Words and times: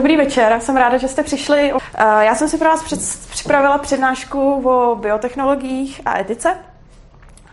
Dobrý 0.00 0.16
večer, 0.16 0.60
jsem 0.60 0.76
ráda, 0.76 0.96
že 0.96 1.08
jste 1.08 1.22
přišli. 1.22 1.72
Eh, 1.72 2.24
já 2.24 2.34
jsem 2.34 2.48
si 2.48 2.58
pro 2.58 2.68
vás 2.68 2.82
před, 2.84 3.00
připravila 3.30 3.78
přednášku 3.78 4.68
o 4.68 4.96
biotechnologiích 4.96 6.00
a 6.04 6.18
etice. 6.18 6.56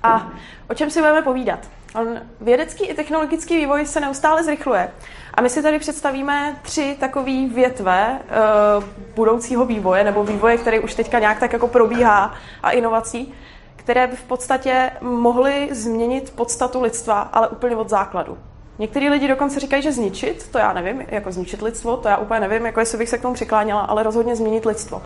A 0.04 0.32
o 0.70 0.74
čem 0.74 0.90
si 0.90 1.00
budeme 1.00 1.22
povídat? 1.22 1.60
On, 1.96 2.22
vědecký 2.42 2.86
i 2.86 2.94
technologický 2.94 3.56
vývoj 3.56 3.86
se 3.86 4.00
neustále 4.00 4.44
zrychluje. 4.44 4.92
A 5.34 5.42
my 5.42 5.50
si 5.50 5.62
tady 5.62 5.80
představíme 5.80 6.60
tři 6.62 6.98
takové 7.00 7.48
větve 7.48 8.20
uh, 8.20 8.84
budoucího 9.16 9.66
vývoje, 9.66 10.04
nebo 10.04 10.24
vývoje, 10.24 10.58
který 10.58 10.80
už 10.80 10.94
teďka 10.94 11.20
nějak 11.20 11.40
tak 11.40 11.54
jako 11.54 11.68
probíhá 11.68 12.34
a 12.64 12.72
inovací, 12.72 13.34
které 13.76 14.08
by 14.08 14.16
v 14.16 14.24
podstatě 14.24 14.92
mohly 15.02 15.70
změnit 15.72 16.34
podstatu 16.36 16.82
lidstva, 16.82 17.22
ale 17.22 17.48
úplně 17.48 17.76
od 17.76 17.90
základu. 17.90 18.38
Některý 18.80 19.10
lidi 19.10 19.28
dokonce 19.28 19.60
říkají, 19.60 19.84
že 19.84 19.92
zničit, 19.92 20.50
to 20.52 20.58
já 20.58 20.74
nevím, 20.74 21.06
jako 21.08 21.32
zničit 21.32 21.62
lidstvo, 21.62 21.98
to 21.98 22.08
já 22.08 22.18
úplně 22.18 22.40
nevím, 22.40 22.66
jako 22.66 22.80
jestli 22.80 22.98
bych 22.98 23.10
se 23.10 23.18
k 23.18 23.22
tomu 23.22 23.34
přikláněla, 23.34 23.82
ale 23.82 24.04
rozhodně 24.04 24.36
změnit 24.36 24.66
lidstvo. 24.66 25.02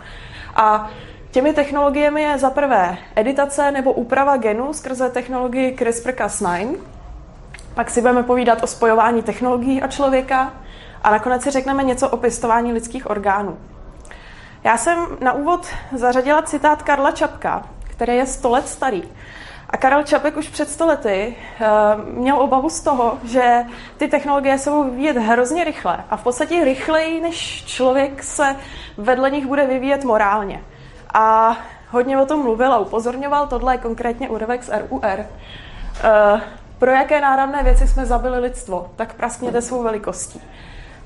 A 0.56 0.90
těmi 1.32 1.54
technologiemi 1.54 2.22
je 2.22 2.38
za 2.38 2.50
prvé 2.50 2.98
editace 3.16 3.72
nebo 3.72 3.94
úprava 3.94 4.38
genů 4.38 4.74
skrze 4.74 5.10
technologii 5.10 5.76
CRISPR-Cas9, 5.76 6.76
pak 7.74 7.90
si 7.90 8.02
budeme 8.02 8.24
povídat 8.24 8.64
o 8.64 8.68
spojování 8.68 9.24
technologií 9.24 9.82
a 9.82 9.88
člověka 9.88 10.54
a 11.04 11.12
nakonec 11.12 11.44
si 11.44 11.52
řekneme 11.52 11.84
něco 11.84 12.10
o 12.10 12.18
pěstování 12.18 12.74
lidských 12.74 13.10
orgánů. 13.10 13.58
Já 14.64 14.78
jsem 14.78 15.08
na 15.22 15.34
úvod 15.34 15.68
zařadila 15.96 16.42
citát 16.42 16.84
Karla 16.84 17.12
Čapka, 17.12 17.70
který 17.84 18.16
je 18.16 18.26
100 18.26 18.50
let 18.50 18.68
starý. 18.68 19.04
A 19.70 19.78
Karel 19.78 20.04
Čapek 20.04 20.38
už 20.38 20.50
před 20.50 20.70
stolety 20.70 21.36
uh, 21.62 22.04
měl 22.06 22.42
obavu 22.42 22.70
z 22.70 22.82
toho, 22.82 23.18
že 23.24 23.64
ty 23.98 24.08
technologie 24.08 24.58
se 24.58 24.70
budou 24.70 24.84
vyvíjet 24.84 25.18
hrozně 25.18 25.64
rychle 25.64 26.04
a 26.10 26.18
v 26.18 26.24
podstatě 26.24 26.64
rychleji, 26.64 27.22
než 27.22 27.66
člověk 27.66 28.24
se 28.24 28.56
vedle 28.98 29.32
nich 29.32 29.46
bude 29.46 29.66
vyvíjet 29.66 30.04
morálně. 30.04 30.64
A 31.14 31.58
hodně 31.90 32.18
o 32.18 32.26
tom 32.26 32.42
mluvil 32.42 32.74
a 32.74 32.78
upozorňoval, 32.78 33.48
tohle 33.48 33.74
je 33.74 33.78
konkrétně 33.78 34.30
z 34.62 34.70
RUR. 34.70 35.02
Uh, 35.04 35.26
eh, 36.04 36.42
pro 36.80 36.92
jaké 36.92 37.22
náramné 37.22 37.64
věci 37.64 37.88
jsme 37.88 38.06
zabili 38.06 38.40
lidstvo, 38.40 38.92
tak 38.96 39.14
praskněte 39.14 39.62
svou 39.62 39.84
velikostí. 39.84 40.42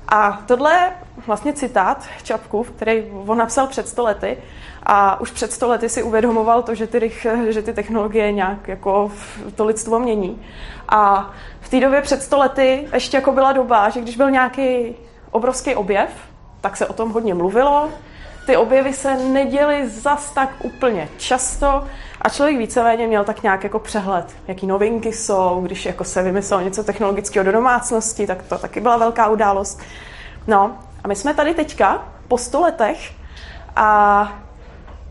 A 0.08 0.42
tohle 0.46 0.72
je 0.72 0.92
vlastně 1.26 1.52
citát 1.52 2.04
Čapku, 2.22 2.62
který 2.64 3.04
on 3.26 3.38
napsal 3.38 3.66
před 3.66 3.88
stolety 3.88 4.38
a 4.82 5.20
už 5.20 5.30
před 5.30 5.52
stolety 5.52 5.88
si 5.88 6.02
uvědomoval 6.02 6.62
to, 6.62 6.74
že 6.74 6.86
ty, 6.86 7.12
že 7.48 7.62
ty 7.62 7.72
technologie 7.72 8.32
nějak 8.32 8.68
jako 8.68 9.12
to 9.54 9.64
lidstvo 9.64 9.98
mění. 9.98 10.42
A 10.88 11.30
v 11.60 11.68
té 11.68 11.80
době 11.80 12.02
před 12.02 12.22
stolety 12.22 12.88
ještě 12.92 13.16
jako 13.16 13.32
byla 13.32 13.52
doba, 13.52 13.88
že 13.88 14.00
když 14.00 14.16
byl 14.16 14.30
nějaký 14.30 14.94
obrovský 15.30 15.74
objev, 15.74 16.10
tak 16.60 16.76
se 16.76 16.86
o 16.86 16.92
tom 16.92 17.12
hodně 17.12 17.34
mluvilo, 17.34 17.88
ty 18.46 18.56
objevy 18.56 18.92
se 18.92 19.16
neděly 19.16 19.88
zas 19.88 20.30
tak 20.30 20.50
úplně 20.62 21.08
často 21.16 21.84
a 22.22 22.28
člověk 22.28 22.58
víceméně 22.58 23.06
měl 23.06 23.24
tak 23.24 23.42
nějak 23.42 23.64
jako 23.64 23.78
přehled, 23.78 24.36
jaký 24.48 24.66
novinky 24.66 25.12
jsou, 25.12 25.60
když 25.62 25.86
jako 25.86 26.04
se 26.04 26.22
vymyslelo 26.22 26.62
něco 26.62 26.84
technologického 26.84 27.44
do 27.44 27.52
domácnosti, 27.52 28.26
tak 28.26 28.42
to 28.42 28.58
taky 28.58 28.80
byla 28.80 28.96
velká 28.96 29.28
událost. 29.28 29.80
No 30.46 30.78
a 31.04 31.08
my 31.08 31.16
jsme 31.16 31.34
tady 31.34 31.54
teďka 31.54 32.08
po 32.28 32.38
sto 32.38 32.60
letech 32.60 33.12
a 33.76 34.32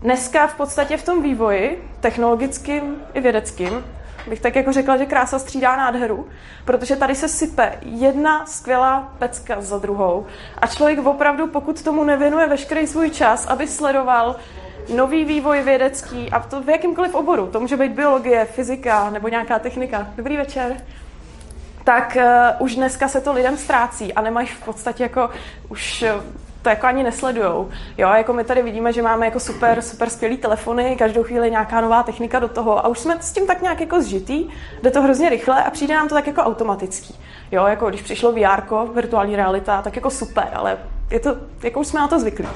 dneska 0.01 0.47
v 0.47 0.55
podstatě 0.55 0.97
v 0.97 1.05
tom 1.05 1.21
vývoji, 1.21 1.89
technologickým 1.99 2.95
i 3.13 3.21
vědeckým, 3.21 3.85
bych 4.27 4.39
tak 4.41 4.55
jako 4.55 4.71
řekla, 4.71 4.97
že 4.97 5.05
krása 5.05 5.39
střídá 5.39 5.75
nádheru, 5.75 6.27
protože 6.65 6.95
tady 6.95 7.15
se 7.15 7.27
sype 7.27 7.73
jedna 7.81 8.45
skvělá 8.45 9.13
pecka 9.19 9.61
za 9.61 9.77
druhou 9.77 10.25
a 10.61 10.67
člověk 10.67 11.05
opravdu, 11.05 11.47
pokud 11.47 11.83
tomu 11.83 12.03
nevěnuje 12.03 12.47
veškerý 12.47 12.87
svůj 12.87 13.09
čas, 13.09 13.47
aby 13.47 13.67
sledoval 13.67 14.35
nový 14.95 15.25
vývoj 15.25 15.61
vědecký 15.61 16.31
a 16.31 16.39
to 16.39 16.61
v 16.61 16.69
jakýmkoliv 16.69 17.15
oboru, 17.15 17.47
to 17.47 17.59
může 17.59 17.77
být 17.77 17.91
biologie, 17.91 18.45
fyzika 18.45 19.09
nebo 19.09 19.27
nějaká 19.27 19.59
technika. 19.59 20.07
Dobrý 20.15 20.37
večer 20.37 20.77
tak 21.83 22.17
uh, 22.19 22.65
už 22.65 22.75
dneska 22.75 23.07
se 23.07 23.21
to 23.21 23.33
lidem 23.33 23.57
ztrácí 23.57 24.13
a 24.13 24.21
nemají 24.21 24.47
v 24.47 24.65
podstatě 24.65 25.03
jako 25.03 25.29
už 25.69 26.05
to 26.61 26.69
jako 26.69 26.87
ani 26.87 27.03
nesledujou. 27.03 27.69
Jo, 27.97 28.09
jako 28.09 28.33
my 28.33 28.43
tady 28.43 28.61
vidíme, 28.61 28.93
že 28.93 29.01
máme 29.01 29.25
jako 29.25 29.39
super, 29.39 29.81
super 29.81 30.09
skvělý 30.09 30.37
telefony, 30.37 30.95
každou 30.95 31.23
chvíli 31.23 31.51
nějaká 31.51 31.81
nová 31.81 32.03
technika 32.03 32.39
do 32.39 32.47
toho 32.47 32.85
a 32.85 32.87
už 32.87 32.99
jsme 32.99 33.17
s 33.21 33.31
tím 33.31 33.47
tak 33.47 33.61
nějak 33.61 33.79
jako 33.79 34.01
zžitý, 34.01 34.49
jde 34.83 34.91
to 34.91 35.01
hrozně 35.01 35.29
rychle 35.29 35.63
a 35.63 35.69
přijde 35.69 35.93
nám 35.93 36.07
to 36.07 36.15
tak 36.15 36.27
jako 36.27 36.41
automatický. 36.41 37.19
Jo, 37.51 37.65
jako 37.65 37.89
když 37.89 38.01
přišlo 38.01 38.31
VR, 38.31 38.91
virtuální 38.93 39.35
realita, 39.35 39.81
tak 39.81 39.95
jako 39.95 40.09
super, 40.09 40.47
ale 40.53 40.77
je 41.09 41.19
to, 41.19 41.35
jako 41.63 41.79
už 41.79 41.87
jsme 41.87 41.99
na 41.99 42.07
to 42.07 42.19
zvyklí. 42.19 42.47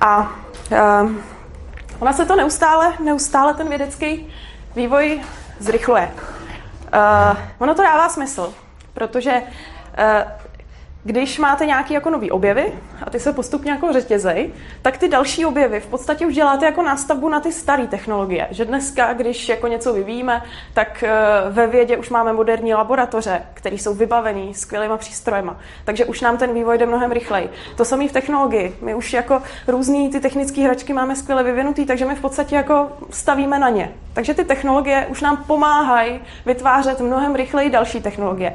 A 0.00 0.32
um, 1.02 1.22
ona 2.02 2.12
se 2.12 2.26
to 2.26 2.36
neustále, 2.36 2.92
neustále 3.00 3.54
ten 3.54 3.68
vědecký 3.68 4.32
vývoj 4.76 5.20
zrychluje. 5.58 6.12
Uh, 6.14 7.36
ono 7.58 7.74
to 7.74 7.82
dává 7.82 8.08
smysl, 8.08 8.54
protože 8.94 9.32
uh, 9.32 10.41
když 11.04 11.38
máte 11.38 11.66
nějaký 11.66 11.94
jako 11.94 12.10
nový 12.10 12.30
objevy 12.30 12.72
a 13.02 13.10
ty 13.10 13.20
se 13.20 13.32
postupně 13.32 13.70
jako 13.70 13.92
řetězej, 13.92 14.52
tak 14.82 14.98
ty 14.98 15.08
další 15.08 15.46
objevy 15.46 15.80
v 15.80 15.86
podstatě 15.86 16.26
už 16.26 16.34
děláte 16.34 16.66
jako 16.66 16.82
nástavbu 16.82 17.28
na 17.28 17.40
ty 17.40 17.52
staré 17.52 17.86
technologie. 17.86 18.48
Že 18.50 18.64
dneska, 18.64 19.12
když 19.12 19.48
jako 19.48 19.68
něco 19.68 19.92
vyvíjíme, 19.92 20.42
tak 20.74 21.02
eh, 21.02 21.10
ve 21.50 21.66
vědě 21.66 21.96
už 21.96 22.10
máme 22.10 22.32
moderní 22.32 22.74
laboratoře, 22.74 23.42
které 23.54 23.76
jsou 23.76 23.94
vybavený 23.94 24.54
skvělýma 24.54 24.96
přístrojema. 24.96 25.56
Takže 25.84 26.04
už 26.04 26.20
nám 26.20 26.36
ten 26.36 26.54
vývoj 26.54 26.78
jde 26.78 26.86
mnohem 26.86 27.12
rychleji. 27.12 27.50
To 27.76 27.84
samé 27.84 28.08
v 28.08 28.12
technologii. 28.12 28.76
My 28.82 28.94
už 28.94 29.12
jako 29.12 29.42
různý 29.66 30.10
ty 30.10 30.20
technické 30.20 30.60
hračky 30.60 30.92
máme 30.92 31.16
skvěle 31.16 31.42
vyvinutý, 31.42 31.86
takže 31.86 32.04
my 32.04 32.14
v 32.14 32.20
podstatě 32.20 32.56
jako 32.56 32.88
stavíme 33.10 33.58
na 33.58 33.68
ně. 33.68 33.92
Takže 34.12 34.34
ty 34.34 34.44
technologie 34.44 35.06
už 35.10 35.20
nám 35.20 35.44
pomáhají 35.44 36.20
vytvářet 36.46 37.00
mnohem 37.00 37.34
rychleji 37.34 37.70
další 37.70 38.00
technologie. 38.00 38.54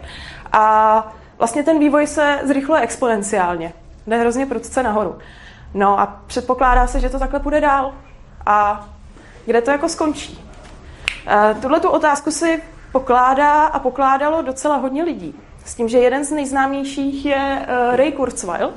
A 0.52 1.17
vlastně 1.38 1.64
ten 1.64 1.80
vývoj 1.80 2.08
se 2.08 2.40
zrychluje 2.44 2.82
exponenciálně. 2.82 3.74
Jde 4.08 4.18
hrozně 4.18 4.46
prudce 4.46 4.84
nahoru. 4.84 5.18
No 5.74 6.00
a 6.00 6.22
předpokládá 6.28 6.88
se, 6.88 7.00
že 7.00 7.10
to 7.10 7.20
takhle 7.20 7.40
půjde 7.40 7.62
dál. 7.62 7.94
A 8.46 8.88
kde 9.46 9.62
to 9.62 9.72
jako 9.72 9.90
skončí? 9.90 10.44
E, 11.28 11.56
tuhle 11.62 11.80
tu 11.80 11.90
otázku 11.90 12.32
si 12.32 12.64
pokládá 12.92 13.66
a 13.66 13.80
pokládalo 13.80 14.42
docela 14.42 14.76
hodně 14.76 15.04
lidí. 15.04 15.36
S 15.66 15.76
tím, 15.76 15.90
že 15.90 15.98
jeden 15.98 16.26
z 16.26 16.32
nejznámějších 16.32 17.26
je 17.26 17.36
e, 17.68 17.96
Ray 17.96 18.12
Kurzweil, 18.12 18.74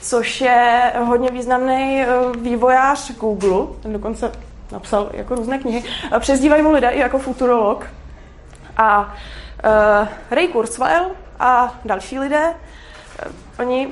což 0.00 0.40
je 0.40 0.92
hodně 1.04 1.30
významný 1.30 2.02
e, 2.02 2.06
vývojář 2.38 3.16
Google, 3.18 3.66
ten 3.82 3.92
dokonce 3.92 4.32
napsal 4.72 5.10
jako 5.12 5.34
různé 5.34 5.58
knihy. 5.58 5.84
Přezdívají 6.18 6.62
mu 6.62 6.72
lidé 6.72 6.90
i 6.90 6.98
jako 6.98 7.18
futurolog. 7.18 7.86
A 8.76 9.14
Ray 10.30 10.48
Kurzweil 10.48 11.10
a 11.40 11.74
další 11.84 12.18
lidé, 12.18 12.54
eh, 13.18 13.28
oni, 13.58 13.88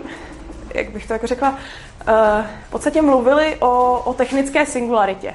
jak 0.75 0.91
bych 0.91 1.07
to 1.07 1.13
jako 1.13 1.27
řekla, 1.27 1.59
eh, 2.01 2.47
v 2.69 2.71
podstatě 2.71 3.03
mluvili 3.03 3.57
o, 3.61 4.03
o 4.05 4.15
technické 4.15 4.67
singularitě. 4.67 5.35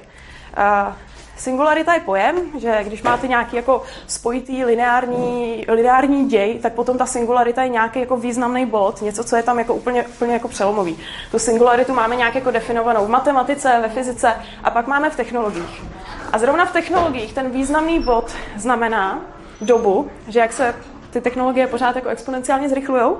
Eh, 0.57 0.94
singularita 1.38 1.94
je 1.94 2.00
pojem, 2.00 2.35
že 2.59 2.84
když 2.84 3.03
máte 3.03 3.28
nějaký 3.28 3.56
jako 3.56 3.84
spojitý 4.07 4.66
lineární, 4.66 5.66
lineární 5.68 6.25
děj, 6.29 6.59
tak 6.59 6.74
potom 6.74 6.97
ta 6.97 7.06
singularita 7.06 7.63
je 7.63 7.69
nějaký 7.69 8.00
jako 8.00 8.18
významný 8.18 8.66
bod, 8.66 9.01
něco, 9.01 9.24
co 9.24 9.35
je 9.35 9.44
tam 9.44 9.59
jako 9.59 9.74
úplně, 9.74 10.03
úplně 10.03 10.34
jako 10.34 10.47
přelomový. 10.47 11.00
Tu 11.31 11.40
singularitu 11.40 11.94
máme 11.94 12.16
nějak 12.16 12.35
jako 12.35 12.51
definovanou 12.51 13.06
v 13.06 13.09
matematice, 13.09 13.80
ve 13.81 13.90
fyzice 13.90 14.34
a 14.63 14.72
pak 14.72 14.88
máme 14.88 15.09
v 15.09 15.16
technologiích. 15.16 15.84
A 16.31 16.38
zrovna 16.38 16.66
v 16.66 16.74
technologiích 16.74 17.34
ten 17.34 17.50
významný 17.50 18.00
bod 18.00 18.31
znamená 18.57 19.22
dobu, 19.62 20.09
že 20.28 20.40
jak 20.40 20.53
se 20.53 20.75
ty 21.13 21.22
technologie 21.22 21.68
pořád 21.68 21.96
jako 21.96 22.09
exponenciálně 22.09 22.69
zrychlují, 22.69 23.12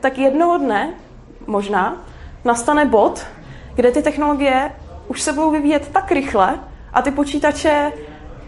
tak 0.00 0.18
jednoho 0.18 0.58
dne 0.58 0.94
možná 1.46 1.96
nastane 2.44 2.84
bod, 2.84 3.26
kde 3.74 3.92
ty 3.92 4.02
technologie 4.02 4.72
už 5.08 5.22
se 5.22 5.32
budou 5.32 5.50
vyvíjet 5.50 5.88
tak 5.88 6.12
rychle 6.12 6.58
a 6.92 7.02
ty 7.02 7.10
počítače 7.10 7.92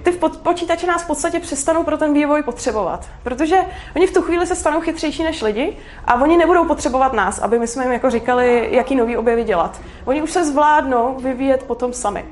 ty 0.02 0.12
počítače 0.42 0.86
nás 0.86 1.02
v 1.02 1.06
podstatě 1.06 1.40
přestanou 1.40 1.82
pro 1.82 1.98
ten 1.98 2.12
vývoj 2.12 2.42
potřebovat. 2.42 3.08
Protože 3.22 3.56
oni 3.96 4.06
v 4.06 4.12
tu 4.12 4.22
chvíli 4.22 4.46
se 4.46 4.54
stanou 4.54 4.80
chytřejší 4.80 5.22
než 5.22 5.42
lidi 5.42 5.76
a 6.04 6.14
oni 6.14 6.36
nebudou 6.36 6.64
potřebovat 6.64 7.12
nás, 7.12 7.38
aby 7.38 7.58
my 7.58 7.66
jsme 7.66 7.84
jim 7.84 7.92
jako 7.92 8.10
říkali, 8.10 8.68
jaký 8.70 8.94
nový 8.96 9.16
objevy 9.16 9.44
dělat. 9.44 9.80
Oni 10.04 10.22
už 10.22 10.30
se 10.30 10.44
zvládnou 10.44 11.16
vyvíjet 11.20 11.62
potom 11.62 11.92
sami. 11.92 12.24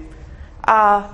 A 0.67 1.10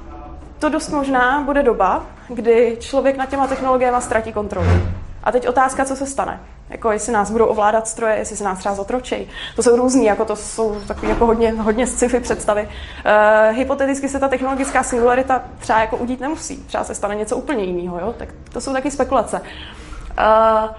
to 0.58 0.68
dost 0.68 0.88
možná 0.88 1.40
bude 1.40 1.62
doba, 1.62 2.06
kdy 2.28 2.76
člověk 2.80 3.16
nad 3.16 3.28
těma 3.28 3.46
technologiemi 3.46 3.96
ztratí 4.00 4.32
kontrolu. 4.32 4.99
A 5.24 5.32
teď 5.32 5.48
otázka, 5.48 5.84
co 5.84 5.96
se 5.96 6.06
stane. 6.06 6.40
Jako 6.68 6.92
jestli 6.92 7.12
nás 7.12 7.30
budou 7.30 7.46
ovládat 7.46 7.88
stroje, 7.88 8.16
jestli 8.16 8.36
se 8.36 8.44
nás 8.44 8.58
třeba 8.58 8.74
zotročej. 8.74 9.28
To 9.56 9.62
jsou 9.62 9.76
různý, 9.76 10.04
jako 10.04 10.24
to 10.24 10.36
jsou 10.36 10.80
takové 10.86 11.08
jako 11.08 11.26
hodně, 11.26 11.52
hodně 11.52 11.86
sci-fi 11.86 12.20
představy. 12.20 12.62
Uh, 12.68 13.56
hypoteticky 13.56 14.08
se 14.08 14.18
ta 14.18 14.28
technologická 14.28 14.82
singularita 14.82 15.42
třeba 15.58 15.80
jako 15.80 15.96
udít 15.96 16.20
nemusí. 16.20 16.56
Třeba 16.56 16.84
se 16.84 16.94
stane 16.94 17.14
něco 17.14 17.36
úplně 17.36 17.64
jiného, 17.64 17.98
jo? 18.00 18.14
Tak 18.18 18.28
to 18.52 18.60
jsou 18.60 18.72
taky 18.72 18.90
spekulace. 18.90 19.40
Uh, 19.40 20.70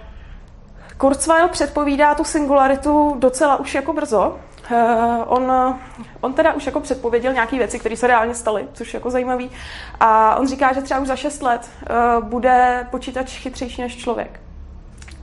Kurzweil 0.97 1.47
předpovídá 1.47 2.15
tu 2.15 2.23
singularitu 2.23 3.15
docela 3.19 3.55
už 3.55 3.75
jako 3.75 3.93
brzo. 3.93 4.39
Uh, 4.71 4.77
on, 5.25 5.75
on 6.21 6.33
teda 6.33 6.53
už 6.53 6.65
jako 6.65 6.79
předpověděl 6.79 7.33
nějaké 7.33 7.57
věci, 7.57 7.79
které 7.79 7.97
se 7.97 8.07
reálně 8.07 8.35
staly, 8.35 8.68
což 8.73 8.94
je 8.94 8.97
jako 8.97 9.09
zajímavý. 9.09 9.51
A 10.00 10.35
on 10.35 10.47
říká, 10.47 10.73
že 10.73 10.81
třeba 10.81 11.00
už 11.00 11.07
za 11.07 11.15
6 11.15 11.41
let 11.41 11.69
uh, 12.19 12.23
bude 12.23 12.88
počítač 12.91 13.39
chytřejší 13.39 13.81
než 13.81 13.97
člověk. 13.97 14.39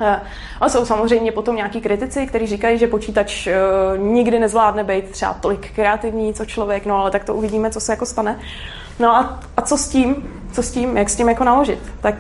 Uh, 0.01 0.17
ale 0.61 0.71
jsou 0.71 0.85
samozřejmě 0.85 1.33
potom 1.33 1.57
nějaký 1.57 1.81
kritici, 1.81 2.27
kteří 2.27 2.47
říkají, 2.47 2.79
že 2.79 2.87
počítač 2.87 3.49
nikdy 3.97 4.39
nezvládne 4.39 4.85
být 4.85 5.11
třeba 5.11 5.35
tolik 5.35 5.75
kreativní, 5.75 6.35
co 6.35 6.45
člověk, 6.45 6.87
no 6.87 6.97
ale 6.97 7.11
tak 7.11 7.25
to 7.25 7.35
uvidíme, 7.35 7.71
co 7.71 7.81
se 7.81 7.93
jako 7.93 8.07
stane. 8.07 8.39
No 8.99 9.17
a, 9.17 9.41
a 9.57 9.63
co 9.63 9.77
s 9.77 9.89
tím? 9.89 10.41
Co 10.53 10.63
s 10.63 10.71
tím? 10.71 10.97
Jak 10.97 11.11
s 11.11 11.17
tím 11.17 11.29
jako 11.29 11.45
naložit? 11.45 11.79
Tak 12.01 12.15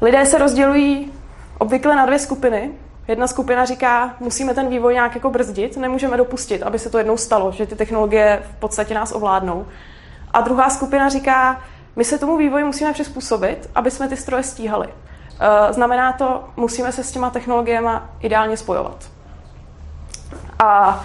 lidé 0.00 0.26
se 0.26 0.38
rozdělují 0.38 1.12
obvykle 1.58 1.96
na 1.96 2.06
dvě 2.06 2.18
skupiny. 2.18 2.70
Jedna 3.08 3.26
skupina 3.26 3.64
říká, 3.64 4.14
musíme 4.20 4.54
ten 4.54 4.68
vývoj 4.68 4.94
nějak 4.94 5.14
jako 5.14 5.30
brzdit, 5.30 5.76
nemůžeme 5.76 6.16
dopustit, 6.16 6.62
aby 6.62 6.78
se 6.78 6.90
to 6.90 6.98
jednou 6.98 7.16
stalo, 7.16 7.52
že 7.52 7.66
ty 7.66 7.76
technologie 7.76 8.42
v 8.50 8.60
podstatě 8.60 8.94
nás 8.94 9.12
ovládnou. 9.12 9.66
A 10.32 10.40
druhá 10.40 10.70
skupina 10.70 11.08
říká, 11.08 11.62
my 11.96 12.04
se 12.04 12.18
tomu 12.18 12.36
vývoji 12.36 12.64
musíme 12.64 12.92
přizpůsobit, 12.92 13.70
aby 13.74 13.90
jsme 13.90 14.08
ty 14.08 14.16
stroje 14.16 14.42
stíhali. 14.42 14.88
Eh, 15.40 15.72
znamená 15.72 16.12
to, 16.12 16.44
musíme 16.56 16.92
se 16.92 17.04
s 17.04 17.12
těma 17.12 17.30
technologiemi 17.30 17.90
ideálně 18.20 18.56
spojovat. 18.56 19.10
A 20.58 21.04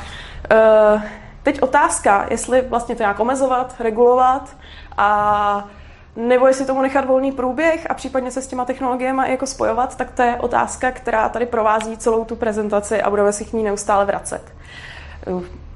eh, 0.52 1.12
teď 1.44 1.62
otázka, 1.62 2.26
jestli 2.30 2.62
vlastně 2.62 2.96
to 2.96 3.04
nějak 3.04 3.20
omezovat, 3.20 3.76
regulovat 3.80 4.56
a 4.98 5.68
nebo 6.15 6.48
jestli 6.48 6.65
tomu 6.65 6.81
nechat 6.81 7.06
volný 7.06 7.31
průběh 7.31 7.88
a 7.89 7.94
případně 7.94 8.31
se 8.31 8.42
s 8.42 8.48
těma 8.48 8.65
technologiemi 8.65 9.24
jako 9.25 9.48
spojovat, 9.48 9.98
tak 9.98 10.12
to 10.12 10.21
je 10.21 10.38
otázka, 10.42 10.92
která 10.92 11.30
tady 11.30 11.45
provází 11.45 11.98
celou 11.98 12.25
tu 12.25 12.36
prezentaci 12.36 13.01
a 13.01 13.10
budeme 13.10 13.33
si 13.33 13.45
k 13.45 13.54
ní 13.54 13.63
neustále 13.63 14.06
vracet. 14.06 14.42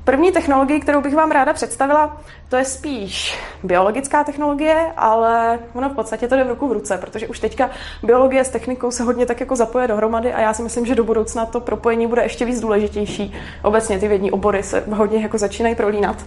První 0.04 0.32
technologie, 0.32 0.80
kterou 0.80 1.02
bych 1.02 1.16
vám 1.16 1.32
ráda 1.32 1.54
představila, 1.54 2.18
to 2.50 2.56
je 2.56 2.66
spíš 2.66 3.40
biologická 3.64 4.24
technologie, 4.24 4.92
ale 4.98 5.60
ono 5.74 5.90
v 5.90 5.94
podstatě 5.94 6.28
to 6.28 6.36
jde 6.36 6.44
v 6.44 6.48
ruku 6.48 6.68
v 6.68 6.72
ruce, 6.72 6.98
protože 6.98 7.28
už 7.28 7.40
teďka 7.40 7.70
biologie 8.04 8.44
s 8.44 8.50
technikou 8.50 8.92
se 8.92 9.04
hodně 9.04 9.26
tak 9.26 9.40
jako 9.40 9.56
zapoje 9.56 9.88
dohromady 9.88 10.34
a 10.34 10.42
já 10.42 10.54
si 10.54 10.64
myslím, 10.64 10.86
že 10.86 10.96
do 10.96 11.04
budoucna 11.04 11.46
to 11.46 11.60
propojení 11.60 12.08
bude 12.08 12.22
ještě 12.22 12.46
víc 12.46 12.60
důležitější. 12.60 13.34
Obecně 13.64 14.00
ty 14.00 14.08
vědní 14.08 14.32
obory 14.32 14.64
se 14.64 14.84
hodně 14.92 15.22
jako 15.22 15.38
začínají 15.38 15.76
prolínat. 15.76 16.26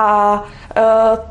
A 0.00 0.44
e, 0.76 0.82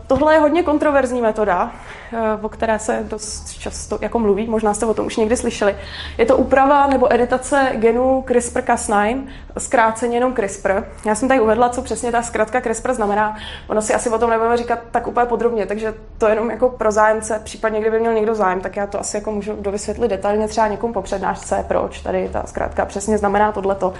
tohle 0.07 0.33
je 0.33 0.39
hodně 0.39 0.63
kontroverzní 0.63 1.21
metoda, 1.21 1.71
e, 2.13 2.41
o 2.41 2.49
které 2.49 2.79
se 2.79 2.99
dost 3.03 3.49
často 3.49 3.99
jako 4.01 4.19
mluví, 4.19 4.47
možná 4.47 4.73
jste 4.73 4.85
o 4.85 4.93
tom 4.93 5.05
už 5.05 5.17
někdy 5.17 5.37
slyšeli. 5.37 5.75
Je 6.17 6.25
to 6.25 6.37
úprava 6.37 6.87
nebo 6.87 7.13
editace 7.13 7.71
genů 7.73 8.23
CRISPR-Cas9, 8.27 9.23
zkráceně 9.57 10.17
jenom 10.17 10.33
CRISPR. 10.33 10.71
Já 11.05 11.15
jsem 11.15 11.27
tady 11.27 11.39
uvedla, 11.39 11.69
co 11.69 11.81
přesně 11.81 12.11
ta 12.11 12.21
zkrátka 12.21 12.61
CRISPR 12.61 12.93
znamená. 12.93 13.37
Ono 13.67 13.81
si 13.81 13.93
asi 13.93 14.09
o 14.09 14.19
tom 14.19 14.29
nebudeme 14.29 14.57
říkat 14.57 14.79
tak 14.91 15.07
úplně 15.07 15.25
podrobně, 15.25 15.65
takže 15.65 15.93
to 16.17 16.27
jenom 16.27 16.51
jako 16.51 16.69
pro 16.69 16.91
zájemce, 16.91 17.41
případně 17.43 17.81
kdyby 17.81 17.99
měl 17.99 18.13
někdo 18.13 18.35
zájem, 18.35 18.61
tak 18.61 18.75
já 18.75 18.87
to 18.87 18.99
asi 18.99 19.17
jako 19.17 19.31
můžu 19.31 19.55
dovysvětlit 19.61 20.07
detailně 20.07 20.47
třeba 20.47 20.67
někomu 20.67 20.93
po 20.93 21.01
přednášce, 21.01 21.65
proč 21.67 22.01
tady 22.01 22.29
ta 22.29 22.43
zkrátka 22.45 22.85
přesně 22.85 23.17
znamená 23.17 23.51
tohleto. 23.51 23.93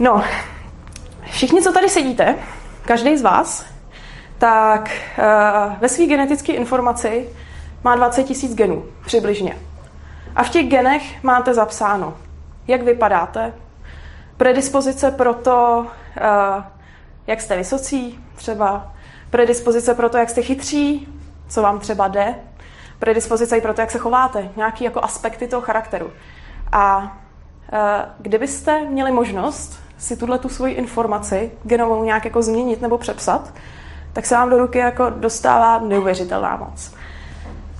No, 0.00 0.22
všichni, 1.30 1.62
co 1.62 1.72
tady 1.72 1.88
sedíte, 1.88 2.34
každý 2.84 3.16
z 3.16 3.22
vás, 3.22 3.64
tak 4.38 4.90
uh, 5.18 5.80
ve 5.80 5.88
své 5.88 6.06
genetické 6.06 6.52
informaci 6.52 7.28
má 7.84 7.94
20 7.96 8.24
tisíc 8.24 8.54
genů, 8.54 8.84
přibližně. 9.06 9.56
A 10.36 10.42
v 10.42 10.48
těch 10.48 10.68
genech 10.68 11.24
máte 11.24 11.54
zapsáno, 11.54 12.16
jak 12.68 12.82
vypadáte, 12.82 13.52
predispozice 14.36 15.10
pro 15.10 15.34
to, 15.34 15.86
uh, 15.86 16.64
jak 17.26 17.40
jste 17.40 17.56
vysocí, 17.56 18.24
třeba 18.34 18.92
predispozice 19.30 19.94
pro 19.94 20.08
to, 20.08 20.18
jak 20.18 20.30
jste 20.30 20.42
chytří, 20.42 21.08
co 21.48 21.62
vám 21.62 21.80
třeba 21.80 22.08
jde, 22.08 22.34
predispozice 22.98 23.56
i 23.56 23.60
pro 23.60 23.74
to, 23.74 23.80
jak 23.80 23.90
se 23.90 23.98
chováte, 23.98 24.48
nějaký 24.56 24.84
jako 24.84 25.04
aspekty 25.04 25.48
toho 25.48 25.62
charakteru. 25.62 26.12
A 26.72 26.98
uh, 27.72 27.78
kdybyste 28.18 28.84
měli 28.84 29.12
možnost 29.12 29.81
si 30.02 30.16
tuhle 30.16 30.38
tu 30.38 30.48
svoji 30.48 30.74
informaci 30.74 31.50
genovou 31.62 32.04
nějak 32.04 32.24
jako 32.24 32.42
změnit 32.42 32.82
nebo 32.82 32.98
přepsat, 32.98 33.54
tak 34.12 34.26
se 34.26 34.34
vám 34.34 34.50
do 34.50 34.58
ruky 34.58 34.78
jako 34.78 35.10
dostává 35.10 35.78
neuvěřitelná 35.78 36.56
moc. 36.56 36.94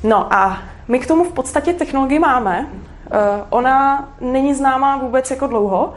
No 0.05 0.35
a 0.35 0.59
my 0.89 0.99
k 0.99 1.07
tomu 1.07 1.25
v 1.25 1.33
podstatě 1.33 1.73
technologii 1.73 2.19
máme. 2.19 2.67
Uh, 2.67 3.19
ona 3.51 4.09
není 4.21 4.55
známá 4.55 4.97
vůbec 4.97 5.31
jako 5.31 5.47
dlouho, 5.47 5.95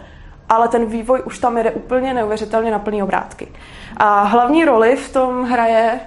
ale 0.50 0.68
ten 0.68 0.86
vývoj 0.86 1.22
už 1.26 1.40
tam 1.40 1.58
jede 1.58 1.72
úplně 1.72 2.14
neuvěřitelně 2.14 2.72
na 2.72 2.80
plný 2.80 3.04
obrátky. 3.04 3.48
A 3.98 4.24
hlavní 4.24 4.66
roli 4.66 4.96
v 4.96 5.14
tom 5.14 5.44
hraje 5.44 6.00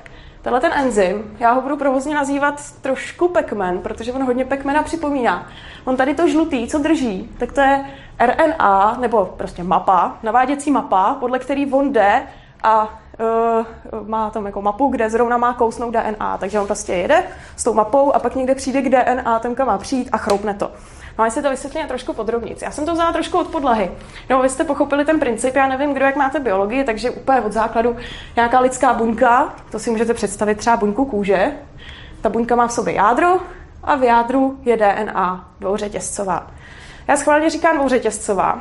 tenhle 0.43 0.61
ten 0.61 0.73
enzym. 0.75 1.37
Já 1.38 1.53
ho 1.53 1.61
budu 1.61 1.76
provozně 1.76 2.15
nazývat 2.15 2.73
trošku 2.81 3.29
pekmen, 3.29 3.79
protože 3.79 4.12
on 4.12 4.25
hodně 4.25 4.44
pekmena 4.44 4.82
připomíná. 4.82 5.47
On 5.85 5.97
tady 5.97 6.15
to 6.15 6.29
žlutý, 6.29 6.69
co 6.69 6.79
drží, 6.79 7.31
tak 7.38 7.53
to 7.53 7.61
je 7.61 7.85
RNA, 8.19 8.97
nebo 9.00 9.25
prostě 9.37 9.62
mapa, 9.62 10.17
naváděcí 10.23 10.70
mapa, 10.70 11.17
podle 11.20 11.38
který 11.38 11.73
on 11.73 11.93
jde 11.93 12.23
a 12.62 12.82
uh, 12.82 14.09
má 14.09 14.31
tam 14.31 14.47
jako 14.47 14.62
mapu, 14.62 14.88
kde 14.88 15.11
zrovna 15.11 15.37
má 15.37 15.55
kousnout 15.55 15.94
DNA. 15.94 16.38
Takže 16.38 16.61
on 16.61 16.67
prostě 16.67 16.93
jede 16.93 17.25
s 17.56 17.65
tou 17.65 17.75
mapou 17.75 18.15
a 18.15 18.19
pak 18.19 18.35
někde 18.35 18.55
přijde 18.55 18.82
k 18.82 18.88
DNA, 18.88 19.38
tam 19.38 19.55
má 19.67 19.79
přijít 19.79 20.09
a 20.12 20.19
chroupne 20.19 20.55
to. 20.55 20.70
No 21.19 21.25
a 21.25 21.31
si 21.31 21.43
to 21.43 21.50
vysvětlím 21.50 21.87
trošku 21.87 22.12
podrobnic. 22.12 22.62
Já 22.62 22.70
jsem 22.70 22.87
to 22.87 22.93
vzala 22.93 23.12
trošku 23.12 23.38
od 23.38 23.47
podlahy. 23.47 23.91
No, 24.31 24.43
vy 24.43 24.49
jste 24.49 24.65
pochopili 24.65 25.05
ten 25.05 25.20
princip, 25.20 25.56
já 25.56 25.69
nevím, 25.69 25.94
kdo 25.94 26.05
jak 26.05 26.17
máte 26.17 26.41
biologii, 26.41 26.85
takže 26.85 27.11
úplně 27.11 27.41
od 27.41 27.53
základu 27.53 27.97
nějaká 28.37 28.61
lidská 28.61 28.93
buňka, 28.93 29.55
to 29.70 29.79
si 29.79 29.91
můžete 29.91 30.15
představit 30.15 30.59
třeba 30.59 30.76
buňku 30.76 31.05
kůže. 31.05 31.53
Ta 32.20 32.29
buňka 32.29 32.56
má 32.56 32.67
v 32.67 32.73
sobě 32.73 32.94
jádro 32.94 33.37
a 33.82 33.97
v 33.97 34.03
jádru 34.03 34.59
je 34.62 34.76
DNA 34.76 35.49
dvouřetězcová. 35.61 36.47
Já 37.08 37.16
schválně 37.16 37.50
říkám 37.50 37.76
dvouřetězcová. 37.76 38.55
Uh, 38.55 38.60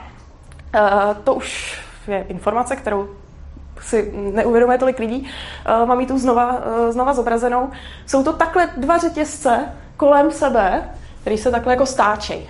to 1.24 1.34
už 1.34 1.80
je 2.08 2.26
informace, 2.28 2.76
kterou 2.76 3.10
si 3.82 4.12
neuvědomuje 4.16 4.78
tolik 4.78 5.00
lidí. 5.00 5.30
Uh, 5.82 5.86
mám 5.88 6.00
ji 6.00 6.08
tu 6.08 6.18
znova, 6.18 6.52
uh, 6.52 6.92
znova 6.92 7.14
zobrazenou. 7.14 7.72
Jsou 8.06 8.24
to 8.24 8.34
takhle 8.34 8.70
dva 8.78 8.98
řetězce 8.98 9.74
kolem 9.98 10.32
sebe, 10.32 10.90
který 11.22 11.38
se 11.38 11.52
takhle 11.52 11.74
jako 11.74 11.86
stáčejí. 11.86 12.50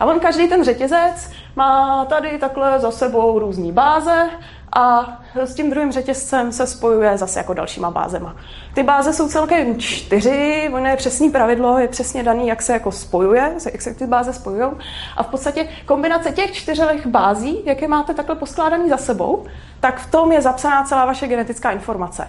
A 0.00 0.04
on 0.04 0.20
každý 0.20 0.48
ten 0.48 0.64
řetězec 0.64 1.30
má 1.56 2.04
tady 2.04 2.38
takhle 2.38 2.80
za 2.80 2.90
sebou 2.90 3.38
různý 3.38 3.72
báze 3.72 4.30
a 4.74 5.18
s 5.34 5.54
tím 5.54 5.70
druhým 5.70 5.92
řetězcem 5.92 6.52
se 6.52 6.66
spojuje 6.66 7.18
zase 7.18 7.38
jako 7.38 7.54
dalšíma 7.54 7.90
bázema. 7.90 8.36
Ty 8.74 8.82
báze 8.82 9.12
jsou 9.12 9.28
celkem 9.28 9.78
čtyři, 9.78 10.70
ono 10.74 10.86
je 10.86 10.96
přesný 10.96 11.30
pravidlo, 11.30 11.78
je 11.78 11.88
přesně 11.88 12.22
daný, 12.22 12.48
jak 12.48 12.62
se 12.62 12.72
jako 12.72 12.92
spojuje, 12.92 13.54
jak 13.72 13.82
se 13.82 13.94
ty 13.94 14.06
báze 14.06 14.32
spojují. 14.32 14.70
A 15.16 15.22
v 15.22 15.26
podstatě 15.26 15.68
kombinace 15.86 16.32
těch 16.32 16.52
čtyřech 16.52 17.06
bází, 17.06 17.62
jaké 17.64 17.88
máte 17.88 18.14
takhle 18.14 18.36
poskládaný 18.36 18.88
za 18.88 18.96
sebou, 18.96 19.44
tak 19.80 20.00
v 20.00 20.10
tom 20.10 20.32
je 20.32 20.42
zapsaná 20.42 20.84
celá 20.84 21.04
vaše 21.04 21.26
genetická 21.26 21.70
informace. 21.70 22.28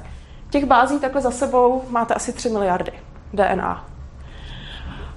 Těch 0.49 0.65
bází 0.65 0.99
takhle 0.99 1.21
za 1.21 1.31
sebou 1.31 1.83
máte 1.89 2.13
asi 2.13 2.33
3 2.33 2.49
miliardy 2.49 2.91
DNA. 3.33 3.85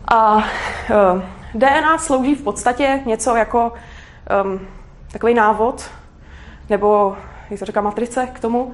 A 0.08 0.34
uh, 0.36 0.42
eh, 0.90 1.22
DNA 1.54 1.98
slouží 1.98 2.34
v 2.34 2.42
podstatě 2.42 3.00
něco 3.06 3.36
jako 3.36 3.72
um, 4.44 4.60
takový 5.12 5.34
návod, 5.34 5.90
nebo 6.70 7.16
jak 7.50 7.58
se 7.58 7.66
říká 7.66 7.80
matrice 7.80 8.28
k 8.32 8.40
tomu, 8.40 8.64
uh, 8.64 8.72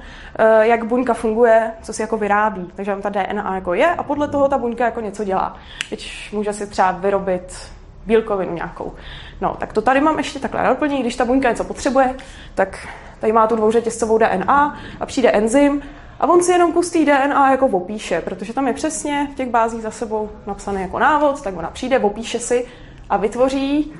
jak 0.61 0.85
buňka 0.85 1.13
funguje, 1.13 1.71
co 1.81 1.93
si 1.93 2.01
jako 2.01 2.17
vyrábí. 2.17 2.71
Takže 2.75 2.91
tam 2.91 3.01
ta 3.01 3.09
DNA 3.09 3.55
jako 3.55 3.73
je 3.73 3.87
a 3.87 4.03
podle 4.03 4.27
toho 4.27 4.47
ta 4.47 4.57
buňka 4.57 4.85
jako 4.85 5.01
něco 5.01 5.23
dělá. 5.23 5.57
Teď 5.89 6.29
může 6.31 6.53
si 6.53 6.67
třeba 6.67 6.91
vyrobit 6.91 7.71
bílkovinu 8.05 8.53
nějakou. 8.53 8.93
No, 9.41 9.55
tak 9.59 9.73
to 9.73 9.81
tady 9.81 10.01
mám 10.01 10.17
ještě 10.17 10.39
takhle 10.39 10.63
na 10.63 10.69
doplnění. 10.69 11.01
Když 11.01 11.15
ta 11.15 11.25
buňka 11.25 11.49
něco 11.49 11.63
potřebuje, 11.63 12.15
tak 12.55 12.87
tady 13.19 13.33
má 13.33 13.47
tu 13.47 13.55
dvouřetězcovou 13.55 14.17
DNA 14.17 14.79
a 14.99 15.05
přijde 15.05 15.31
enzym 15.31 15.81
a 16.19 16.27
on 16.27 16.43
si 16.43 16.51
jenom 16.51 16.73
pustí 16.73 17.05
DNA 17.05 17.51
jako 17.51 17.67
opíše, 17.67 18.21
protože 18.21 18.53
tam 18.53 18.67
je 18.67 18.73
přesně 18.73 19.27
v 19.33 19.35
těch 19.35 19.49
bázích 19.49 19.81
za 19.81 19.91
sebou 19.91 20.29
napsaný 20.47 20.81
jako 20.81 20.99
návod, 20.99 21.41
tak 21.41 21.57
ona 21.57 21.69
přijde, 21.69 21.99
opíše 21.99 22.39
si 22.39 22.65
a 23.09 23.17
vytvoří 23.17 23.93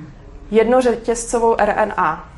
jednořetězcovou 0.50 1.56
RNA. 1.64 2.35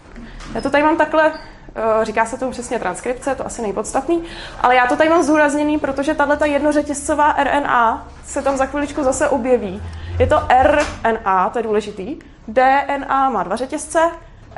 Já 0.54 0.60
to 0.60 0.70
tady 0.70 0.82
mám 0.82 0.96
takhle, 0.96 1.32
eh, 1.74 2.04
říká 2.04 2.26
se 2.26 2.38
tomu 2.38 2.50
přesně 2.50 2.78
transkripce, 2.78 3.34
to 3.34 3.46
asi 3.46 3.62
nejpodstatný, 3.62 4.24
ale 4.60 4.74
já 4.74 4.86
to 4.86 4.96
tady 4.96 5.10
mám 5.10 5.22
zdůrazněný, 5.22 5.78
protože 5.78 6.14
tahle 6.14 6.36
ta 6.36 6.46
jednořetězcová 6.46 7.32
RNA 7.32 8.08
se 8.24 8.42
tam 8.42 8.56
za 8.56 8.66
chviličku 8.66 9.02
zase 9.02 9.28
objeví. 9.28 9.82
Je 10.18 10.26
to 10.26 10.48
RNA, 10.62 11.50
to 11.50 11.58
je 11.58 11.62
důležitý, 11.62 12.18
DNA 12.48 13.30
má 13.30 13.42
dva 13.42 13.56
řetězce, 13.56 14.10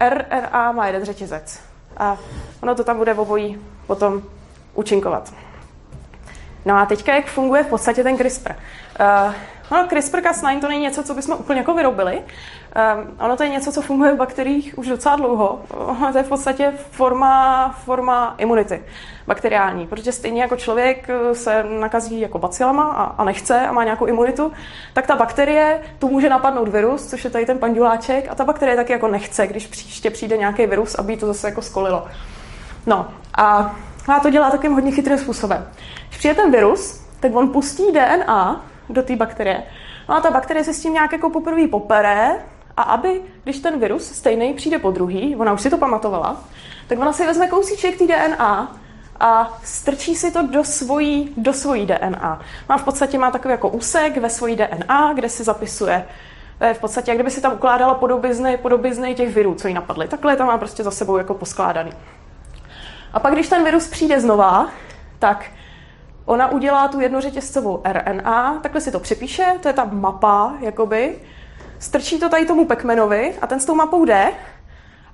RNA 0.09 0.73
má 0.73 0.87
jeden 0.87 1.05
řetězec. 1.05 1.61
A 1.97 2.17
ono 2.63 2.75
to 2.75 2.85
tam 2.85 2.97
bude 2.97 3.15
obojí 3.15 3.61
potom 3.87 4.23
účinkovat. 4.75 5.33
No 6.65 6.77
a 6.77 6.87
teďka, 6.87 7.15
jak 7.15 7.27
funguje 7.27 7.65
v 7.65 7.67
podstatě 7.67 8.03
ten 8.03 8.17
CRISPR? 8.17 8.51
Uh, 8.51 9.35
No, 9.71 9.87
CRISPR-Cas9 9.87 10.61
to 10.61 10.69
není 10.69 10.83
něco, 10.83 11.03
co 11.03 11.15
bychom 11.15 11.37
úplně 11.39 11.61
jako 11.61 11.75
vyrobili. 11.75 12.17
Um, 12.17 13.17
ono 13.19 13.37
to 13.37 13.43
je 13.43 13.49
něco, 13.49 13.73
co 13.73 13.83
funguje 13.83 14.13
v 14.13 14.17
bakteriích 14.17 14.79
už 14.79 14.89
docela 14.89 15.17
dlouho. 15.17 15.61
to 16.13 16.19
je 16.19 16.25
v 16.25 16.29
podstatě 16.29 16.73
forma, 16.91 17.69
forma 17.85 18.35
imunity 18.39 18.83
bakteriální, 19.27 19.87
protože 19.87 20.13
stejně 20.13 20.43
jako 20.43 20.57
člověk 20.57 21.11
eh, 21.11 21.35
se 21.35 21.65
nakazí 21.81 22.21
jako 22.21 22.39
bacilama 22.39 22.85
a, 22.85 23.05
a 23.05 23.25
nechce 23.25 23.67
a 23.67 23.73
má 23.73 23.85
nějakou 23.85 24.07
imunitu, 24.07 24.53
tak 24.93 25.07
ta 25.07 25.17
bakterie, 25.17 25.81
tu 25.99 26.09
může 26.09 26.29
napadnout 26.29 26.69
virus, 26.69 27.07
což 27.07 27.25
je 27.25 27.31
tady 27.31 27.47
ten 27.47 27.59
panduláček, 27.59 28.29
a 28.31 28.35
ta 28.35 28.45
bakterie 28.45 28.77
taky 28.77 28.93
jako 28.93 29.09
nechce, 29.09 29.47
když 29.47 29.67
příště 29.67 30.11
přijde 30.11 30.37
nějaký 30.37 30.67
virus, 30.67 30.95
aby 30.95 31.17
to 31.17 31.27
zase 31.27 31.49
jako 31.49 31.63
skolilo. 31.63 32.07
No 32.87 33.09
a 33.35 33.77
a 34.09 34.21
to 34.21 34.31
dělá 34.31 34.51
takovým 34.51 34.73
hodně 34.73 34.93
chytrým 34.93 35.19
způsobem. 35.19 35.69
Když 36.09 36.19
přijde 36.19 36.35
ten 36.35 36.53
virus, 36.53 37.01
tak 37.21 37.37
on 37.37 37.49
pustí 37.49 37.83
DNA 37.93 38.65
do 38.93 39.03
té 39.03 39.17
bakterie. 39.17 39.63
No 40.09 40.17
a 40.17 40.21
ta 40.21 40.31
bakterie 40.31 40.65
se 40.65 40.75
s 40.75 40.83
tím 40.83 40.93
nějak 40.93 41.13
jako 41.13 41.31
poprvé 41.31 41.69
popere 41.69 42.37
a 42.77 42.83
aby, 42.83 43.23
když 43.45 43.59
ten 43.59 43.81
virus 43.81 44.13
stejný 44.13 44.55
přijde 44.55 44.79
po 44.79 44.91
druhý, 44.91 45.37
ona 45.37 45.53
už 45.53 45.61
si 45.61 45.71
to 45.71 45.79
pamatovala, 45.79 46.41
tak 46.87 46.99
ona 46.99 47.13
si 47.13 47.27
vezme 47.27 47.49
kousíček 47.49 47.99
té 47.99 48.07
DNA 48.07 48.77
a 49.21 49.59
strčí 49.65 50.15
si 50.15 50.31
to 50.31 50.47
do 50.47 50.65
svojí, 50.65 51.35
do 51.37 51.53
svojí 51.53 51.87
DNA. 51.87 52.41
Má 52.69 52.79
v 52.79 52.85
podstatě 52.85 53.19
má 53.19 53.31
takový 53.31 53.53
jako 53.53 53.69
úsek 53.69 54.17
ve 54.17 54.31
svojí 54.31 54.57
DNA, 54.57 55.13
kde 55.13 55.29
si 55.29 55.45
zapisuje 55.45 56.05
v 56.73 56.79
podstatě, 56.79 57.11
jak 57.11 57.17
kdyby 57.17 57.31
si 57.31 57.41
tam 57.41 57.53
ukládala 57.53 57.95
podobizny, 57.95 58.57
podobizny 58.57 59.15
těch 59.15 59.35
virů, 59.35 59.55
co 59.55 59.69
jí 59.69 59.75
napadly. 59.75 60.09
Takhle 60.09 60.37
tam 60.37 60.47
má 60.47 60.59
prostě 60.59 60.83
za 60.83 60.91
sebou 60.91 61.17
jako 61.17 61.35
poskládaný. 61.35 61.93
A 63.13 63.21
pak, 63.21 63.33
když 63.33 63.49
ten 63.49 63.65
virus 63.65 63.89
přijde 63.89 64.21
znova, 64.21 64.69
tak 65.19 65.45
ona 66.31 66.53
udělá 66.53 66.89
tu 66.89 67.01
jednořetězcovou 67.01 67.83
RNA, 67.85 68.59
takhle 68.63 68.81
si 68.81 68.93
to 68.93 69.01
přepíše, 69.01 69.47
to 69.61 69.69
je 69.69 69.75
ta 69.75 69.85
mapa, 69.85 70.55
jakoby, 70.61 71.19
strčí 71.79 72.21
to 72.21 72.29
tady 72.29 72.47
tomu 72.47 72.65
Pacmanovi 72.65 73.35
a 73.43 73.47
ten 73.47 73.61
s 73.61 73.65
tou 73.65 73.75
mapou 73.75 74.05
jde 74.05 74.33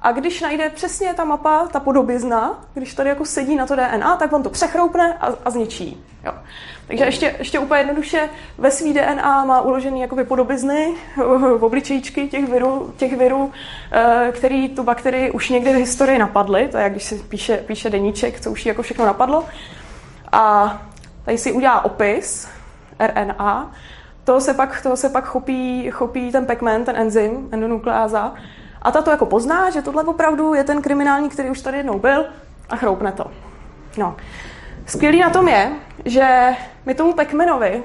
a 0.02 0.12
když 0.12 0.40
najde 0.40 0.70
přesně 0.70 1.14
ta 1.14 1.24
mapa, 1.24 1.66
ta 1.72 1.80
podobizna, 1.80 2.64
když 2.74 2.94
tady 2.94 3.08
jako 3.08 3.24
sedí 3.24 3.56
na 3.56 3.66
to 3.66 3.76
DNA, 3.76 4.16
tak 4.16 4.32
on 4.32 4.42
to 4.42 4.50
přechroupne 4.50 5.14
a, 5.20 5.28
a 5.44 5.50
zničí. 5.50 6.04
Jo. 6.24 6.32
Takže 6.86 7.04
ještě, 7.04 7.34
ještě 7.38 7.58
úplně 7.58 7.80
jednoduše 7.80 8.30
ve 8.58 8.70
svý 8.70 8.94
DNA 8.94 9.44
má 9.44 9.60
uložený 9.60 10.00
jakoby 10.00 10.24
podobizny, 10.24 10.94
v 11.58 11.64
obličejčky 11.64 12.28
těch 12.28 12.48
virů, 12.48 12.94
těch 12.96 13.16
virů, 13.16 13.52
eh, 13.92 14.32
který 14.32 14.68
tu 14.68 14.82
bakterii 14.82 15.30
už 15.30 15.48
někdy 15.48 15.72
v 15.72 15.76
historii 15.76 16.18
napadly, 16.18 16.68
to 16.68 16.76
je 16.76 16.82
jak 16.82 16.92
když 16.92 17.04
se 17.04 17.14
píše, 17.14 17.56
píše 17.56 17.90
deníček, 17.90 18.40
co 18.40 18.50
už 18.50 18.66
jí 18.66 18.68
jako 18.68 18.82
všechno 18.82 19.06
napadlo. 19.06 19.44
A 20.32 20.78
tady 21.26 21.38
si 21.38 21.52
udělá 21.52 21.84
opis 21.84 22.48
RNA, 22.98 23.70
toho 24.24 24.40
se 24.40 24.54
pak, 24.54 24.82
toho 24.82 24.96
se 24.96 25.08
pak 25.08 25.24
chopí, 25.24 25.90
chopí 25.90 26.32
ten 26.32 26.46
pigment, 26.46 26.84
ten 26.86 26.96
enzym, 26.96 27.48
endonukleáza, 27.52 28.34
a 28.82 28.90
ta 28.90 29.02
to 29.02 29.10
jako 29.10 29.26
pozná, 29.26 29.70
že 29.70 29.82
tohle 29.82 30.04
opravdu 30.04 30.54
je 30.54 30.64
ten 30.64 30.82
kriminální, 30.82 31.28
který 31.28 31.50
už 31.50 31.60
tady 31.60 31.76
jednou 31.76 31.98
byl 31.98 32.26
a 32.68 32.76
chroupne 32.76 33.12
to. 33.12 33.30
No. 33.98 34.16
Skvělý 34.86 35.20
na 35.20 35.30
tom 35.30 35.48
je, 35.48 35.72
že 36.04 36.56
my 36.86 36.94
tomu 36.94 37.12
Pacmanovi 37.12 37.82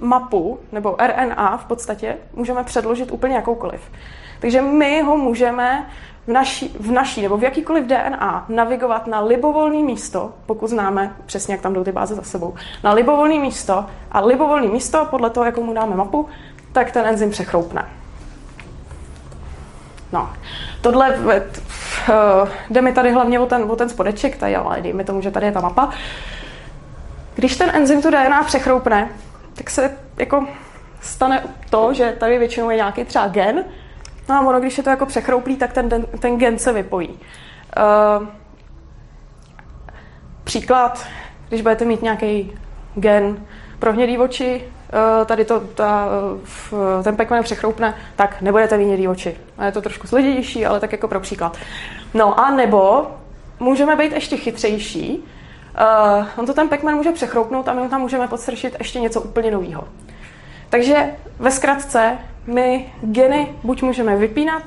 mapu, 0.00 0.58
nebo 0.72 0.96
RNA 1.06 1.56
v 1.56 1.64
podstatě, 1.64 2.16
můžeme 2.34 2.64
předložit 2.64 3.12
úplně 3.12 3.34
jakoukoliv. 3.34 3.80
Takže 4.40 4.62
my 4.62 5.02
ho 5.02 5.16
můžeme 5.16 5.86
v 6.26 6.30
naší, 6.32 6.76
v 6.80 6.90
naší 6.90 7.22
nebo 7.22 7.36
v 7.36 7.42
jakýkoliv 7.42 7.86
DNA 7.86 8.44
navigovat 8.48 9.06
na 9.06 9.20
libovolné 9.20 9.82
místo, 9.82 10.32
pokud 10.46 10.66
známe 10.66 11.16
přesně, 11.26 11.54
jak 11.54 11.60
tam 11.60 11.72
jdou 11.72 11.84
ty 11.84 11.92
báze 11.92 12.14
za 12.14 12.22
sebou, 12.22 12.54
na 12.84 12.92
libovolné 12.92 13.38
místo 13.38 13.86
a 14.12 14.20
libovolné 14.20 14.68
místo, 14.68 15.06
podle 15.10 15.30
toho, 15.30 15.46
jakou 15.46 15.62
mu 15.62 15.74
dáme 15.74 15.96
mapu, 15.96 16.28
tak 16.72 16.90
ten 16.90 17.06
enzym 17.06 17.30
přechroupne. 17.30 17.88
No, 20.12 20.30
tohle 20.80 21.16
uh, 21.16 22.48
jde 22.70 22.82
mi 22.82 22.92
tady 22.92 23.12
hlavně 23.12 23.40
o 23.40 23.46
ten, 23.46 23.62
o 23.62 23.76
ten 23.76 23.88
spodeček, 23.88 24.36
tady, 24.36 24.56
ale 24.56 24.80
dejme 24.80 25.04
tomu, 25.04 25.20
že 25.20 25.30
tady 25.30 25.46
je 25.46 25.52
ta 25.52 25.60
mapa. 25.60 25.90
Když 27.34 27.56
ten 27.56 27.70
enzym 27.74 28.02
tu 28.02 28.10
DNA 28.10 28.42
přechroupne, 28.42 29.08
tak 29.54 29.70
se 29.70 29.96
jako 30.16 30.46
stane 31.00 31.42
to, 31.70 31.94
že 31.94 32.16
tady 32.20 32.38
většinou 32.38 32.70
je 32.70 32.76
nějaký 32.76 33.04
třeba 33.04 33.28
gen, 33.28 33.64
no 34.28 34.34
a 34.34 34.40
ono, 34.40 34.60
když 34.60 34.78
je 34.78 34.84
to 34.84 34.90
jako 34.90 35.06
přechrouplý, 35.06 35.56
tak 35.56 35.72
ten, 35.72 36.06
ten 36.18 36.38
gen 36.38 36.58
se 36.58 36.72
vypojí. 36.72 37.08
Uh, 37.08 38.26
příklad, 40.44 41.06
když 41.48 41.62
budete 41.62 41.84
mít 41.84 42.02
nějaký 42.02 42.52
gen 42.94 43.46
pro 43.78 43.92
hnědý 43.92 44.18
oči, 44.18 44.64
Eh, 44.92 45.24
tady 45.24 45.44
to, 45.44 45.60
ta, 45.60 46.08
ten 47.04 47.16
pekmen 47.16 47.42
přechroupne, 47.42 47.94
tak 48.16 48.42
nebudete 48.42 48.76
vidět 48.76 49.08
oči. 49.08 49.36
A 49.58 49.64
je 49.64 49.72
to 49.72 49.82
trošku 49.82 50.06
složitější, 50.06 50.66
ale 50.66 50.80
tak 50.80 50.92
jako 50.92 51.08
pro 51.08 51.20
příklad. 51.20 51.56
No 52.14 52.40
a 52.40 52.50
nebo 52.50 53.10
můžeme 53.60 53.96
být 53.96 54.12
ještě 54.12 54.36
chytřejší. 54.36 55.24
Uh, 56.18 56.26
on 56.36 56.46
to 56.46 56.54
ten 56.54 56.68
pekmen 56.68 56.96
může 56.96 57.12
přechroupnout 57.12 57.68
a 57.68 57.72
my 57.72 57.88
tam 57.88 58.00
můžeme 58.00 58.28
podstrčit 58.28 58.76
ještě 58.78 59.00
něco 59.00 59.20
úplně 59.20 59.50
nového. 59.50 59.88
Takže 60.68 61.10
ve 61.38 61.50
zkratce 61.50 62.18
my 62.46 62.92
geny 63.02 63.54
buď 63.62 63.82
můžeme 63.82 64.16
vypínat, 64.16 64.62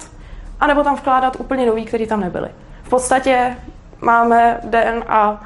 anebo 0.60 0.84
tam 0.84 0.96
vkládat 0.96 1.36
úplně 1.40 1.66
nový, 1.66 1.86
který 1.86 2.08
tam 2.08 2.20
nebyly. 2.20 2.50
V 2.84 2.90
podstatě 2.90 3.58
máme 4.02 4.60
DNA 4.64 5.44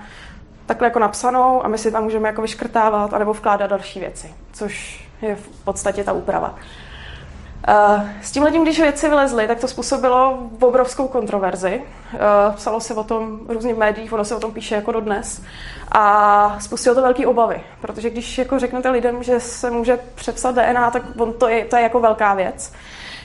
takhle 0.65 0.88
jako 0.88 1.00
napsanou 1.00 1.65
a 1.65 1.67
my 1.67 1.77
si 1.77 1.91
tam 1.91 2.03
můžeme 2.03 2.29
jako 2.29 2.41
vyškrtávat 2.41 3.13
anebo 3.13 3.33
vkládat 3.33 3.69
další 3.69 4.00
věci, 4.00 4.33
což 4.53 5.05
je 5.21 5.36
v 5.36 5.63
podstatě 5.63 6.03
ta 6.03 6.13
úprava. 6.13 6.55
Eh, 7.67 8.15
s 8.21 8.31
tím 8.31 8.43
letím, 8.43 8.63
když 8.63 8.79
věci 8.79 9.09
vylezly, 9.09 9.47
tak 9.47 9.59
to 9.59 9.67
způsobilo 9.67 10.49
obrovskou 10.61 11.07
kontroverzi. 11.07 11.81
Eh, 12.13 12.17
psalo 12.55 12.79
se 12.79 12.93
o 12.93 13.03
tom 13.03 13.39
různě 13.47 13.73
v 13.73 13.77
médiích, 13.77 14.13
ono 14.13 14.25
se 14.25 14.35
o 14.35 14.39
tom 14.39 14.51
píše 14.51 14.75
jako 14.75 14.91
dodnes. 14.91 15.41
A 15.91 16.59
spustilo 16.59 16.95
to 16.95 17.01
velké 17.01 17.27
obavy, 17.27 17.61
protože 17.81 18.09
když 18.09 18.37
jako 18.37 18.59
řeknete 18.59 18.89
lidem, 18.89 19.23
že 19.23 19.39
se 19.39 19.71
může 19.71 19.99
přepsat 20.15 20.55
DNA, 20.55 20.91
tak 20.91 21.03
on 21.17 21.33
to, 21.33 21.47
je, 21.47 21.65
to 21.65 21.75
je 21.75 21.81
jako 21.81 21.99
velká 21.99 22.33
věc. 22.33 22.73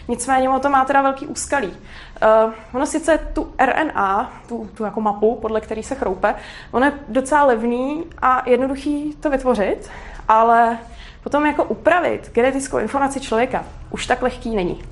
Nicméně 0.09 0.49
ono 0.49 0.61
to 0.61 0.71
má 0.71 0.85
teda 0.85 1.03
velký 1.03 1.27
úskalí. 1.27 1.69
Uh, 1.69 2.53
ono 2.73 2.87
sice 2.87 3.19
tu 3.33 3.55
RNA, 3.67 4.33
tu, 4.49 4.71
tu 4.75 4.85
jako 4.85 5.01
mapu, 5.01 5.35
podle 5.35 5.61
který 5.61 5.83
se 5.83 5.95
chroupe, 5.95 6.35
ono 6.73 6.87
je 6.87 6.93
docela 7.09 7.45
levný 7.45 8.05
a 8.23 8.43
jednoduchý 8.47 9.17
to 9.21 9.31
vytvořit, 9.31 9.91
ale 10.29 10.79
potom 11.25 11.47
jako 11.47 11.65
upravit 11.65 12.31
genetickou 12.33 12.79
informaci 12.79 13.21
člověka 13.21 13.65
už 13.91 14.07
tak 14.07 14.23
lehký 14.23 14.57
není. 14.57 14.83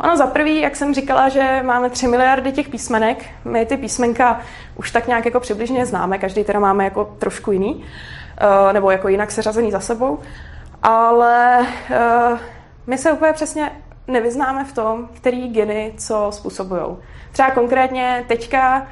Ono 0.00 0.16
za 0.16 0.26
prvý, 0.26 0.60
jak 0.60 0.76
jsem 0.76 0.94
říkala, 0.94 1.28
že 1.28 1.60
máme 1.62 1.90
3 1.90 2.06
miliardy 2.06 2.52
těch 2.52 2.68
písmenek, 2.68 3.24
my 3.44 3.66
ty 3.66 3.76
písmenka 3.76 4.40
už 4.76 4.90
tak 4.90 5.06
nějak 5.06 5.24
jako 5.24 5.40
přibližně 5.40 5.86
známe, 5.86 6.18
každý 6.18 6.44
teda 6.44 6.60
máme 6.60 6.84
jako 6.84 7.16
trošku 7.18 7.52
jiný, 7.52 7.74
uh, 7.74 8.72
nebo 8.72 8.90
jako 8.90 9.08
jinak 9.08 9.30
seřazený 9.30 9.70
za 9.70 9.80
sebou, 9.80 10.18
ale 10.82 11.58
uh, 11.60 12.38
my 12.86 12.98
se 12.98 13.12
úplně 13.12 13.32
přesně 13.32 13.70
nevyznáme 14.08 14.64
v 14.64 14.72
tom, 14.72 15.08
který 15.14 15.48
geny 15.48 15.92
co 15.96 16.28
způsobují. 16.30 16.96
Třeba 17.32 17.50
konkrétně 17.50 18.24
teďka 18.28 18.82
eh, 18.82 18.86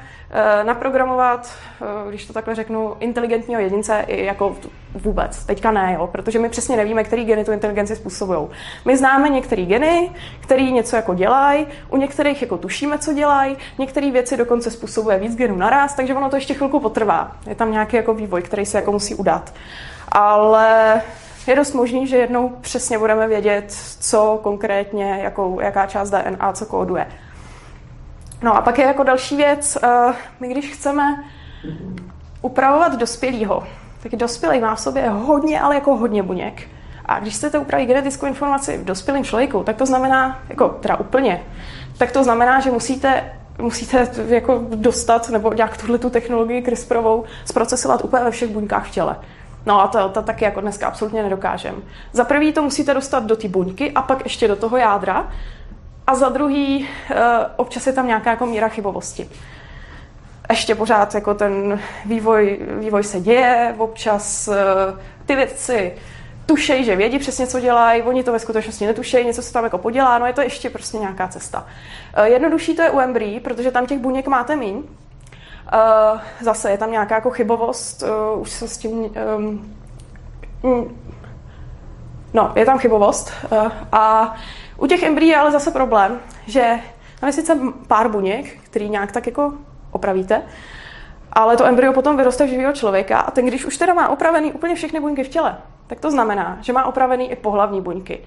naprogramovat, 0.63 1.51
eh, 1.81 2.09
když 2.09 2.25
to 2.25 2.33
takhle 2.33 2.55
řeknu, 2.55 2.95
inteligentního 2.99 3.61
jedince 3.61 4.05
jako 4.07 4.55
vůbec. 4.93 5.45
Teďka 5.45 5.71
ne, 5.71 5.93
jo, 5.99 6.07
protože 6.07 6.39
my 6.39 6.49
přesně 6.49 6.77
nevíme, 6.77 7.03
který 7.03 7.25
geny 7.25 7.45
tu 7.45 7.51
inteligenci 7.51 7.95
způsobují. 7.95 8.47
My 8.85 8.97
známe 8.97 9.29
některé 9.29 9.65
geny, 9.65 10.11
které 10.39 10.63
něco 10.63 10.95
jako 10.95 11.13
dělají, 11.13 11.67
u 11.89 11.97
některých 11.97 12.41
jako 12.41 12.57
tušíme, 12.57 12.97
co 12.97 13.13
dělají, 13.13 13.57
některé 13.77 14.11
věci 14.11 14.37
dokonce 14.37 14.71
způsobuje 14.71 15.19
víc 15.19 15.35
genů 15.35 15.55
naraz, 15.55 15.93
takže 15.95 16.13
ono 16.13 16.29
to 16.29 16.35
ještě 16.35 16.53
chvilku 16.53 16.79
potrvá. 16.79 17.31
Je 17.47 17.55
tam 17.55 17.71
nějaký 17.71 17.95
jako 17.95 18.13
vývoj, 18.13 18.41
který 18.41 18.65
se 18.65 18.77
jako 18.77 18.91
musí 18.91 19.15
udat. 19.15 19.53
Ale 20.11 21.01
je 21.47 21.55
dost 21.55 21.73
možný, 21.73 22.07
že 22.07 22.17
jednou 22.17 22.49
přesně 22.49 22.97
budeme 22.97 23.27
vědět, 23.27 23.71
co 23.99 24.39
konkrétně, 24.43 25.19
jakou, 25.23 25.59
jaká 25.59 25.85
část 25.85 26.09
DNA 26.09 26.53
co 26.53 26.65
kóduje. 26.65 27.07
No 28.41 28.55
a 28.55 28.61
pak 28.61 28.77
je 28.77 28.85
jako 28.85 29.03
další 29.03 29.35
věc, 29.35 29.77
uh, 29.83 30.15
my 30.39 30.47
když 30.47 30.71
chceme 30.73 31.23
upravovat 32.41 32.95
dospělýho, 32.95 33.63
tak 34.03 34.15
dospělý 34.15 34.59
má 34.59 34.75
v 34.75 34.79
sobě 34.79 35.09
hodně, 35.09 35.61
ale 35.61 35.75
jako 35.75 35.95
hodně 35.95 36.23
buněk. 36.23 36.67
A 37.05 37.19
když 37.19 37.35
chcete 37.35 37.59
upravit 37.59 37.85
genetickou 37.85 38.25
informaci 38.25 38.77
v 38.77 38.85
dospělém 38.85 39.23
člověku, 39.23 39.63
tak 39.63 39.75
to 39.75 39.85
znamená, 39.85 40.39
jako 40.49 40.69
teda 40.69 40.95
úplně, 40.95 41.43
tak 41.97 42.11
to 42.11 42.23
znamená, 42.23 42.59
že 42.59 42.71
musíte 42.71 43.23
musíte 43.61 44.07
jako 44.27 44.61
dostat 44.75 45.29
nebo 45.29 45.53
nějak 45.53 45.77
tuhle 45.77 45.97
tu 45.97 46.09
technologii 46.09 46.61
CRISPRovou 46.61 47.23
zprocesovat 47.45 48.03
úplně 48.03 48.23
ve 48.23 48.31
všech 48.31 48.49
buňkách 48.49 48.87
v 48.87 48.91
těle. 48.91 49.15
No 49.65 49.81
a 49.81 49.87
to, 49.87 50.09
to 50.09 50.21
taky 50.21 50.45
jako 50.45 50.61
dneska 50.61 50.87
absolutně 50.87 51.23
nedokážem. 51.23 51.75
Za 52.13 52.23
prvý 52.23 52.53
to 52.53 52.61
musíte 52.61 52.93
dostat 52.93 53.23
do 53.23 53.35
té 53.35 53.47
buňky 53.47 53.91
a 53.91 54.01
pak 54.01 54.23
ještě 54.23 54.47
do 54.47 54.55
toho 54.55 54.77
jádra. 54.77 55.31
A 56.09 56.15
za 56.15 56.29
druhý 56.29 56.79
uh, 56.79 57.17
občas 57.55 57.87
je 57.87 57.93
tam 57.93 58.07
nějaká 58.07 58.29
jako 58.29 58.45
míra 58.45 58.67
chybovosti. 58.67 59.29
Ještě 60.49 60.75
pořád 60.75 61.15
jako 61.15 61.33
ten 61.33 61.79
vývoj, 62.05 62.59
vývoj 62.79 63.03
se 63.03 63.19
děje, 63.19 63.75
občas 63.77 64.47
uh, 64.47 64.55
ty 65.25 65.35
věci 65.35 65.93
tušejí, 66.45 66.83
že 66.83 66.95
vědí 66.95 67.19
přesně, 67.19 67.47
co 67.47 67.59
dělají, 67.59 68.01
oni 68.01 68.23
to 68.23 68.31
ve 68.31 68.39
skutečnosti 68.39 68.85
netušejí, 68.85 69.25
něco 69.25 69.41
se 69.41 69.53
tam 69.53 69.63
jako 69.63 69.77
podělá, 69.77 70.17
no 70.17 70.25
je 70.25 70.33
to 70.33 70.41
ještě 70.41 70.69
prostě 70.69 70.97
nějaká 70.97 71.27
cesta. 71.27 71.67
Eh, 72.13 72.29
jednodušší 72.29 72.75
to 72.75 72.81
je 72.81 72.91
u 72.91 72.99
embryí, 72.99 73.39
protože 73.39 73.71
tam 73.71 73.85
těch 73.85 73.99
buněk 73.99 74.27
máte 74.27 74.55
míň. 74.55 74.83
Eh, 75.73 76.19
zase 76.41 76.71
je 76.71 76.77
tam 76.77 76.91
nějaká 76.91 77.15
jako 77.15 77.29
chybovost, 77.29 78.03
už 78.35 78.49
se 78.49 78.67
s 78.67 78.77
tím... 78.77 79.09
Um, 79.35 80.95
no, 82.33 82.51
je 82.55 82.65
tam 82.65 82.79
chybovost 82.79 83.31
a 83.91 84.35
u 84.79 84.87
těch 84.87 85.03
embryí 85.03 85.29
je 85.29 85.37
ale 85.37 85.51
zase 85.51 85.71
problém, 85.71 86.19
že 86.47 86.79
tam 87.19 87.27
je 87.27 87.33
sice 87.33 87.59
pár 87.87 88.09
buněk, 88.09 88.59
který 88.63 88.89
nějak 88.89 89.11
tak 89.11 89.25
jako 89.25 89.53
opravíte, 89.91 90.41
ale 91.33 91.57
to 91.57 91.65
embryo 91.65 91.93
potom 91.93 92.17
vyroste 92.17 92.45
v 92.45 92.49
živého 92.49 92.73
člověka 92.73 93.19
a 93.19 93.31
ten, 93.31 93.45
když 93.45 93.65
už 93.65 93.77
teda 93.77 93.93
má 93.93 94.09
opravený 94.09 94.51
úplně 94.51 94.75
všechny 94.75 94.99
buňky 94.99 95.23
v 95.23 95.29
těle, 95.29 95.57
tak 95.87 95.99
to 95.99 96.11
znamená, 96.11 96.57
že 96.61 96.73
má 96.73 96.85
opravený 96.85 97.31
i 97.31 97.35
pohlavní 97.35 97.81
buňky. 97.81 98.21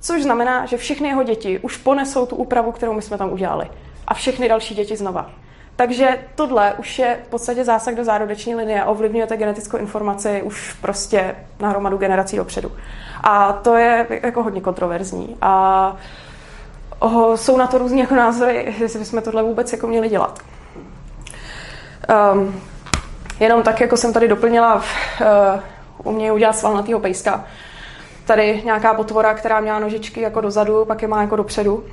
Což 0.00 0.22
znamená, 0.22 0.66
že 0.66 0.76
všechny 0.76 1.08
jeho 1.08 1.22
děti 1.22 1.58
už 1.58 1.76
ponesou 1.76 2.26
tu 2.26 2.36
úpravu, 2.36 2.72
kterou 2.72 2.92
my 2.92 3.02
jsme 3.02 3.18
tam 3.18 3.32
udělali. 3.32 3.70
A 4.06 4.14
všechny 4.14 4.48
další 4.48 4.74
děti 4.74 4.96
znova. 4.96 5.30
Takže 5.76 6.18
tohle 6.34 6.74
už 6.78 6.98
je 6.98 7.18
v 7.24 7.28
podstatě 7.28 7.64
zásah 7.64 7.94
do 7.94 8.04
zárodeční 8.04 8.54
linie, 8.54 8.84
ovlivňujete 8.84 9.36
genetickou 9.36 9.76
informaci 9.76 10.42
už 10.42 10.72
prostě 10.72 11.36
na 11.60 11.68
hromadu 11.68 11.96
generací 11.96 12.36
dopředu. 12.36 12.72
A 13.22 13.52
to 13.52 13.76
je 13.76 14.06
jako 14.22 14.42
hodně 14.42 14.60
kontroverzní. 14.60 15.36
A 15.42 15.96
jsou 17.34 17.56
na 17.56 17.66
to 17.66 17.78
různé 17.78 18.00
jako 18.00 18.14
názory, 18.14 18.74
jestli 18.78 18.98
bychom 18.98 19.22
tohle 19.22 19.42
vůbec 19.42 19.72
jako 19.72 19.86
měli 19.86 20.08
dělat. 20.08 20.38
Um, 22.32 22.60
jenom 23.40 23.62
tak, 23.62 23.80
jako 23.80 23.96
jsem 23.96 24.12
tady 24.12 24.28
doplnila, 24.28 24.74
uh, 24.74 24.82
umějí 26.04 26.30
udělat 26.30 26.56
svalnatýho 26.56 27.00
pejska. 27.00 27.44
Tady 28.24 28.62
nějaká 28.64 28.94
potvora, 28.94 29.34
která 29.34 29.60
měla 29.60 29.78
nožičky 29.78 30.20
jako 30.20 30.40
dozadu, 30.40 30.84
pak 30.84 31.02
je 31.02 31.08
má 31.08 31.20
jako 31.22 31.36
dopředu. 31.36 31.84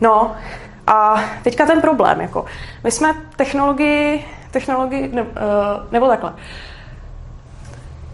No 0.00 0.36
a 0.86 1.20
teďka 1.42 1.66
ten 1.66 1.80
problém. 1.80 2.20
Jako. 2.20 2.44
My 2.84 2.90
jsme 2.90 3.14
technologii, 3.36 4.24
technologii 4.50 5.08
ne, 5.08 5.22
uh, 5.22 5.28
nebo 5.90 6.08
takhle. 6.08 6.34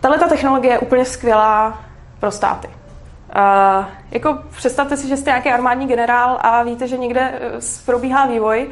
Tahle 0.01 0.19
ta 0.19 0.29
technologie 0.29 0.73
je 0.73 0.79
úplně 0.79 1.05
skvělá 1.05 1.81
pro 2.21 2.31
státy. 2.31 2.69
Uh, 2.69 3.85
jako 4.11 4.39
představte 4.57 4.97
si, 4.97 5.09
že 5.09 5.17
jste 5.17 5.31
nějaký 5.31 5.49
armádní 5.49 5.87
generál 5.87 6.39
a 6.41 6.63
víte, 6.63 6.89
že 6.89 6.99
někde 6.99 7.41
probíhá 7.87 8.27
vývoj, 8.27 8.71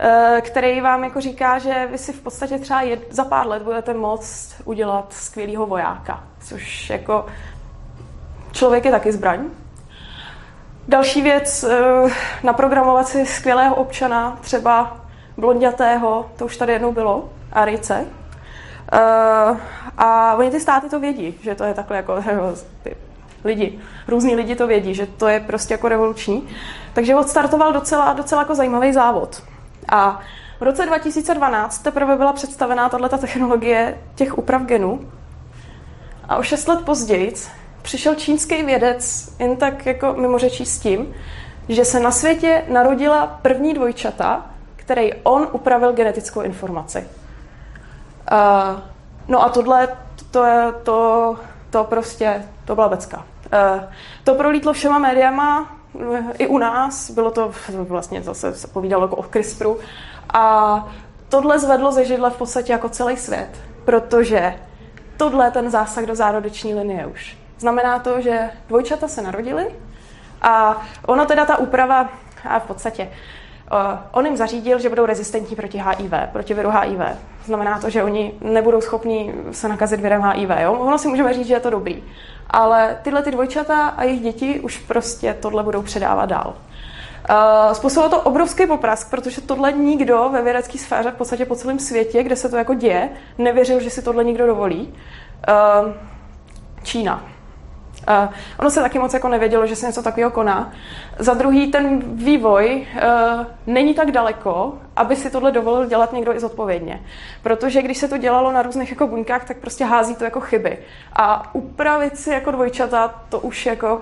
Eh, 0.00 0.40
který 0.40 0.80
vám 0.80 1.04
jako 1.04 1.20
říká, 1.20 1.58
že 1.58 1.88
vy 1.90 1.98
si 1.98 2.12
v 2.12 2.20
podstatě 2.20 2.58
třeba 2.58 2.82
jed, 2.82 3.00
za 3.10 3.24
pár 3.24 3.46
let 3.46 3.62
budete 3.62 3.94
moct 3.94 4.54
udělat 4.64 5.12
skvělého 5.12 5.66
vojáka, 5.66 6.24
což 6.40 6.90
jako 6.90 7.26
člověk 8.52 8.84
je 8.84 8.90
taky 8.90 9.12
zbraň. 9.12 9.44
Další 10.88 11.22
věc, 11.22 11.64
eh, 11.64 12.10
naprogramovat 12.42 13.08
si 13.08 13.26
skvělého 13.26 13.74
občana, 13.74 14.38
třeba 14.40 14.96
blondětého, 15.36 16.30
to 16.36 16.44
už 16.44 16.56
tady 16.56 16.72
jednou 16.72 16.92
bylo, 16.92 17.28
Arice. 17.52 18.06
Uh, 18.92 19.58
a 19.98 20.34
oni 20.34 20.50
ty 20.50 20.60
státy 20.60 20.88
to 20.88 21.00
vědí, 21.00 21.38
že 21.42 21.54
to 21.54 21.64
je 21.64 21.74
takhle 21.74 21.96
jako 21.96 22.22
ty 22.82 22.96
lidi, 23.44 23.78
různí 24.08 24.36
lidi 24.36 24.56
to 24.56 24.66
vědí, 24.66 24.94
že 24.94 25.06
to 25.06 25.28
je 25.28 25.40
prostě 25.40 25.74
jako 25.74 25.88
revoluční. 25.88 26.48
Takže 26.92 27.16
odstartoval 27.16 27.72
docela, 27.72 28.12
docela 28.12 28.42
jako 28.42 28.54
zajímavý 28.54 28.92
závod. 28.92 29.42
A 29.88 30.20
v 30.60 30.62
roce 30.62 30.86
2012 30.86 31.78
teprve 31.78 32.16
byla 32.16 32.32
představená 32.32 32.88
tato 32.88 33.18
technologie 33.18 33.98
těch 34.14 34.38
úprav 34.38 34.62
genů. 34.62 35.00
A 36.28 36.36
o 36.36 36.42
šest 36.42 36.68
let 36.68 36.84
později 36.84 37.34
přišel 37.88 38.14
čínský 38.14 38.62
vědec 38.62 39.32
jen 39.38 39.56
tak 39.56 39.86
jako 39.86 40.12
mimo 40.12 40.38
řečí 40.38 40.66
s 40.66 40.78
tím, 40.78 41.14
že 41.68 41.84
se 41.84 42.00
na 42.00 42.10
světě 42.10 42.64
narodila 42.68 43.26
první 43.42 43.74
dvojčata, 43.74 44.46
který 44.76 45.14
on 45.14 45.48
upravil 45.52 45.92
genetickou 45.92 46.40
informaci. 46.40 46.98
Uh, 46.98 48.80
no 49.28 49.42
a 49.42 49.48
tohle, 49.48 49.88
to, 50.30 50.44
je, 50.44 50.72
to, 50.82 51.36
to 51.70 51.84
prostě, 51.84 52.44
to 52.64 52.74
byla 52.74 52.88
becka. 52.88 53.16
Uh, 53.16 53.84
to 54.24 54.34
prolítlo 54.34 54.72
všema 54.72 54.98
médiama, 54.98 55.76
i 56.38 56.46
u 56.46 56.58
nás, 56.58 57.10
bylo 57.10 57.30
to 57.30 57.52
vlastně 57.68 58.22
zase 58.22 58.54
se 58.54 58.68
povídalo 58.68 59.04
jako 59.04 59.16
o 59.16 59.22
CRISPRu 59.22 59.78
a 60.34 60.88
tohle 61.28 61.58
zvedlo 61.58 61.92
ze 61.92 62.04
židle 62.04 62.30
v 62.30 62.36
podstatě 62.36 62.72
jako 62.72 62.88
celý 62.88 63.16
svět, 63.16 63.50
protože 63.84 64.54
tohle 65.16 65.46
je 65.46 65.50
ten 65.50 65.70
zásah 65.70 66.04
do 66.04 66.14
zárodeční 66.14 66.74
linie 66.74 67.06
už. 67.06 67.47
Znamená 67.58 67.98
to, 67.98 68.20
že 68.20 68.50
dvojčata 68.68 69.08
se 69.08 69.22
narodily 69.22 69.66
a 70.42 70.82
ono 71.06 71.26
teda 71.26 71.44
ta 71.44 71.58
úprava, 71.58 72.08
a 72.44 72.58
v 72.58 72.66
podstatě, 72.66 73.10
on 74.12 74.26
jim 74.26 74.36
zařídil, 74.36 74.78
že 74.78 74.88
budou 74.88 75.06
rezistentní 75.06 75.56
proti 75.56 75.78
HIV, 75.78 76.12
proti 76.32 76.54
viru 76.54 76.70
HIV. 76.70 77.00
Znamená 77.44 77.78
to, 77.80 77.90
že 77.90 78.02
oni 78.02 78.34
nebudou 78.40 78.80
schopni 78.80 79.34
se 79.50 79.68
nakazit 79.68 80.00
virem 80.00 80.22
HIV. 80.22 80.50
Jo? 80.60 80.72
Ono 80.72 80.98
si 80.98 81.08
můžeme 81.08 81.34
říct, 81.34 81.46
že 81.46 81.54
je 81.54 81.60
to 81.60 81.70
dobrý 81.70 82.02
ale 82.50 82.98
tyhle 83.02 83.22
ty 83.22 83.30
dvojčata 83.30 83.88
a 83.88 84.04
jejich 84.04 84.20
děti 84.20 84.60
už 84.60 84.78
prostě 84.78 85.36
tohle 85.40 85.62
budou 85.62 85.82
předávat 85.82 86.26
dál. 86.26 86.54
Uh, 87.30 87.72
způsobilo 87.72 88.10
to 88.10 88.20
obrovský 88.20 88.66
poprask, 88.66 89.10
protože 89.10 89.40
tohle 89.40 89.72
nikdo 89.72 90.28
ve 90.32 90.42
vědecké 90.42 90.78
sféře 90.78 91.10
v 91.10 91.14
podstatě 91.14 91.46
po 91.46 91.56
celém 91.56 91.78
světě, 91.78 92.22
kde 92.22 92.36
se 92.36 92.48
to 92.48 92.56
jako 92.56 92.74
děje, 92.74 93.10
nevěřil, 93.38 93.80
že 93.80 93.90
si 93.90 94.02
tohle 94.02 94.24
nikdo 94.24 94.46
dovolí. 94.46 94.94
Uh, 95.48 95.92
Čína. 96.82 97.37
Uh, 98.08 98.32
ono 98.58 98.70
se 98.70 98.80
taky 98.80 98.98
moc 98.98 99.14
jako 99.14 99.28
nevědělo, 99.28 99.66
že 99.66 99.76
se 99.76 99.86
něco 99.86 100.02
takového 100.02 100.30
koná. 100.30 100.72
Za 101.18 101.34
druhý, 101.34 101.70
ten 101.70 102.02
vývoj 102.04 102.86
uh, 102.94 103.46
není 103.66 103.94
tak 103.94 104.10
daleko, 104.10 104.74
aby 104.96 105.16
si 105.16 105.30
tohle 105.30 105.52
dovolil 105.52 105.86
dělat 105.86 106.12
někdo 106.12 106.34
i 106.34 106.40
zodpovědně. 106.40 107.02
Protože 107.42 107.82
když 107.82 107.98
se 107.98 108.08
to 108.08 108.16
dělalo 108.16 108.52
na 108.52 108.62
různých 108.62 108.90
jako 108.90 109.06
buňkách, 109.06 109.44
tak 109.44 109.56
prostě 109.56 109.84
hází 109.84 110.14
to 110.14 110.24
jako 110.24 110.40
chyby. 110.40 110.78
A 111.12 111.54
upravit 111.54 112.18
si 112.18 112.30
jako 112.30 112.50
dvojčata, 112.50 113.14
to 113.28 113.40
už 113.40 113.66
jako 113.66 114.00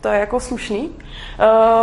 to 0.00 0.08
je 0.08 0.20
jako 0.20 0.40
slušný. 0.40 0.90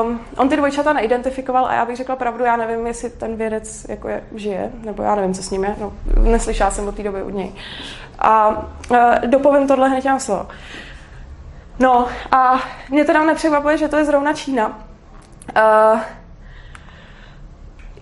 Um, 0.04 0.20
on 0.38 0.50
ty 0.50 0.56
dvojčata 0.56 0.94
neidentifikoval 0.94 1.66
a 1.66 1.74
já 1.74 1.86
bych 1.86 1.96
řekla 1.98 2.16
pravdu, 2.16 2.44
já 2.44 2.58
nevím, 2.58 2.88
jestli 2.88 3.10
ten 3.10 3.36
vědec 3.36 3.86
jako 3.90 4.08
je, 4.08 4.24
žije, 4.36 4.72
nebo 4.84 5.04
já 5.04 5.16
nevím, 5.16 5.34
co 5.34 5.44
s 5.44 5.50
ním 5.50 5.64
je, 5.64 5.76
no, 5.82 5.94
neslyšela 6.22 6.72
jsem 6.72 6.88
od 6.88 6.96
té 6.96 7.04
doby 7.04 7.22
od 7.22 7.34
něj. 7.34 7.52
A 8.20 8.50
uh, 8.50 8.98
dopovím 9.26 9.68
tohle 9.68 9.90
hned 9.90 10.02
těm 10.02 10.20
slovo. 10.20 10.48
No 11.80 12.08
a 12.32 12.62
mě 12.90 13.06
teda 13.06 13.24
nepřekvapuje, 13.24 13.78
že 13.78 13.88
to 13.88 13.98
je 13.98 14.06
zrovna 14.06 14.34
Čína. 14.34 14.68
Uh, 15.56 16.00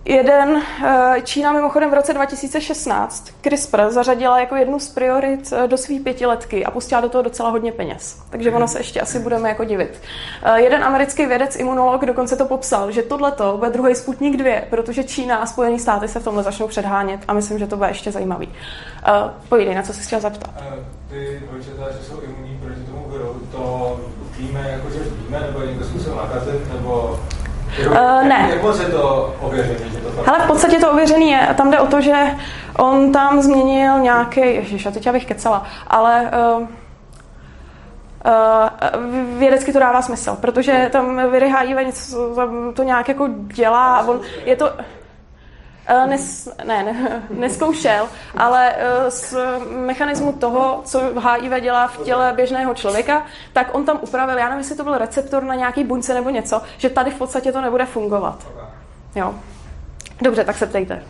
Jeden, 0.08 0.62
eh, 0.86 1.22
Čína 1.22 1.54
mimochodem 1.54 1.92
v 1.92 1.94
roce 1.94 2.14
2016 2.14 3.32
CRISPR 3.42 3.90
zařadila 3.90 4.40
jako 4.40 4.56
jednu 4.56 4.80
z 4.80 4.90
priorit 4.90 5.54
eh, 5.54 5.68
do 5.68 5.78
svých 5.78 6.02
pětiletky 6.02 6.66
a 6.66 6.72
pustila 6.72 7.02
do 7.02 7.10
toho 7.10 7.22
docela 7.22 7.50
hodně 7.50 7.72
peněz. 7.72 8.24
Takže 8.30 8.52
ono 8.52 8.68
se 8.68 8.80
ještě 8.80 9.02
asi 9.02 9.20
budeme 9.20 9.50
jako 9.50 9.64
divit. 9.64 10.02
Jeden 10.56 10.84
americký 10.84 11.26
vědec, 11.26 11.56
imunolog, 11.56 12.06
dokonce 12.06 12.36
to 12.36 12.46
popsal, 12.46 12.92
že 12.92 13.02
tohleto 13.02 13.58
bude 13.58 13.72
druhý 13.72 13.96
Sputnik 13.96 14.38
2, 14.38 14.62
protože 14.70 15.04
Čína 15.04 15.38
a 15.38 15.46
Spojené 15.46 15.80
státy 15.80 16.08
se 16.08 16.20
v 16.20 16.24
tomhle 16.24 16.44
začnou 16.44 16.68
předhánět 16.68 17.20
a 17.28 17.34
myslím, 17.34 17.60
že 17.60 17.68
to 17.68 17.78
bude 17.78 17.90
ještě 17.90 18.12
zajímavý. 18.12 18.50
Povídej, 19.50 19.76
na 19.76 19.82
co 19.82 19.94
jsi 19.94 20.02
chtěl 20.02 20.20
zeptat. 20.20 20.64
Ty 21.10 21.42
dvojčata, 21.50 21.92
že 21.92 22.04
jsou 22.04 22.22
imunní 22.22 22.60
proti 22.64 22.82
tomu 22.82 22.95
to 23.56 24.00
víme, 24.38 24.70
jako 24.72 24.90
že 24.90 25.00
víme, 25.26 25.40
nebo 25.40 25.62
je 25.62 25.68
někdo 25.68 25.86
zkusil 25.86 26.16
nakazit, 26.16 26.74
nebo 26.74 27.20
Uh, 27.90 28.24
ne. 28.24 28.48
Jak 28.50 28.64
moc 28.64 28.80
je 28.80 28.86
to 28.86 29.36
ověřený? 29.42 29.92
Že 29.92 29.98
to 29.98 30.10
fakt... 30.10 30.28
Hele, 30.28 30.40
v 30.40 30.48
podstatě 30.48 30.80
to 30.80 30.92
ověřený 30.92 31.32
je. 31.32 31.50
Tam 31.58 31.72
jde 31.72 31.80
o 31.80 31.88
to, 31.88 32.02
že 32.02 32.14
on 32.78 33.12
tam 33.12 33.42
změnil 33.42 34.00
nějaký, 34.00 34.40
ježiš, 34.40 34.86
a 34.86 34.92
teď 34.92 35.06
já 35.06 35.12
bych 35.12 35.26
kecala, 35.26 35.64
ale 35.88 36.32
uh, 36.58 36.62
uh, 36.62 36.68
vědecky 39.40 39.74
to 39.74 39.80
dává 39.80 40.02
smysl, 40.02 40.38
protože 40.42 40.90
tam 40.92 41.32
viry 41.32 41.50
HIV 41.50 41.78
něco, 41.86 42.36
to 42.74 42.84
nějak 42.84 43.08
jako 43.08 43.30
dělá 43.54 43.96
a 43.96 44.08
on, 44.08 44.20
je 44.46 44.56
to, 44.56 44.72
nes, 46.08 46.50
ne, 46.64 46.84
ne, 46.84 47.24
neskoušel, 47.30 48.08
ale 48.38 48.74
eh, 48.78 49.12
z 49.12 49.36
mechanismu 49.70 50.34
toho, 50.34 50.82
co 50.86 51.00
HIV 51.00 51.62
dělá 51.62 51.88
v 51.88 51.98
těle 51.98 52.34
běžného 52.36 52.74
člověka, 52.74 53.26
tak 53.54 53.76
on 53.76 53.86
tam 53.86 54.00
upravil, 54.02 54.38
já 54.38 54.46
nevím, 54.46 54.60
jestli 54.60 54.76
to 54.76 54.84
byl 54.84 54.98
receptor 54.98 55.44
na 55.44 55.56
nějaký 55.56 55.84
buňce 55.84 56.14
nebo 56.14 56.30
něco, 56.30 56.62
že 56.78 56.90
tady 56.90 57.12
v 57.12 57.18
podstatě 57.18 57.52
to 57.52 57.62
nebude 57.62 57.86
fungovat. 57.86 58.48
Jo. 59.16 59.36
Dobře, 60.22 60.44
tak 60.44 60.58
se 60.58 60.66
ptejte. 60.66 61.04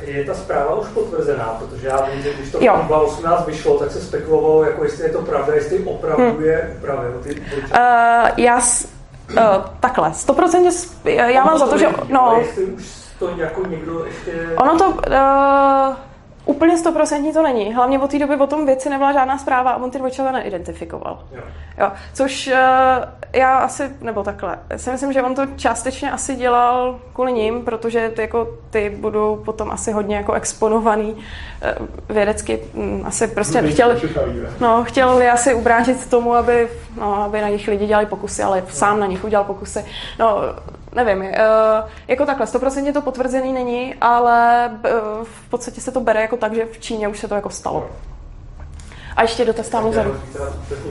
Je 0.00 0.24
ta 0.24 0.34
zpráva 0.34 0.74
už 0.74 0.88
potvrzená, 0.88 1.44
protože 1.58 1.86
já 1.86 2.04
vím, 2.04 2.22
že 2.22 2.34
když 2.34 2.52
to 2.52 2.64
jo. 2.64 2.86
18 2.90 3.46
vyšlo, 3.46 3.78
tak 3.78 3.90
se 3.90 4.00
spekulovalo, 4.00 4.64
jako 4.64 4.84
jestli 4.84 5.04
je 5.04 5.10
to 5.10 5.22
pravda, 5.22 5.54
jestli 5.54 5.78
opravdu 5.78 6.24
hmm. 6.24 6.44
je 6.44 6.76
upravil. 6.78 7.20
Ty, 7.22 7.34
ty... 7.34 7.40
Uh, 7.40 8.28
já 8.36 8.60
s, 8.60 8.88
uh, 9.30 9.40
takhle, 9.80 10.10
100% 10.10 11.26
já 11.26 11.44
mám 11.44 11.58
za 11.58 11.66
to, 11.66 11.78
že... 11.78 11.86
No, 12.08 12.42
to 13.18 13.28
jako 13.36 13.66
někdo 13.66 14.04
ještě... 14.04 14.48
Ono 14.56 14.78
to... 14.78 14.88
Uh, 14.88 15.96
Úplně 16.48 16.78
stoprocentní 16.78 17.32
to 17.32 17.42
není. 17.42 17.74
Hlavně 17.74 17.98
od 17.98 18.10
té 18.10 18.18
doby 18.18 18.36
o 18.36 18.46
tom 18.46 18.66
věci 18.66 18.90
nebyla 18.90 19.12
žádná 19.12 19.38
zpráva 19.38 19.70
a 19.70 19.76
on 19.76 19.90
ty 19.90 19.98
dvojčata 19.98 20.32
neidentifikoval. 20.32 21.24
Jo. 21.32 21.42
jo. 21.78 21.90
Což 22.14 22.46
uh, 22.46 22.54
já 23.32 23.58
asi, 23.58 23.90
nebo 24.00 24.22
takhle, 24.22 24.58
si 24.76 24.90
myslím, 24.90 25.12
že 25.12 25.22
on 25.22 25.34
to 25.34 25.46
částečně 25.56 26.10
asi 26.10 26.36
dělal 26.36 26.98
kvůli 27.12 27.32
ním, 27.32 27.64
protože 27.64 28.12
ty, 28.16 28.22
jako, 28.22 28.48
ty 28.70 28.90
budou 28.90 29.36
potom 29.36 29.70
asi 29.70 29.92
hodně 29.92 30.16
jako 30.16 30.32
exponovaný 30.32 31.12
uh, 31.12 31.86
vědecky. 32.08 32.60
Um, 32.74 33.02
asi 33.06 33.26
prostě 33.26 33.62
chtěl, 33.62 33.96
no, 34.60 34.84
chtěl 34.84 35.22
je 35.22 35.32
asi 35.32 35.54
ubránit 35.54 36.10
tomu, 36.10 36.34
aby, 36.34 36.68
no, 37.00 37.22
aby 37.22 37.40
na 37.40 37.48
nich 37.48 37.68
lidi 37.68 37.86
dělali 37.86 38.06
pokusy, 38.06 38.42
ale 38.42 38.64
sám 38.68 39.00
na 39.00 39.06
nich 39.06 39.24
udělal 39.24 39.44
pokusy. 39.44 39.84
No, 40.18 40.42
nevím, 40.94 41.20
uh, 41.20 41.30
jako 42.08 42.26
takhle, 42.26 42.46
stoprocentně 42.46 42.92
to 42.92 43.02
potvrzený 43.02 43.52
není, 43.52 43.94
ale 44.00 44.70
uh, 44.70 45.24
v 45.24 45.50
podstatě 45.50 45.80
se 45.80 45.92
to 45.92 46.00
bere 46.00 46.22
jako 46.22 46.36
tak, 46.36 46.54
že 46.54 46.64
v 46.64 46.78
Číně 46.78 47.08
už 47.08 47.18
se 47.18 47.28
to 47.28 47.34
jako 47.34 47.50
stalo. 47.50 47.86
A 49.16 49.22
ještě 49.22 49.44
dotaz 49.44 49.68
tam 49.68 49.90
vzadu. 49.90 50.16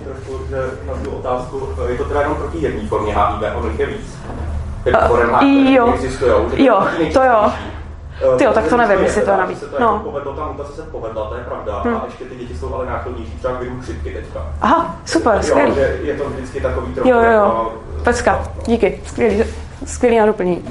trošku, 0.03 0.45
že 0.49 0.57
na 0.87 0.93
tu 1.03 1.09
otázku, 1.11 1.69
je 1.87 1.97
to 1.97 2.05
teda 2.05 2.21
jenom 2.21 2.37
proti 2.37 2.57
jedné 2.57 2.87
formě 2.87 3.13
HIV, 3.13 3.55
ono 3.55 3.69
je 3.77 3.85
víc. 3.85 4.17
Uh, 4.85 5.73
jo, 5.73 5.97
jo, 6.55 6.87
to 7.13 7.23
jo. 7.23 7.51
Ty 8.37 8.43
jo, 8.43 8.53
tak 8.53 8.67
to 8.67 8.77
nevím, 8.77 8.99
jestli 8.99 9.21
to 9.21 9.31
je 9.31 9.37
navíc. 9.37 9.59
Se 9.59 9.65
to 9.65 9.79
no. 9.79 9.85
jako 9.85 9.99
povedlo, 9.99 10.33
ta 10.33 10.47
mutace 10.47 10.73
se 10.73 10.81
povedla, 10.81 11.29
to 11.29 11.35
je 11.35 11.43
pravda. 11.43 11.79
Hmm. 11.79 11.95
A 11.95 12.05
ještě 12.05 12.25
ty 12.25 12.35
děti 12.35 12.57
jsou 12.57 12.73
ale 12.73 12.85
náchylnější 12.85 13.31
třeba 13.31 13.53
k 13.53 13.59
viru 13.59 13.81
chřipky 13.81 14.13
teďka. 14.13 14.45
Aha, 14.61 14.95
super, 15.05 15.43
skvělý. 15.43 15.73
je 16.01 16.17
to 16.17 16.29
vždycky 16.29 16.61
takový 16.61 16.93
trochu. 16.93 17.09
Jo, 17.09 17.21
jo, 17.21 17.31
jo. 17.31 17.73
Pecka, 18.03 18.43
díky, 18.65 19.01
skvělý, 19.05 19.43
skvělý 19.85 20.17
na 20.17 20.25
doplnění. 20.25 20.63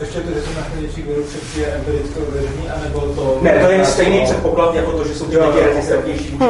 Ještě 0.00 0.20
to, 0.20 0.30
že 0.30 0.42
jsou 0.42 0.50
nachylenější 0.56 1.02
viru 1.02 1.24
chřipky 1.24 1.60
je 1.60 1.66
empiricky 1.66 2.18
ověřený, 2.20 2.70
anebo 2.70 3.00
to... 3.00 3.38
Ne, 3.42 3.58
to 3.64 3.70
je 3.70 3.84
stejný 3.84 4.24
předpoklad 4.24 4.74
jako 4.74 4.92
to, 4.92 5.04
že 5.04 5.14
jsou 5.14 5.24
ty 5.24 5.36
děti 5.36 5.60
rezistentnější 5.60 6.36
hmm. 6.36 6.48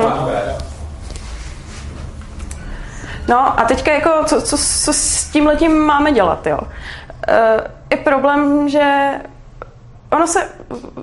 No 3.28 3.60
a 3.60 3.64
teďka 3.64 3.92
jako, 3.92 4.10
co, 4.26 4.42
co, 4.42 4.56
co 4.58 4.92
s 4.92 5.24
tím 5.24 5.46
letím 5.46 5.72
máme 5.72 6.12
dělat, 6.12 6.46
jo? 6.46 6.58
Uh, 6.58 7.66
je 7.90 7.96
problém, 7.96 8.68
že 8.68 9.10
ono 10.12 10.26
se 10.26 10.50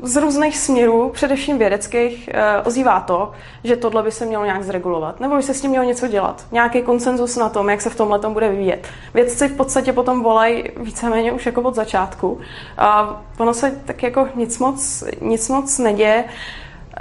z 0.02 0.16
různých 0.16 0.58
směrů, 0.58 1.10
především 1.10 1.58
vědeckých, 1.58 2.30
eh, 2.34 2.62
ozývá 2.62 3.00
to, 3.00 3.32
že 3.64 3.76
tohle 3.76 4.04
by 4.04 4.12
se 4.12 4.26
mělo 4.26 4.46
nějak 4.46 4.64
zregulovat, 4.64 5.20
nebo 5.20 5.36
by 5.36 5.44
se 5.44 5.54
s 5.54 5.62
tím 5.62 5.70
mělo 5.70 5.86
něco 5.86 6.08
dělat. 6.08 6.46
Nějaký 6.52 6.82
konsenzus 6.82 7.36
na 7.36 7.50
tom, 7.50 7.70
jak 7.70 7.82
se 7.82 7.90
v 7.90 7.96
tomhle 7.96 8.20
tom 8.20 8.34
bude 8.34 8.50
vyvíjet. 8.50 8.88
Vědci 9.14 9.48
v 9.48 9.58
podstatě 9.58 9.94
potom 9.94 10.24
volají 10.24 10.64
víceméně 10.78 11.32
už 11.32 11.46
jako 11.46 11.62
od 11.62 11.76
začátku. 11.76 12.40
A 12.78 13.22
ono 13.38 13.54
se 13.54 13.72
tak 13.86 14.04
jako 14.04 14.28
nic 14.36 14.60
moc, 14.60 15.04
nic 15.22 15.50
moc 15.50 15.78
neděje. 15.78 16.24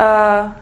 Eh, 0.01 0.53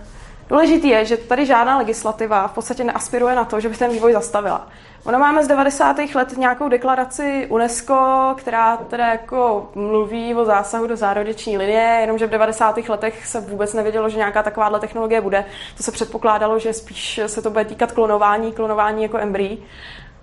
důležitý 0.49 0.89
je, 0.89 1.05
že 1.05 1.17
tady 1.17 1.47
žádná 1.47 1.79
legislativa 1.79 2.49
v 2.49 2.53
podstatě 2.53 2.85
neaspiruje 2.85 3.35
na 3.35 3.45
to, 3.45 3.61
že 3.61 3.69
by 3.69 3.77
ten 3.77 3.91
vývoj 3.91 4.13
zastavila. 4.13 4.69
Ono 5.07 5.19
máme 5.19 5.45
z 5.45 5.49
90. 5.49 5.97
let 6.15 6.37
nějakou 6.37 6.69
deklaraci 6.69 7.47
UNESCO, 7.51 8.35
která 8.39 8.77
teda 8.77 9.07
jako 9.07 9.71
mluví 9.75 10.35
o 10.35 10.45
zásahu 10.45 10.87
do 10.87 10.97
zárodeční 10.97 11.59
linie, 11.59 11.99
jenomže 12.01 12.27
v 12.27 12.31
90. 12.31 12.79
letech 12.89 13.27
se 13.27 13.41
vůbec 13.41 13.75
nevědělo, 13.75 14.09
že 14.09 14.17
nějaká 14.17 14.43
takováhle 14.43 14.81
technologie 14.81 15.21
bude. 15.21 15.45
To 15.77 15.83
se 15.83 15.93
předpokládalo, 15.93 16.59
že 16.59 16.73
spíš 16.73 17.21
se 17.27 17.43
to 17.43 17.51
bude 17.51 17.65
týkat 17.65 17.93
klonování, 17.93 18.53
klonování 18.53 19.03
jako 19.03 19.19
embryí. 19.19 19.65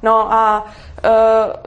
No 0.01 0.33
a 0.33 0.65
uh, 0.65 1.11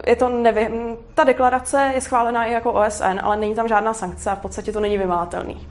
je 0.07 0.17
to 0.17 0.29
nevím, 0.29 0.97
ta 1.15 1.25
deklarace 1.25 1.91
je 1.95 2.01
schválená 2.01 2.45
i 2.45 2.53
jako 2.53 2.73
OSN, 2.73 3.21
ale 3.23 3.37
není 3.37 3.55
tam 3.55 3.69
žádná 3.69 3.95
sankce 3.95 4.31
a 4.31 4.35
v 4.35 4.41
podstatě 4.41 4.73
to 4.73 4.81
není 4.81 4.99
vymahatelný. 4.99 5.55
Uh, 5.55 5.63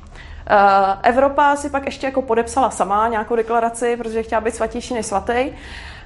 Evropa 1.04 1.56
si 1.56 1.70
pak 1.70 1.86
ještě 1.86 2.08
jako 2.08 2.22
podepsala 2.22 2.70
sama 2.70 3.08
nějakou 3.08 3.36
deklaraci, 3.36 3.98
protože 3.98 4.24
chtěla 4.24 4.42
být 4.42 4.56
svatější 4.56 4.94
než 4.94 5.06
svatý. 5.06 5.52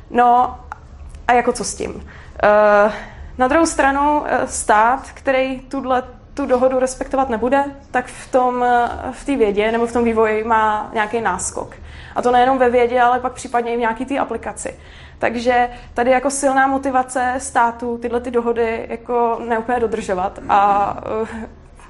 No 0.10 0.56
a 1.30 1.34
jako 1.34 1.54
co 1.54 1.64
s 1.64 1.76
tím. 1.76 2.08
Eh, 2.44 2.92
na 3.38 3.48
druhou 3.48 3.66
stranu 3.66 4.24
eh, 4.26 4.48
stát, 4.48 5.12
který 5.14 5.60
tuhle 5.60 6.04
tu 6.34 6.46
dohodu 6.46 6.80
respektovat 6.80 7.30
nebude, 7.30 7.64
tak 7.92 8.06
v 8.06 8.32
tom 8.32 8.64
eh, 8.64 8.90
v 9.12 9.26
té 9.26 9.36
vědě 9.38 9.72
nebo 9.72 9.88
v 9.88 9.94
tom 9.94 10.04
vývoji 10.04 10.44
má 10.44 10.90
nějaký 10.94 11.22
náskok. 11.22 11.76
A 12.16 12.22
to 12.22 12.32
nejenom 12.32 12.58
ve 12.58 12.70
vědě, 12.70 13.02
ale 13.02 13.20
pak 13.20 13.34
případně 13.34 13.74
i 13.74 13.78
v 13.78 13.80
nějaké 13.80 14.06
té 14.06 14.20
aplikaci. 14.20 14.80
Takže 15.20 15.70
tady 15.94 16.12
jako 16.12 16.32
silná 16.32 16.68
motivace 16.68 17.36
státu 17.38 17.98
tyhle 17.98 18.22
ty 18.22 18.32
dohody 18.32 18.86
jako 18.90 19.42
neúplně 19.48 19.80
dodržovat 19.80 20.40
a 20.50 20.98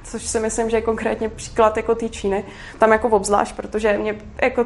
což 0.03 0.23
si 0.27 0.39
myslím, 0.39 0.69
že 0.69 0.77
je 0.77 0.81
konkrétně 0.81 1.29
příklad 1.29 1.77
jako 1.77 1.95
té 1.95 2.09
Číny, 2.09 2.43
tam 2.79 2.91
jako 2.91 3.09
obzvlášť, 3.09 3.55
protože 3.55 3.97
mě 3.97 4.15
jako 4.41 4.65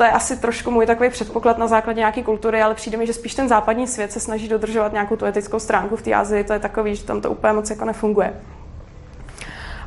to 0.00 0.04
je 0.04 0.10
asi 0.10 0.36
trošku 0.36 0.70
můj 0.70 0.86
takový 0.86 1.10
předpoklad 1.10 1.58
na 1.58 1.66
základě 1.66 1.98
nějaké 1.98 2.22
kultury, 2.22 2.62
ale 2.62 2.74
přijde 2.74 2.98
mi, 2.98 3.06
že 3.06 3.12
spíš 3.12 3.34
ten 3.34 3.48
západní 3.48 3.86
svět 3.86 4.12
se 4.12 4.20
snaží 4.20 4.48
dodržovat 4.48 4.92
nějakou 4.92 5.16
tu 5.16 5.26
etickou 5.26 5.58
stránku 5.58 5.96
v 5.96 6.02
té 6.02 6.14
Azii, 6.14 6.44
to 6.44 6.52
je 6.52 6.58
takový, 6.58 6.96
že 6.96 7.04
tam 7.04 7.20
to 7.20 7.30
úplně 7.30 7.52
moc 7.52 7.70
jako 7.70 7.84
nefunguje. 7.84 8.40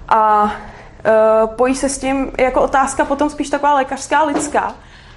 A 0.09 0.43
uh, 0.43 0.49
pojí 1.55 1.75
se 1.75 1.89
s 1.89 1.97
tím 1.97 2.31
jako 2.37 2.61
otázka 2.61 3.05
potom 3.05 3.29
spíš 3.29 3.49
taková 3.49 3.73
lékařská, 3.73 4.23
lidská, 4.23 4.75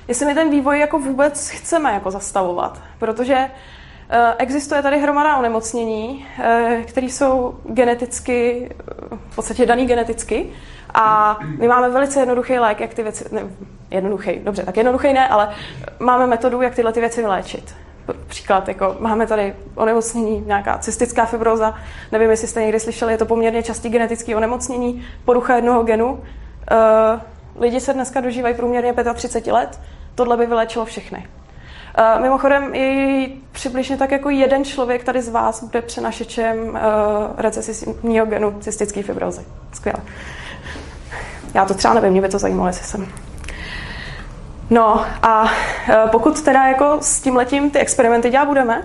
jestli 0.09 0.27
my 0.27 0.35
ten 0.35 0.51
vývoj 0.51 0.81
jako 0.81 0.99
vůbec 0.99 1.49
chceme 1.49 1.93
jako 1.93 2.11
zastavovat, 2.11 2.81
protože 2.99 3.37
uh, 3.37 4.17
existuje 4.39 4.83
tady 4.83 4.99
hromada 4.99 5.37
onemocnění, 5.37 6.27
uh, 6.39 6.83
které 6.83 7.07
jsou 7.07 7.61
geneticky, 7.65 8.71
v 9.31 9.35
podstatě 9.35 9.67
daný 9.67 9.87
geneticky, 9.87 10.53
a 10.95 11.39
my 11.59 11.69
máme 11.69 11.91
velice 11.91 12.21
jednoduchý 12.21 12.59
lék, 12.59 12.81
jak 12.81 12.95
ty 12.95 13.03
věci, 13.03 13.25
ne, 13.33 13.43
jednoduchý, 13.91 14.41
dobře, 14.45 14.63
tak 14.63 14.77
jednoduchý 14.77 15.13
ne, 15.13 15.29
ale 15.29 15.49
máme 15.99 16.27
metodu, 16.27 16.63
jak 16.63 16.75
tyhle 16.75 16.93
ty 16.93 17.01
věci 17.01 17.21
vyléčit. 17.21 17.75
Příklad, 18.27 18.69
jako 18.69 18.97
máme 19.01 19.27
tady 19.27 19.55
onemocnění, 19.75 20.45
nějaká 20.47 20.79
cystická 20.79 21.27
fibroza, 21.27 21.75
nevím, 22.13 22.31
jestli 22.31 22.49
jste 22.49 22.61
někdy 22.61 22.81
slyšeli, 22.81 23.13
je 23.13 23.19
to 23.19 23.27
poměrně 23.27 23.63
častý 23.63 23.89
genetický 23.89 24.35
onemocnění, 24.35 25.07
porucha 25.25 25.57
jednoho 25.57 25.83
genu. 25.83 26.13
Uh, 26.13 26.21
lidi 27.63 27.81
se 27.81 27.93
dneska 27.93 28.21
dožívají 28.21 28.55
průměrně 28.55 28.95
35 29.15 29.53
let, 29.53 29.81
tohle 30.15 30.37
by 30.37 30.47
vylečilo 30.47 30.85
všechny. 30.85 31.27
Uh, 31.99 32.23
mimochodem, 32.23 32.75
i 32.75 33.33
přibližně 33.53 33.97
tak 33.97 34.11
jako 34.11 34.31
jeden 34.31 34.65
člověk 34.65 35.05
tady 35.05 35.23
z 35.23 35.29
vás 35.29 35.65
bude 35.65 35.83
přenašečem 35.83 36.69
uh, 36.69 36.77
recesivního 37.37 38.27
genu 38.27 38.57
cystické 38.61 39.03
fibrozy. 39.03 39.43
Skvěle. 39.73 39.99
Já 41.55 41.65
to 41.65 41.75
třeba 41.75 41.95
nevím, 41.95 42.11
mě 42.11 42.21
by 42.21 42.29
to 42.29 42.39
zajímalo, 42.39 42.67
jestli 42.69 42.85
jsem. 42.85 43.07
No 44.71 45.07
a 45.23 45.51
e, 45.89 46.09
pokud 46.11 46.43
teda 46.43 46.65
jako 46.67 46.99
s 47.01 47.21
tím 47.21 47.37
letím 47.37 47.71
ty 47.71 47.79
experimenty 47.79 48.31
dělat 48.31 48.45
budeme, 48.45 48.83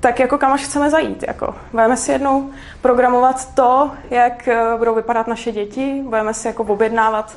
tak 0.00 0.20
jako 0.20 0.38
kam 0.38 0.52
až 0.52 0.64
chceme 0.64 0.90
zajít. 0.90 1.24
Jako. 1.26 1.54
Budeme 1.70 1.96
si 1.96 2.12
jednou 2.12 2.50
programovat 2.82 3.54
to, 3.54 3.90
jak 4.10 4.48
e, 4.48 4.76
budou 4.78 4.94
vypadat 4.94 5.26
naše 5.26 5.52
děti, 5.52 6.02
budeme 6.04 6.34
si 6.34 6.46
jako 6.46 6.62
objednávat, 6.62 7.36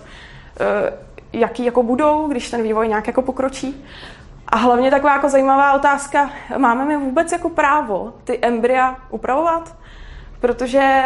e, 0.60 0.94
jaký 1.34 1.66
jako 1.66 1.84
budou, 1.84 2.28
když 2.28 2.50
ten 2.50 2.64
vývoj 2.64 2.88
nějak 2.88 3.08
jako 3.08 3.22
pokročí. 3.22 3.86
A 4.48 4.58
hlavně 4.58 4.92
taková 4.92 5.14
jako 5.14 5.30
zajímavá 5.30 5.74
otázka, 5.74 6.30
máme 6.58 6.86
my 6.86 6.98
vůbec 6.98 7.32
jako 7.32 7.50
právo 7.50 8.14
ty 8.24 8.40
embrya 8.42 8.96
upravovat? 9.10 9.76
Protože 10.40 11.04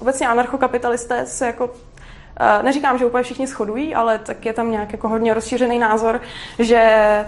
obecně 0.00 0.28
anarchokapitalisté 0.28 1.26
se 1.26 1.46
jako 1.46 1.70
neříkám, 2.62 2.98
že 2.98 3.04
úplně 3.04 3.22
všichni 3.22 3.46
shodují, 3.46 3.94
ale 3.94 4.18
tak 4.18 4.46
je 4.46 4.52
tam 4.52 4.70
nějak 4.70 4.92
jako 4.92 5.08
hodně 5.08 5.34
rozšířený 5.34 5.78
názor, 5.78 6.20
že 6.58 6.76
eh, 6.76 7.26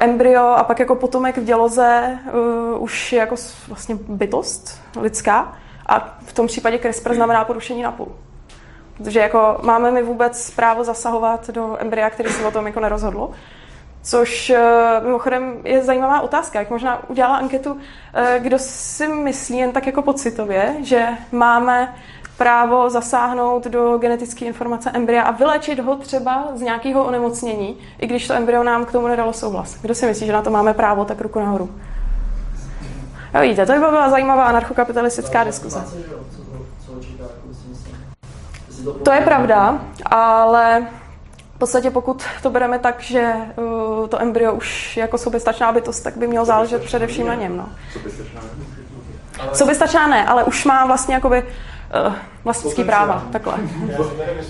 embryo 0.00 0.42
a 0.42 0.64
pak 0.64 0.78
jako 0.78 0.94
potomek 0.94 1.38
v 1.38 1.44
děloze 1.44 2.18
eh, 2.26 2.30
už 2.78 3.12
je 3.12 3.18
jako 3.18 3.34
vlastně 3.68 3.96
bytost 4.08 4.80
lidská 5.00 5.56
a 5.86 6.18
v 6.26 6.32
tom 6.32 6.46
případě 6.46 6.78
CRISPR 6.78 7.14
znamená 7.14 7.44
porušení 7.44 7.82
napůl. 7.82 8.08
Protože 8.96 9.20
jako 9.20 9.58
máme 9.62 9.90
my 9.90 10.02
vůbec 10.02 10.50
právo 10.50 10.84
zasahovat 10.84 11.50
do 11.50 11.76
embrya, 11.78 12.10
který 12.10 12.30
se 12.30 12.46
o 12.46 12.50
tom 12.50 12.66
jako 12.66 12.80
nerozhodlo. 12.80 13.30
Což 14.02 14.52
mimochodem 15.04 15.60
je 15.64 15.82
zajímavá 15.82 16.20
otázka, 16.20 16.58
jak 16.58 16.70
možná 16.70 17.10
udělala 17.10 17.36
anketu, 17.36 17.78
kdo 18.38 18.58
si 18.58 19.08
myslí 19.08 19.58
jen 19.58 19.72
tak 19.72 19.86
jako 19.86 20.02
pocitově, 20.02 20.76
že 20.82 21.08
máme 21.32 21.94
právo 22.38 22.90
zasáhnout 22.90 23.66
do 23.66 23.98
genetické 23.98 24.44
informace 24.44 24.90
embrya 24.90 25.22
a 25.22 25.30
vylečit 25.30 25.78
ho 25.78 25.96
třeba 25.96 26.48
z 26.54 26.60
nějakého 26.60 27.04
onemocnění, 27.04 27.76
i 27.98 28.06
když 28.06 28.28
to 28.28 28.34
embryo 28.34 28.62
nám 28.62 28.84
k 28.84 28.92
tomu 28.92 29.08
nedalo 29.08 29.32
souhlas. 29.32 29.76
Kdo 29.82 29.94
si 29.94 30.06
myslí, 30.06 30.26
že 30.26 30.32
na 30.32 30.42
to 30.42 30.50
máme 30.50 30.74
právo, 30.74 31.04
tak 31.04 31.20
ruku 31.20 31.40
nahoru. 31.40 31.70
Jo, 33.34 33.40
vidíte, 33.40 33.66
to 33.66 33.72
by 33.72 33.78
byla 33.78 34.10
zajímavá 34.10 34.44
anarchokapitalistická 34.44 35.44
diskuze. 35.44 35.84
To 39.04 39.12
je 39.12 39.20
pravda, 39.20 39.80
ale 40.06 40.86
v 41.54 41.58
podstatě 41.58 41.90
pokud 41.90 42.22
to 42.42 42.50
bereme 42.50 42.78
tak, 42.78 43.00
že 43.00 43.34
uh, 43.56 44.08
to 44.08 44.22
embryo 44.22 44.52
už 44.52 44.96
jako 44.96 45.18
soběstačná 45.18 45.72
bytost, 45.72 46.04
tak 46.04 46.16
by 46.16 46.26
mělo 46.26 46.44
záležet 46.44 46.84
především 46.84 47.26
na 47.26 47.34
něm. 47.34 47.56
No. 47.56 47.68
Soběstačná 49.52 50.06
ne, 50.06 50.26
ale 50.26 50.44
už 50.44 50.64
má 50.64 50.86
vlastně 50.86 51.14
jakoby 51.14 51.44
uh, 52.06 52.14
vlastnický 52.44 52.84
práva, 52.84 53.22
takhle. 53.32 53.54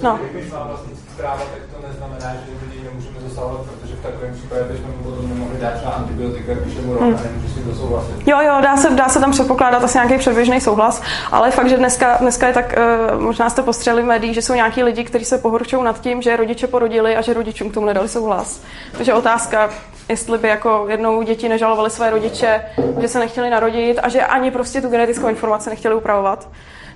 No. 0.03 0.19
vlastnický 0.51 1.15
práva, 1.17 1.39
tak 1.39 1.63
to 1.75 1.89
neznamená, 1.89 2.35
že 2.35 2.53
lidi 2.67 2.85
nemůžeme 2.85 3.17
zasahovat, 3.29 3.61
protože 3.61 3.95
v 3.95 4.03
takovém 4.03 4.35
případě 4.35 4.63
bychom 4.63 4.93
potom 4.93 5.29
nemohli 5.29 5.59
dát 5.61 5.75
třeba 5.75 5.93
antibiotika, 5.93 6.55
když 6.55 6.75
je 6.75 6.83
mu 6.83 6.93
rok 6.93 7.03
hmm. 7.03 7.19
nemůže 7.25 7.55
si 7.55 7.61
to 7.61 7.75
souhlasit. 7.75 8.29
Jo, 8.29 8.41
jo, 8.41 8.59
dá 8.63 8.77
se, 8.77 8.91
dá 8.91 9.09
se 9.09 9.21
tam 9.21 9.31
předpokládat 9.31 9.85
asi 9.85 9.99
nějaký 9.99 10.19
předběžný 10.19 10.61
souhlas, 10.61 11.03
ale 11.33 11.51
fakt, 11.51 11.69
že 11.69 11.77
dneska, 11.77 12.17
dneska 12.21 12.47
je 12.47 12.53
tak, 12.53 12.75
uh, 13.13 13.21
možná 13.21 13.51
jste 13.51 13.63
postřeli 13.63 14.03
v 14.03 14.07
médiích, 14.07 14.35
že 14.35 14.43
jsou 14.43 14.55
nějaký 14.55 14.83
lidi, 14.83 15.05
kteří 15.05 15.25
se 15.25 15.39
pohorčují 15.39 15.85
nad 15.85 16.01
tím, 16.01 16.23
že 16.23 16.37
rodiče 16.37 16.67
porodili 16.67 17.17
a 17.17 17.21
že 17.21 17.35
rodičům 17.35 17.71
k 17.71 17.75
tomu 17.75 17.87
nedali 17.87 18.09
souhlas. 18.09 18.63
Takže 18.97 19.15
otázka, 19.15 19.71
jestli 20.09 20.39
by 20.39 20.49
jako 20.49 20.87
jednou 20.89 21.23
děti 21.23 21.49
nežalovali 21.49 21.91
své 21.91 22.11
rodiče, 22.11 22.65
že 23.01 23.09
se 23.09 23.19
nechtěli 23.19 23.51
narodit 23.51 23.99
a 24.03 24.09
že 24.09 24.23
ani 24.23 24.51
prostě 24.51 24.81
tu 24.81 24.89
genetickou 24.89 25.29
informaci 25.29 25.71
nechtěli 25.71 25.95
upravovat. 25.95 26.49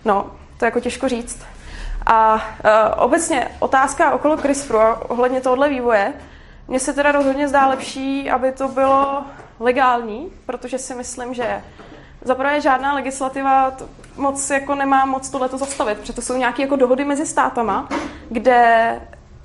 No, 0.07 0.31
to 0.59 0.65
je 0.65 0.67
jako 0.67 0.81
těžko 0.81 1.09
říct. 1.09 1.39
A 2.07 2.35
uh, 2.35 2.41
obecně 2.97 3.49
otázka 3.59 4.13
okolo 4.13 4.37
CRISPRu 4.37 4.79
ohledně 5.09 5.41
tohohle 5.41 5.69
vývoje, 5.69 6.13
mně 6.69 6.81
se 6.81 6.93
teda 6.93 7.13
rozhodně 7.13 7.49
zdá 7.49 7.67
lepší, 7.67 8.31
aby 8.31 8.53
to 8.53 8.69
bylo 8.69 9.25
legální, 9.61 10.33
protože 10.47 10.79
si 10.79 10.95
myslím, 10.95 11.35
že 11.35 11.63
zaprvé 12.25 12.61
žádná 12.61 12.95
legislativa 12.95 13.73
moc 14.17 14.51
jako 14.51 14.75
nemá 14.75 15.05
moc 15.05 15.31
tohleto 15.31 15.59
zastavit, 15.59 15.99
protože 15.99 16.13
to 16.13 16.23
jsou 16.23 16.37
nějaké 16.37 16.63
jako 16.63 16.77
dohody 16.77 17.05
mezi 17.05 17.27
státama, 17.27 17.89
kde 18.31 19.01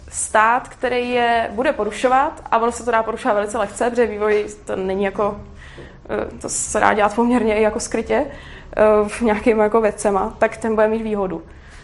stát, 0.10 0.67
který 0.67 1.10
je 1.10 1.50
bude 1.52 1.74
porušovat, 1.74 2.41
a 2.52 2.58
ono 2.58 2.71
se 2.71 2.86
to 2.86 2.91
dá 2.91 3.04
porušovat 3.04 3.36
velice 3.36 3.58
lehce, 3.58 3.89
protože 3.89 4.06
vývoj 4.06 4.45
to 4.65 4.76
není 4.76 5.04
jako, 5.04 5.41
eh, 6.10 6.38
to 6.41 6.50
se 6.50 6.80
dá 6.80 6.93
dělat 6.93 7.15
poměrně 7.15 7.56
i 7.56 7.62
jako 7.62 7.80
skrytě 7.80 8.26
v 9.07 9.21
nějakým 9.21 9.60
jako 9.60 9.81
věcema, 9.81 10.34
tak 10.38 10.57
ten 10.57 10.75
bude 10.75 10.88
mít 10.88 11.01
výhodu. 11.01 11.41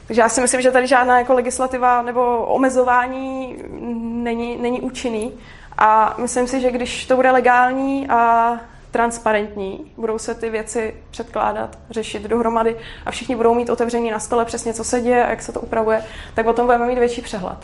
Takže 0.08 0.21
já 0.21 0.30
si 0.30 0.41
myslím, 0.41 0.62
že 0.62 0.71
tady 0.71 0.88
žádná 0.88 1.19
jako 1.19 1.34
legislativa 1.34 2.02
nebo 2.02 2.38
omezování 2.38 3.58
není, 4.02 4.58
není 4.58 4.82
účinný. 4.82 5.34
A 5.78 6.15
myslím 6.17 6.47
si, 6.47 6.62
že 6.62 6.71
když 6.71 7.06
to 7.06 7.15
bude 7.15 7.32
legální 7.32 8.08
a 8.10 8.52
transparentní, 8.91 9.91
budou 9.97 10.17
se 10.17 10.36
ty 10.36 10.50
věci 10.50 10.95
předkládat, 11.12 11.78
řešit 11.89 12.23
dohromady 12.23 12.76
a 13.06 13.12
všichni 13.12 13.36
budou 13.36 13.54
mít 13.54 13.69
otevření 13.69 14.12
na 14.12 14.19
stole 14.19 14.45
přesně, 14.45 14.73
co 14.73 14.84
se 14.84 15.02
děje 15.02 15.26
a 15.26 15.30
jak 15.30 15.41
se 15.41 15.52
to 15.52 15.62
upravuje, 15.62 16.04
tak 16.34 16.47
o 16.47 16.54
tom 16.54 16.65
budeme 16.65 16.88
mít 16.88 17.00
větší 17.00 17.21
přehled. 17.21 17.58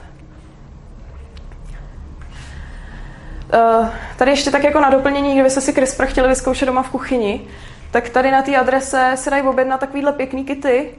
Uh, 3.54 3.88
tady 4.18 4.32
ještě 4.32 4.52
tak 4.52 4.64
jako 4.64 4.80
na 4.80 4.90
doplnění, 4.90 5.34
kdybyste 5.34 5.62
si 5.62 5.74
CRISPR 5.74 6.06
chtěli 6.06 6.28
vyzkoušet 6.28 6.66
doma 6.66 6.84
v 6.84 6.90
kuchyni, 6.90 7.48
tak 7.94 8.10
tady 8.10 8.32
na 8.32 8.42
té 8.42 8.58
adrese 8.58 9.12
se 9.16 9.30
dají 9.30 9.44
objednat 9.44 9.80
takovýhle 9.80 10.14
pěkný 10.14 10.46
kity. 10.46 10.96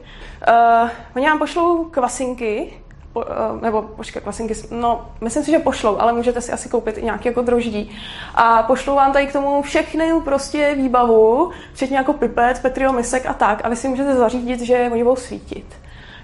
Uh, 0.48 0.90
oni 1.16 1.26
vám 1.26 1.38
pošlou 1.38 1.84
kvasinky, 1.84 2.72
po, 3.12 3.20
uh, 3.20 3.60
nebo 3.62 3.82
počkej, 3.82 4.22
kvasinky, 4.22 4.54
no, 4.70 5.12
myslím 5.20 5.44
si, 5.44 5.50
že 5.50 5.58
pošlou, 5.58 5.98
ale 5.98 6.12
můžete 6.12 6.40
si 6.40 6.52
asi 6.52 6.68
koupit 6.68 6.98
i 6.98 7.02
nějaký 7.02 7.28
jako 7.28 7.42
droždí. 7.42 7.96
A 8.34 8.62
pošlou 8.62 8.94
vám 8.94 9.12
tady 9.12 9.26
k 9.26 9.32
tomu 9.32 9.62
všechny 9.62 10.12
prostě 10.24 10.74
výbavu, 10.74 11.50
včetně 11.72 11.96
jako 11.96 12.12
pipet, 12.12 12.62
petrio 12.62 12.92
misek 12.92 13.26
a 13.26 13.34
tak, 13.34 13.60
a 13.64 13.68
vy 13.68 13.76
si 13.76 13.88
můžete 13.88 14.14
zařídit, 14.14 14.60
že 14.60 14.88
oni 14.92 15.04
budou 15.04 15.16
svítit. 15.16 15.66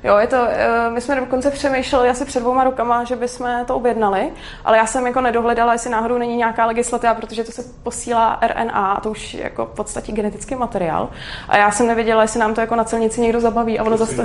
Jo, 0.04 0.16
je 0.16 0.26
to, 0.26 0.36
eh, 0.48 0.90
my 0.90 1.00
jsme 1.00 1.16
dokonce 1.16 1.50
přemýšleli 1.50 2.08
asi 2.08 2.24
před 2.24 2.40
dvouma 2.40 2.64
rokama, 2.64 3.04
že 3.04 3.16
bychom 3.16 3.64
to 3.66 3.76
objednali, 3.76 4.30
ale 4.64 4.76
já 4.76 4.86
jsem 4.86 5.06
jako 5.06 5.20
nedohledala, 5.20 5.72
jestli 5.72 5.90
náhodou 5.90 6.18
není 6.18 6.36
nějaká 6.36 6.66
legislativa, 6.66 7.14
protože 7.14 7.44
to 7.44 7.52
se 7.52 7.64
posílá 7.82 8.38
RNA, 8.40 8.92
a 8.92 9.00
to 9.00 9.10
už 9.10 9.34
je 9.34 9.42
jako 9.42 9.66
v 9.66 9.76
podstatě 9.76 10.12
genetický 10.12 10.54
materiál. 10.54 11.08
A 11.48 11.56
já 11.56 11.70
jsem 11.70 11.86
nevěděla, 11.86 12.22
jestli 12.22 12.40
nám 12.40 12.54
to 12.54 12.60
jako 12.60 12.76
na 12.76 12.84
celnici 12.84 13.20
někdo 13.20 13.40
zabaví 13.40 13.78
a 13.78 13.84
ono 13.84 13.96
zase 13.96 14.16
to, 14.16 14.22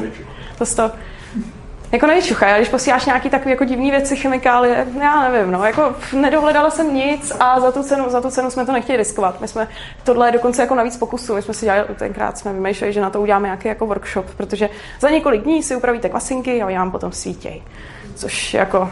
to, 0.58 0.76
to, 0.76 0.92
jako 1.96 2.08
nevyčuchaj, 2.08 2.50
ale 2.50 2.60
když 2.60 2.70
posíláš 2.70 3.06
nějaký 3.06 3.30
takový 3.30 3.52
jako 3.52 3.66
divný 3.66 3.92
věci, 3.92 4.16
chemikálie, 4.16 4.88
já 5.00 5.30
nevím, 5.30 5.52
no, 5.52 5.66
jako 5.66 5.96
nedohledala 6.14 6.70
jsem 6.70 6.94
nic 6.94 7.32
a 7.40 7.60
za 7.60 7.72
tu 7.72 7.84
cenu, 7.84 8.10
za 8.10 8.22
tu 8.22 8.30
cenu 8.30 8.50
jsme 8.52 8.66
to 8.66 8.72
nechtěli 8.72 8.98
riskovat. 8.98 9.42
My 9.42 9.48
jsme, 9.48 9.68
tohle 10.04 10.32
dokonce 10.32 10.62
jako 10.62 10.76
navíc 10.76 10.98
pokusu, 10.98 11.36
my 11.36 11.42
jsme 11.42 11.54
si 11.54 11.66
dělali, 11.66 11.84
tenkrát 11.96 12.38
jsme 12.38 12.54
vymýšleli, 12.54 12.94
že 12.94 13.02
na 13.02 13.10
to 13.10 13.22
uděláme 13.22 13.48
nějaký 13.48 13.68
jako 13.68 13.86
workshop, 13.86 14.26
protože 14.38 14.70
za 15.00 15.10
několik 15.10 15.42
dní 15.42 15.64
si 15.64 15.76
upravíte 15.76 16.10
kvasinky 16.10 16.64
a 16.64 16.70
já 16.70 16.90
potom 16.90 17.12
svítěj, 17.12 17.64
což 18.16 18.54
je 18.54 18.60
jako 18.60 18.92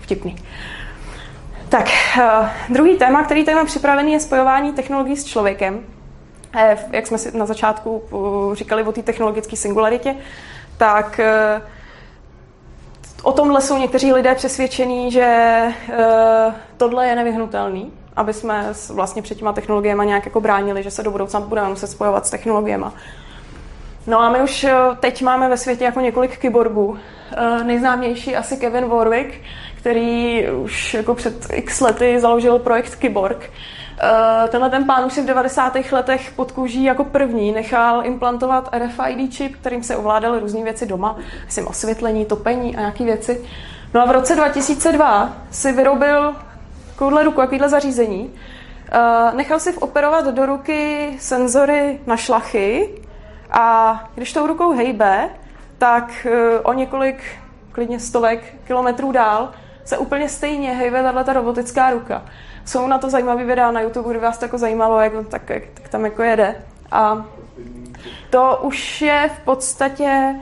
vtipný. 0.00 0.36
Tak, 1.68 1.88
uh, 2.18 2.48
druhý 2.68 2.98
téma, 2.98 3.24
který 3.24 3.44
tady 3.44 3.54
mám 3.54 3.66
připravený, 3.66 4.12
je 4.12 4.20
spojování 4.20 4.72
technologií 4.72 5.16
s 5.16 5.24
člověkem. 5.24 5.80
Eh, 6.56 6.76
jak 6.92 7.06
jsme 7.06 7.18
si 7.18 7.38
na 7.38 7.46
začátku 7.46 8.02
uh, 8.10 8.54
říkali 8.54 8.82
o 8.82 8.92
té 8.92 9.02
technologické 9.02 9.56
singularitě, 9.56 10.14
tak 10.76 11.20
o 13.22 13.32
tomhle 13.32 13.60
jsou 13.60 13.78
někteří 13.78 14.12
lidé 14.12 14.34
přesvědčení, 14.34 15.10
že 15.10 15.58
uh, 15.88 16.54
tohle 16.76 17.06
je 17.06 17.16
nevyhnutelný, 17.16 17.92
aby 18.16 18.32
jsme 18.32 18.72
vlastně 18.94 19.22
před 19.22 19.38
těma 19.38 19.52
technologiemi 19.52 20.06
nějak 20.06 20.24
jako 20.24 20.40
bránili, 20.40 20.82
že 20.82 20.90
se 20.90 21.02
do 21.02 21.10
budoucna 21.10 21.40
budeme 21.40 21.68
muset 21.68 21.86
spojovat 21.86 22.26
s 22.26 22.30
technologiemi. 22.30 22.86
No 24.06 24.20
a 24.20 24.30
my 24.30 24.42
už 24.42 24.64
eh, 24.64 24.74
teď 25.00 25.22
máme 25.22 25.48
ve 25.48 25.56
světě 25.56 25.84
jako 25.84 26.00
několik 26.00 26.38
kyborgů. 26.38 26.86
Uh, 26.86 27.64
nejznámější 27.64 28.36
asi 28.36 28.56
Kevin 28.56 28.84
Warwick, 28.88 29.34
který 29.76 30.44
už 30.50 30.94
jako 30.94 31.14
před 31.14 31.46
x 31.52 31.80
lety 31.80 32.20
založil 32.20 32.58
projekt 32.58 32.94
Kyborg, 32.94 33.50
tenhle 34.48 34.70
ten 34.70 34.84
pán 34.84 35.04
už 35.04 35.12
si 35.12 35.22
v 35.22 35.26
90. 35.26 35.76
letech 35.92 36.32
pod 36.32 36.52
kůží 36.52 36.84
jako 36.84 37.04
první 37.04 37.52
nechal 37.52 38.06
implantovat 38.06 38.68
RFID 38.72 39.32
čip, 39.32 39.56
kterým 39.56 39.82
se 39.82 39.96
ovládaly 39.96 40.40
různé 40.40 40.64
věci 40.64 40.86
doma, 40.86 41.16
myslím 41.44 41.66
osvětlení, 41.66 42.24
topení 42.24 42.76
a 42.76 42.80
nějaké 42.80 43.04
věci. 43.04 43.44
No 43.94 44.02
a 44.02 44.04
v 44.04 44.10
roce 44.10 44.36
2002 44.36 45.32
si 45.50 45.72
vyrobil 45.72 46.34
takovouhle 46.90 47.24
ruku, 47.24 47.40
takovýhle 47.40 47.68
zařízení. 47.68 48.24
Uh, 48.24 49.34
nechal 49.34 49.60
si 49.60 49.74
operovat 49.74 50.26
do 50.26 50.46
ruky 50.46 51.10
senzory 51.18 52.00
na 52.06 52.16
šlachy 52.16 52.88
a 53.50 53.94
když 54.14 54.32
tou 54.32 54.46
rukou 54.46 54.72
hejbe, 54.72 55.28
tak 55.78 56.26
uh, 56.26 56.60
o 56.62 56.72
několik, 56.72 57.24
klidně 57.72 58.00
stovek 58.00 58.54
kilometrů 58.66 59.12
dál 59.12 59.50
se 59.84 59.98
úplně 59.98 60.28
stejně 60.28 60.72
hejbe 60.72 61.02
tato 61.02 61.32
robotická 61.32 61.90
ruka 61.90 62.22
jsou 62.70 62.86
na 62.86 62.98
to 62.98 63.10
zajímavé 63.10 63.44
videa 63.44 63.70
na 63.70 63.80
YouTube, 63.80 64.10
kdyby 64.10 64.24
vás 64.24 64.38
to 64.38 64.44
jako 64.44 64.58
zajímalo, 64.58 65.00
jak, 65.00 65.12
tak, 65.28 65.50
jak, 65.50 65.62
tak 65.74 65.88
tam 65.88 66.04
jako 66.04 66.22
jede. 66.22 66.56
A 66.92 67.26
to 68.30 68.58
už 68.62 69.02
je 69.02 69.30
v 69.36 69.44
podstatě, 69.44 70.34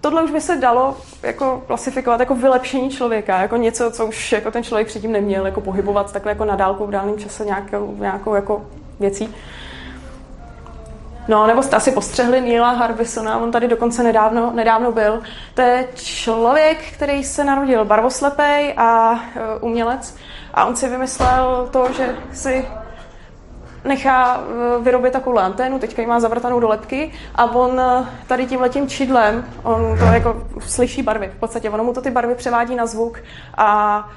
tohle 0.00 0.22
už 0.22 0.30
by 0.30 0.40
se 0.40 0.56
dalo 0.56 0.96
jako 1.22 1.62
klasifikovat 1.66 2.20
jako 2.20 2.34
vylepšení 2.34 2.90
člověka, 2.90 3.42
jako 3.42 3.56
něco, 3.56 3.90
co 3.90 4.06
už 4.06 4.32
jako 4.32 4.50
ten 4.50 4.62
člověk 4.62 4.86
předtím 4.86 5.12
neměl, 5.12 5.46
jako 5.46 5.60
pohybovat 5.60 6.12
takhle 6.12 6.32
jako 6.32 6.44
na 6.44 6.56
dálku 6.56 6.86
v 6.86 6.90
dálném 6.90 7.18
čase 7.18 7.44
nějakou, 7.44 7.96
nějakou 7.98 8.34
jako 8.34 8.66
věcí. 9.00 9.34
No, 11.28 11.46
nebo 11.46 11.62
jste 11.62 11.76
asi 11.76 11.92
postřehli 11.92 12.40
Neila 12.40 12.70
Harbisona, 12.70 13.38
on 13.38 13.50
tady 13.50 13.68
dokonce 13.68 14.02
nedávno, 14.02 14.50
nedávno 14.54 14.92
byl. 14.92 15.22
To 15.54 15.62
je 15.62 15.88
člověk, 15.94 16.78
který 16.92 17.24
se 17.24 17.44
narodil 17.44 17.84
barvoslepej 17.84 18.74
a 18.76 19.10
uh, 19.12 19.18
umělec. 19.60 20.16
A 20.54 20.64
on 20.64 20.76
si 20.76 20.88
vymyslel 20.88 21.68
to, 21.72 21.92
že 21.96 22.16
si 22.32 22.68
nechá 23.84 24.38
uh, 24.38 24.84
vyrobit 24.84 25.12
takovou 25.12 25.38
anténu, 25.38 25.78
teďka 25.78 26.02
ji 26.02 26.08
má 26.08 26.20
zavrtanou 26.20 26.60
do 26.60 26.68
lepky 26.68 27.12
a 27.34 27.44
on 27.44 27.70
uh, 27.72 28.06
tady 28.26 28.46
tím 28.46 28.60
letím 28.60 28.88
čidlem, 28.88 29.44
on 29.62 29.98
to 29.98 30.04
jako 30.04 30.46
slyší 30.60 31.02
barvy, 31.02 31.32
v 31.36 31.40
podstatě 31.40 31.70
ono 31.70 31.84
mu 31.84 31.92
to 31.92 32.00
ty 32.00 32.10
barvy 32.10 32.34
převádí 32.34 32.74
na 32.74 32.86
zvuk 32.86 33.18
a 33.56 34.08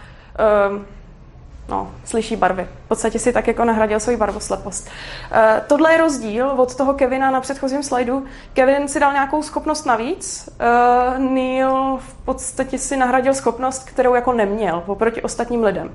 no, 1.69 1.91
slyší 2.05 2.35
barvy. 2.35 2.67
V 2.85 2.87
podstatě 2.87 3.19
si 3.19 3.33
tak 3.33 3.47
jako 3.47 3.65
nahradil 3.65 3.99
svoji 3.99 4.17
barvoslepost. 4.17 4.87
Uh, 4.87 5.37
tohle 5.67 5.91
je 5.91 5.97
rozdíl 5.97 6.49
od 6.49 6.75
toho 6.75 6.93
Kevina 6.93 7.31
na 7.31 7.41
předchozím 7.41 7.83
slajdu. 7.83 8.25
Kevin 8.53 8.87
si 8.87 8.99
dal 8.99 9.13
nějakou 9.13 9.43
schopnost 9.43 9.85
navíc. 9.85 10.49
Uh, 10.59 11.19
Neil 11.19 11.97
v 11.97 12.13
podstatě 12.25 12.77
si 12.77 12.97
nahradil 12.97 13.33
schopnost, 13.33 13.89
kterou 13.89 14.15
jako 14.15 14.33
neměl 14.33 14.83
oproti 14.87 15.21
ostatním 15.21 15.63
lidem. 15.63 15.91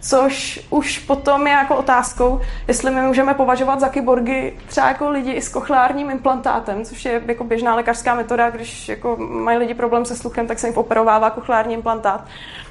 Což 0.00 0.66
už 0.70 0.98
potom 0.98 1.46
je 1.46 1.52
jako 1.52 1.76
otázkou, 1.76 2.40
jestli 2.68 2.90
my 2.90 3.00
můžeme 3.00 3.34
považovat 3.34 3.80
za 3.80 3.88
kyborgy 3.88 4.52
třeba 4.66 4.88
jako 4.88 5.10
lidi 5.10 5.32
i 5.32 5.42
s 5.42 5.48
kochleárním 5.48 6.10
implantátem, 6.10 6.84
což 6.84 7.04
je 7.04 7.22
jako 7.26 7.44
běžná 7.44 7.74
lékařská 7.74 8.14
metoda, 8.14 8.50
když 8.50 8.88
jako 8.88 9.16
mají 9.18 9.58
lidi 9.58 9.74
problém 9.74 10.04
se 10.04 10.16
sluchem, 10.16 10.46
tak 10.46 10.58
se 10.58 10.66
jim 10.66 10.76
operovává 10.76 11.30
kochleární 11.30 11.74
implantát. 11.74 12.24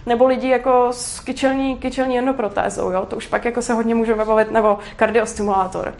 Nebo 0.05 0.27
lidi 0.27 0.49
jako 0.49 0.87
s 0.91 1.19
kyčelní, 1.19 1.77
kyčelní 1.77 2.19
endoprotézou, 2.19 2.91
jo? 2.91 3.05
to 3.05 3.15
už 3.15 3.27
pak 3.27 3.45
jako 3.45 3.61
se 3.61 3.73
hodně 3.73 3.95
můžeme 3.95 4.25
bavit, 4.25 4.51
nebo 4.51 4.79
kardiostimulátor. 4.95 5.93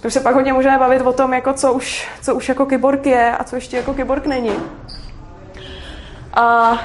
To 0.00 0.08
už 0.08 0.14
se 0.14 0.20
pak 0.20 0.34
hodně 0.34 0.52
můžeme 0.52 0.78
bavit 0.78 1.02
o 1.02 1.12
tom, 1.12 1.34
jako 1.34 1.52
co, 1.52 1.72
už, 1.72 2.08
co 2.22 2.34
už 2.34 2.48
jako 2.48 2.66
kyborg 2.66 3.06
je 3.06 3.36
a 3.36 3.44
co 3.44 3.56
ještě 3.56 3.76
jako 3.76 3.94
kyborg 3.94 4.26
není. 4.26 4.52
A 6.34 6.78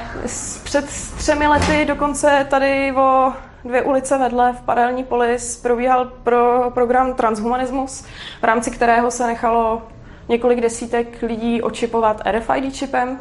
před 0.63 0.86
třemi 1.17 1.47
lety 1.47 1.86
dokonce 1.86 2.47
tady 2.50 2.93
o 2.95 3.34
dvě 3.65 3.82
ulice 3.82 4.17
vedle 4.17 4.54
v 4.54 4.62
paralelní 4.62 5.04
polis 5.04 5.58
probíhal 5.58 6.06
pro 6.06 6.71
program 6.74 7.13
Transhumanismus, 7.13 8.06
v 8.41 8.43
rámci 8.43 8.71
kterého 8.71 9.12
se 9.12 9.28
nechalo 9.28 9.82
několik 10.30 10.62
desítek 10.62 11.21
lidí 11.21 11.62
očipovat 11.62 12.21
RFID 12.32 12.76
čipem. 12.76 13.19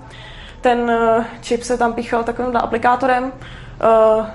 Ten 0.60 0.92
čip 1.40 1.62
se 1.62 1.78
tam 1.78 1.92
píchal 1.92 2.24
takovým 2.24 2.56
aplikátorem. 2.56 3.32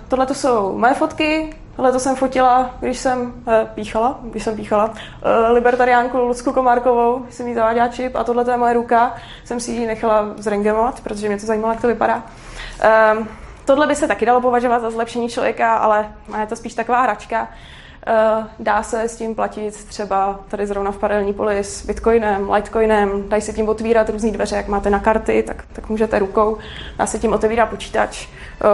Tohle 0.07 0.25
to 0.25 0.33
jsou 0.33 0.77
moje 0.77 0.93
fotky, 0.93 1.53
Tohle 1.75 1.91
to 1.91 1.99
jsem 1.99 2.15
fotila, 2.15 2.69
když 2.79 2.97
jsem 2.97 3.33
eh, 3.47 3.67
píchala, 3.75 4.19
když 4.21 4.43
jsem 4.43 4.55
píchala, 4.55 4.93
eh, 5.23 5.51
libertariánku 5.51 6.17
Lucku 6.17 6.53
Komárkovou, 6.53 7.25
jsem 7.29 7.47
jí 7.47 7.53
zaváděla 7.53 7.87
čip 7.87 8.15
a 8.15 8.23
tohle 8.23 8.45
je 8.51 8.57
moje 8.57 8.73
ruka, 8.73 9.15
jsem 9.43 9.59
si 9.59 9.71
ji 9.71 9.87
nechala 9.87 10.25
zrengemovat, 10.37 11.01
protože 11.01 11.27
mě 11.27 11.37
to 11.39 11.45
zajímalo, 11.45 11.73
jak 11.73 11.81
to 11.81 11.87
vypadá. 11.87 12.23
Eh, 12.81 13.13
tohle 13.65 13.87
by 13.87 13.95
se 13.95 14.07
taky 14.07 14.25
dalo 14.25 14.41
považovat 14.41 14.79
za 14.79 14.91
zlepšení 14.91 15.29
člověka, 15.29 15.75
ale 15.75 16.11
je 16.39 16.45
to 16.47 16.55
spíš 16.55 16.73
taková 16.73 17.01
hračka. 17.01 17.47
Eh, 18.07 18.47
dá 18.59 18.83
se 18.83 19.03
s 19.03 19.15
tím 19.15 19.35
platit 19.35 19.85
třeba 19.85 20.39
tady 20.47 20.67
zrovna 20.67 20.91
v 20.91 20.97
paralelní 20.97 21.33
poli 21.33 21.57
s 21.63 21.85
Bitcoinem, 21.85 22.51
Litecoinem, 22.51 23.29
dají 23.29 23.41
se 23.41 23.53
tím 23.53 23.69
otvírat 23.69 24.09
různé 24.09 24.31
dveře, 24.31 24.55
jak 24.55 24.67
máte 24.67 24.89
na 24.89 24.99
karty, 24.99 25.43
tak, 25.47 25.63
tak 25.73 25.89
můžete 25.89 26.19
rukou, 26.19 26.57
dá 26.97 27.05
se 27.05 27.19
tím 27.19 27.33
otevírat 27.33 27.69
počítač. 27.69 28.27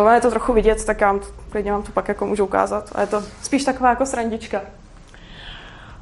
Uh, 0.04 0.12
je 0.12 0.22
to 0.22 0.30
trochu 0.30 0.54
vidět, 0.54 0.86
tak 0.86 1.02
já 1.02 1.08
vám 1.08 1.20
to, 1.20 1.26
klidně 1.50 1.72
vám 1.72 1.84
to 1.84 1.92
pak 1.92 2.08
jako 2.08 2.26
můžu 2.26 2.44
ukázat. 2.44 2.90
A 2.96 3.02
je 3.02 3.08
to 3.08 3.22
spíš 3.42 3.64
taková 3.64 3.90
jako 3.90 4.06
srandička. 4.06 4.62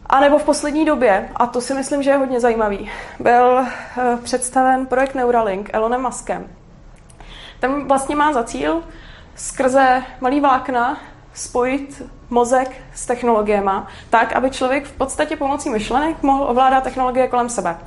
A 0.05 0.19
nebo 0.19 0.37
v 0.37 0.43
poslední 0.43 0.85
době, 0.85 1.29
a 1.35 1.47
to 1.47 1.61
si 1.61 1.73
myslím, 1.73 2.03
že 2.03 2.09
je 2.09 2.17
hodně 2.17 2.39
zajímavý, 2.39 2.91
byl 3.19 3.45
uh, 3.59 4.19
představen 4.23 4.85
projekt 4.85 5.15
Neuralink 5.15 5.69
Elonem 5.73 6.01
Muskem. 6.01 6.47
Ten 7.59 7.87
vlastně 7.87 8.15
má 8.15 8.33
za 8.33 8.43
cíl 8.43 8.83
skrze 9.35 10.03
malý 10.21 10.41
vlákna 10.41 10.97
spojit 11.39 12.01
mozek 12.29 12.81
s 12.93 13.05
technologiemi 13.05 13.71
tak, 14.09 14.33
aby 14.33 14.49
člověk 14.49 14.85
v 14.85 14.91
podstatě 14.91 15.35
pomocí 15.35 15.69
myšlenek 15.69 16.23
mohl 16.23 16.43
ovládat 16.43 16.83
technologie 16.83 17.27
kolem 17.27 17.49
sebe. 17.49 17.77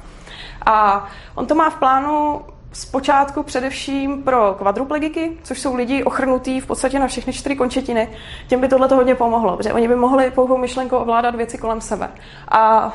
A 0.66 1.06
on 1.34 1.46
to 1.46 1.54
má 1.54 1.70
v 1.70 1.78
plánu 1.78 2.40
zpočátku 2.72 3.42
především 3.42 4.22
pro 4.22 4.54
kvadruplegiky, 4.58 5.38
což 5.42 5.60
jsou 5.60 5.74
lidi 5.74 6.04
ochrnutí 6.04 6.60
v 6.60 6.66
podstatě 6.66 6.98
na 6.98 7.06
všechny 7.06 7.32
čtyři 7.32 7.56
končetiny. 7.56 8.08
Těm 8.48 8.60
by 8.60 8.68
tohle 8.68 8.88
hodně 8.88 9.14
pomohlo, 9.14 9.56
protože 9.56 9.72
oni 9.72 9.88
by 9.88 9.96
mohli 9.96 10.30
pouhou 10.30 10.56
myšlenkou 10.56 10.96
ovládat 10.96 11.34
věci 11.34 11.58
kolem 11.58 11.80
sebe. 11.80 12.10
A 12.48 12.92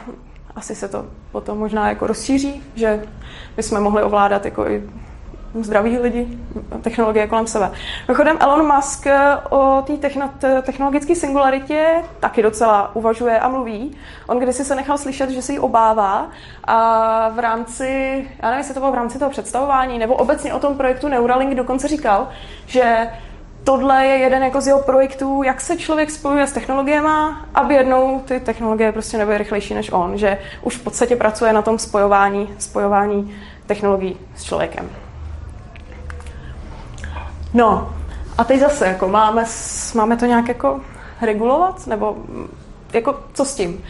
asi 0.55 0.75
se 0.75 0.87
to 0.87 1.05
potom 1.31 1.57
možná 1.57 1.89
jako 1.89 2.07
rozšíří, 2.07 2.63
že 2.75 3.03
bychom 3.55 3.81
mohli 3.81 4.03
ovládat 4.03 4.45
jako 4.45 4.67
i 4.67 4.89
zdraví 5.63 5.97
lidi, 5.97 6.37
technologie 6.81 7.27
kolem 7.27 7.47
sebe. 7.47 7.71
Mimochodem 8.07 8.37
Elon 8.39 8.75
Musk 8.75 9.07
o 9.49 9.83
té 9.85 10.09
technologické 10.61 11.15
singularitě 11.15 12.03
taky 12.19 12.41
docela 12.41 12.95
uvažuje 12.95 13.39
a 13.39 13.47
mluví. 13.47 13.97
On 14.27 14.39
kdysi 14.39 14.65
se 14.65 14.75
nechal 14.75 14.97
slyšet, 14.97 15.29
že 15.29 15.41
se 15.41 15.51
jí 15.53 15.59
obává 15.59 16.27
a 16.63 17.29
v 17.29 17.39
rámci, 17.39 17.87
já 18.41 18.47
nevím, 18.47 18.57
jestli 18.57 18.73
to 18.73 18.79
bylo 18.79 18.91
v 18.91 18.95
rámci 18.95 19.19
toho 19.19 19.31
představování, 19.31 19.99
nebo 19.99 20.15
obecně 20.15 20.53
o 20.53 20.59
tom 20.59 20.77
projektu 20.77 21.07
Neuralink 21.07 21.55
dokonce 21.55 21.87
říkal, 21.87 22.27
že 22.65 23.09
tohle 23.63 24.05
je 24.05 24.17
jeden 24.17 24.43
jako 24.43 24.61
z 24.61 24.67
jeho 24.67 24.81
projektů, 24.81 25.43
jak 25.43 25.61
se 25.61 25.77
člověk 25.77 26.11
spojuje 26.11 26.47
s 26.47 26.51
technologiemi, 26.51 27.09
aby 27.55 27.73
jednou 27.73 28.19
ty 28.19 28.39
technologie 28.39 28.91
prostě 28.91 29.17
nebyly 29.17 29.37
rychlejší 29.37 29.73
než 29.73 29.91
on, 29.91 30.17
že 30.17 30.37
už 30.61 30.75
v 30.75 30.83
podstatě 30.83 31.15
pracuje 31.15 31.53
na 31.53 31.61
tom 31.61 31.79
spojování, 31.79 32.49
spojování 32.57 33.35
technologií 33.65 34.17
s 34.35 34.43
člověkem. 34.43 34.89
No, 37.57 37.93
a 38.37 38.43
teď 38.43 38.59
zase, 38.59 38.87
jako 38.87 39.07
máme, 39.07 39.45
máme 39.95 40.17
to 40.17 40.25
nějak 40.25 40.47
jako 40.47 40.81
regulovat, 41.21 41.87
nebo 41.87 42.13
mm, 42.13 42.47
jako 42.93 43.19
co 43.33 43.45
s 43.45 43.55
tím? 43.55 43.83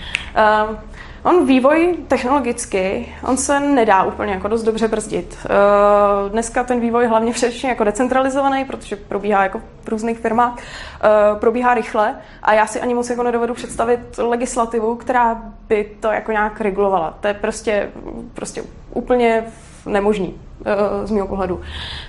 Uh, 0.69 0.75
on 1.23 1.45
vývoj 1.45 1.95
technologicky, 2.07 3.15
on 3.23 3.37
se 3.37 3.59
nedá 3.59 4.03
úplně 4.03 4.33
jako 4.33 4.47
dost 4.47 4.63
dobře 4.63 4.87
brzdit. 4.87 5.37
Uh, 5.45 6.31
dneska 6.31 6.63
ten 6.63 6.79
vývoj 6.79 7.07
hlavně 7.07 7.33
především 7.33 7.69
jako 7.69 7.83
decentralizovaný, 7.83 8.65
protože 8.65 8.95
probíhá 8.95 9.43
jako 9.43 9.61
v 9.83 9.87
různých 9.87 10.19
firmách, 10.19 10.53
uh, 10.53 11.39
probíhá 11.39 11.73
rychle 11.73 12.15
a 12.43 12.53
já 12.53 12.67
si 12.67 12.81
ani 12.81 12.93
moc 12.93 13.09
jako 13.09 13.23
nedovedu 13.23 13.53
představit 13.53 13.99
legislativu, 14.17 14.95
která 14.95 15.41
by 15.67 15.91
to 15.99 16.07
jako 16.07 16.31
nějak 16.31 16.61
regulovala. 16.61 17.17
To 17.21 17.27
je 17.27 17.33
prostě, 17.33 17.89
prostě 18.33 18.63
úplně 18.93 19.43
nemožný. 19.87 20.33
Eh, 20.65 21.07
z 21.07 21.11
mého 21.11 21.27
pohledu. 21.27 21.61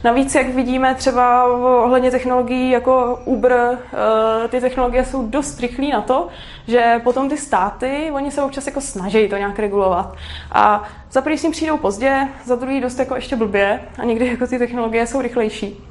Navíc, 0.04 0.34
jak 0.34 0.48
vidíme 0.48 0.94
třeba 0.94 1.44
ohledně 1.84 2.10
technologií 2.10 2.70
jako 2.70 3.20
Uber, 3.24 3.78
eh, 4.44 4.48
ty 4.48 4.60
technologie 4.60 5.04
jsou 5.04 5.26
dost 5.26 5.60
rychlé 5.60 5.88
na 5.88 6.00
to, 6.00 6.28
že 6.66 7.00
potom 7.04 7.28
ty 7.28 7.36
státy, 7.36 8.10
oni 8.12 8.30
se 8.30 8.42
občas 8.42 8.66
jako 8.66 8.80
snaží 8.80 9.28
to 9.28 9.36
nějak 9.36 9.58
regulovat. 9.58 10.16
A 10.52 10.88
za 11.10 11.20
prvý 11.20 11.38
s 11.38 11.42
tím 11.42 11.50
přijdou 11.50 11.76
pozdě, 11.76 12.28
za 12.44 12.56
druhý 12.56 12.80
dost 12.80 12.98
jako 12.98 13.14
ještě 13.14 13.36
blbě 13.36 13.80
a 13.98 14.04
někdy 14.04 14.26
jako 14.26 14.46
ty 14.46 14.58
technologie 14.58 15.06
jsou 15.06 15.20
rychlejší. 15.20 15.84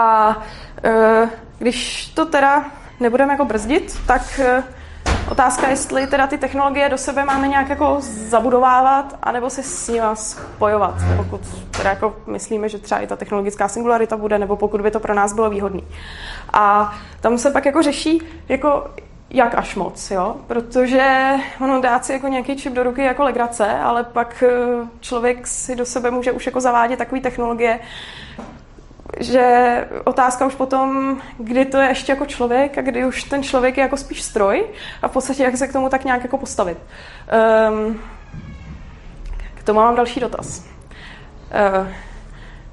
A 0.00 0.38
eh, 0.84 1.28
když 1.58 2.06
to 2.06 2.26
teda 2.26 2.64
nebudeme 3.00 3.32
jako 3.32 3.44
brzdit, 3.44 3.96
tak 4.06 4.40
Otázka, 5.32 5.68
jestli 5.68 6.06
teda 6.06 6.26
ty 6.26 6.38
technologie 6.38 6.88
do 6.88 6.98
sebe 6.98 7.24
máme 7.24 7.48
nějak 7.48 7.68
jako 7.68 7.96
zabudovávat, 8.00 9.18
anebo 9.22 9.50
se 9.50 9.62
s 9.62 9.88
nimi 9.88 10.06
spojovat, 10.14 10.94
pokud 11.16 11.40
teda 11.70 11.90
jako 11.90 12.16
myslíme, 12.26 12.68
že 12.68 12.78
třeba 12.78 13.00
i 13.00 13.06
ta 13.06 13.16
technologická 13.16 13.68
singularita 13.68 14.16
bude, 14.16 14.38
nebo 14.38 14.56
pokud 14.56 14.80
by 14.80 14.90
to 14.90 15.00
pro 15.00 15.14
nás 15.14 15.32
bylo 15.32 15.50
výhodné. 15.50 15.80
A 16.52 16.94
tam 17.20 17.38
se 17.38 17.50
pak 17.50 17.66
jako 17.66 17.82
řeší, 17.82 18.22
jako 18.48 18.90
jak 19.30 19.54
až 19.54 19.74
moc, 19.76 20.10
jo? 20.10 20.36
Protože 20.46 21.32
ono 21.60 21.80
dát 21.80 22.04
si 22.04 22.12
jako 22.12 22.28
nějaký 22.28 22.56
čip 22.56 22.72
do 22.72 22.82
ruky 22.82 23.02
jako 23.02 23.22
legrace, 23.22 23.78
ale 23.78 24.04
pak 24.04 24.44
eh, 24.46 24.86
člověk 25.00 25.46
si 25.46 25.76
do 25.76 25.86
sebe 25.86 26.10
může 26.10 26.32
už 26.32 26.46
jako 26.46 26.60
zavádět 26.60 26.96
takové 26.96 27.20
technologie, 27.20 27.80
že 29.20 29.88
otázka 30.04 30.46
už 30.46 30.54
potom, 30.54 31.18
kdy 31.38 31.64
to 31.64 31.78
je 31.78 31.88
ještě 31.88 32.12
jako 32.12 32.26
člověk 32.26 32.78
a 32.78 32.80
kdy 32.80 33.04
už 33.04 33.22
ten 33.22 33.42
člověk 33.42 33.76
je 33.76 33.82
jako 33.82 33.96
spíš 33.96 34.22
stroj 34.22 34.64
a 35.02 35.08
v 35.08 35.12
podstatě 35.12 35.42
jak 35.42 35.56
se 35.56 35.68
k 35.68 35.72
tomu 35.72 35.88
tak 35.88 36.04
nějak 36.04 36.22
jako 36.22 36.38
postavit. 36.38 36.78
Um, 37.68 38.00
k 39.54 39.62
tomu 39.62 39.80
mám 39.80 39.96
další 39.96 40.20
dotaz. 40.20 40.64
Uh, 41.78 41.88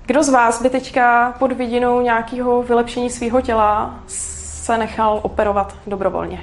kdo 0.05 0.23
z 0.23 0.29
vás 0.29 0.61
by 0.61 0.69
teďka 0.69 1.33
pod 1.39 1.51
vidinou 1.51 2.01
nějakého 2.01 2.63
vylepšení 2.63 3.09
svého 3.09 3.41
těla 3.41 3.99
se 4.07 4.77
nechal 4.77 5.19
operovat 5.23 5.75
dobrovolně? 5.87 6.41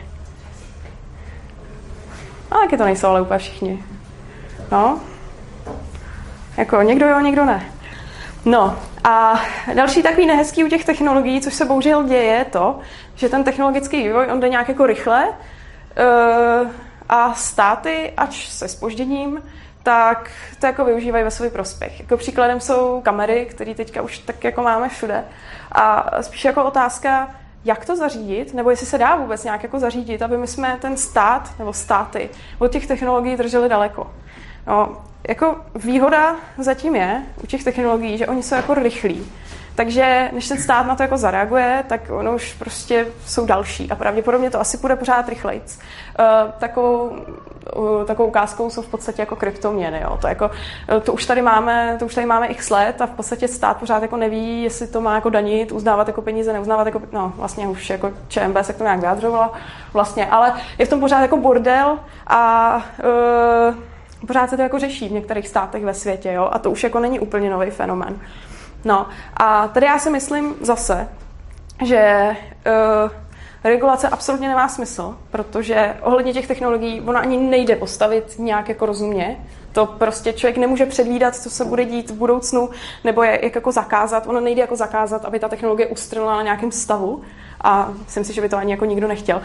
A 2.50 2.54
taky 2.54 2.76
to 2.76 2.84
nejsou 2.84 3.06
ale 3.06 3.22
úplně 3.22 3.38
všichni. 3.38 3.84
No. 4.72 5.00
Jako 6.56 6.82
někdo 6.82 7.08
jo, 7.08 7.20
někdo 7.20 7.44
ne. 7.44 7.75
No 8.46 8.78
a 9.04 9.40
další 9.74 10.02
takový 10.02 10.26
nehezký 10.26 10.64
u 10.64 10.68
těch 10.68 10.84
technologií, 10.84 11.40
což 11.40 11.54
se 11.54 11.64
bohužel 11.64 12.02
děje, 12.02 12.24
je 12.24 12.44
to, 12.44 12.78
že 13.14 13.28
ten 13.28 13.44
technologický 13.44 14.02
vývoj, 14.02 14.28
on 14.32 14.40
jde 14.40 14.48
nějak 14.48 14.68
jako 14.68 14.86
rychle 14.86 15.28
uh, 15.28 16.70
a 17.08 17.34
státy, 17.34 18.12
ač 18.16 18.48
se 18.48 18.68
spožděním, 18.68 19.42
tak 19.82 20.30
to 20.60 20.66
jako 20.66 20.84
využívají 20.84 21.24
ve 21.24 21.30
svůj 21.30 21.50
prospěch. 21.50 22.00
Jako 22.00 22.16
příkladem 22.16 22.60
jsou 22.60 23.00
kamery, 23.00 23.46
které 23.50 23.74
teďka 23.74 24.02
už 24.02 24.18
tak 24.18 24.44
jako 24.44 24.62
máme 24.62 24.88
všude. 24.88 25.24
A 25.72 26.10
spíš 26.22 26.44
jako 26.44 26.64
otázka, 26.64 27.28
jak 27.64 27.84
to 27.84 27.96
zařídit, 27.96 28.54
nebo 28.54 28.70
jestli 28.70 28.86
se 28.86 28.98
dá 28.98 29.16
vůbec 29.16 29.44
nějak 29.44 29.62
jako 29.62 29.78
zařídit, 29.78 30.22
aby 30.22 30.38
my 30.38 30.46
jsme 30.46 30.78
ten 30.80 30.96
stát 30.96 31.58
nebo 31.58 31.72
státy 31.72 32.28
od 32.58 32.72
těch 32.72 32.86
technologií 32.86 33.36
drželi 33.36 33.68
daleko. 33.68 34.10
No, 34.66 35.02
jako 35.28 35.56
výhoda 35.74 36.36
zatím 36.58 36.96
je 36.96 37.22
u 37.42 37.46
těch 37.46 37.64
technologií, 37.64 38.18
že 38.18 38.26
oni 38.26 38.42
jsou 38.42 38.54
jako 38.54 38.74
rychlí. 38.74 39.26
Takže 39.76 40.30
než 40.32 40.48
ten 40.48 40.58
stát 40.58 40.86
na 40.86 40.94
to 40.94 41.02
jako 41.02 41.16
zareaguje, 41.16 41.84
tak 41.88 42.00
ono 42.10 42.34
už 42.34 42.54
prostě 42.54 43.06
jsou 43.26 43.46
další 43.46 43.90
a 43.90 43.94
pravděpodobně 43.94 44.50
to 44.50 44.60
asi 44.60 44.78
půjde 44.78 44.96
pořád 44.96 45.28
rychleji. 45.28 45.60
Uh, 45.60 46.50
takovou, 46.58 47.16
uh, 47.76 48.04
takovou 48.04 48.28
ukázkou 48.28 48.70
jsou 48.70 48.82
v 48.82 48.88
podstatě 48.88 49.22
jako 49.22 49.36
kryptoměny. 49.36 50.00
Jo. 50.02 50.18
To, 50.20 50.28
jako, 50.28 50.50
uh, 50.94 51.00
to, 51.00 51.12
už 51.12 51.26
tady 51.26 51.42
máme, 51.42 51.96
to 51.98 52.06
už 52.06 52.14
tady 52.14 52.26
máme 52.26 52.46
x 52.46 52.70
let 52.70 53.00
a 53.00 53.06
v 53.06 53.10
podstatě 53.10 53.48
stát 53.48 53.76
pořád 53.76 54.02
jako 54.02 54.16
neví, 54.16 54.62
jestli 54.62 54.86
to 54.86 55.00
má 55.00 55.14
jako 55.14 55.30
danit, 55.30 55.72
uznávat 55.72 56.06
jako 56.06 56.22
peníze, 56.22 56.52
neuznávat 56.52 56.86
jako, 56.86 57.02
no 57.12 57.32
vlastně 57.36 57.68
už 57.68 57.90
jako 57.90 58.10
ČMB 58.28 58.56
se 58.62 58.72
k 58.72 58.76
tomu 58.76 58.88
nějak 58.88 59.00
vyjádřovala 59.00 59.52
vlastně, 59.92 60.26
ale 60.26 60.52
je 60.78 60.86
v 60.86 60.90
tom 60.90 61.00
pořád 61.00 61.20
jako 61.20 61.36
bordel 61.36 61.98
a 62.26 62.76
uh, 63.68 63.74
pořád 64.26 64.50
se 64.50 64.56
to 64.56 64.62
jako 64.62 64.78
řeší 64.78 65.08
v 65.08 65.12
některých 65.12 65.48
státech 65.48 65.84
ve 65.84 65.94
světě, 65.94 66.32
jo, 66.32 66.48
a 66.52 66.58
to 66.58 66.70
už 66.70 66.84
jako 66.84 67.00
není 67.00 67.20
úplně 67.20 67.50
nový 67.50 67.70
fenomén. 67.70 68.20
No 68.84 69.06
a 69.36 69.68
tady 69.68 69.86
já 69.86 69.98
si 69.98 70.10
myslím 70.10 70.54
zase, 70.60 71.08
že 71.84 72.36
uh, 72.66 73.10
regulace 73.64 74.08
absolutně 74.08 74.48
nemá 74.48 74.68
smysl, 74.68 75.16
protože 75.30 75.96
ohledně 76.02 76.32
těch 76.32 76.46
technologií 76.46 77.00
ona 77.00 77.20
ani 77.20 77.36
nejde 77.36 77.76
postavit 77.76 78.38
nějak 78.38 78.68
jako 78.68 78.86
rozumně. 78.86 79.46
To 79.72 79.86
prostě 79.86 80.32
člověk 80.32 80.56
nemůže 80.56 80.86
předvídat, 80.86 81.36
co 81.36 81.50
se 81.50 81.64
bude 81.64 81.84
dít 81.84 82.10
v 82.10 82.14
budoucnu, 82.14 82.70
nebo 83.04 83.22
je, 83.22 83.40
jak 83.42 83.54
jako 83.54 83.72
zakázat. 83.72 84.26
Ono 84.26 84.40
nejde 84.40 84.60
jako 84.60 84.76
zakázat, 84.76 85.24
aby 85.24 85.38
ta 85.38 85.48
technologie 85.48 85.86
ustrnula 85.86 86.36
na 86.36 86.42
nějakém 86.42 86.72
stavu. 86.72 87.22
A 87.66 87.88
myslím 88.04 88.24
si, 88.24 88.32
že 88.32 88.40
by 88.40 88.48
to 88.48 88.56
ani 88.56 88.72
jako 88.72 88.84
nikdo 88.84 89.08
nechtěl. 89.08 89.42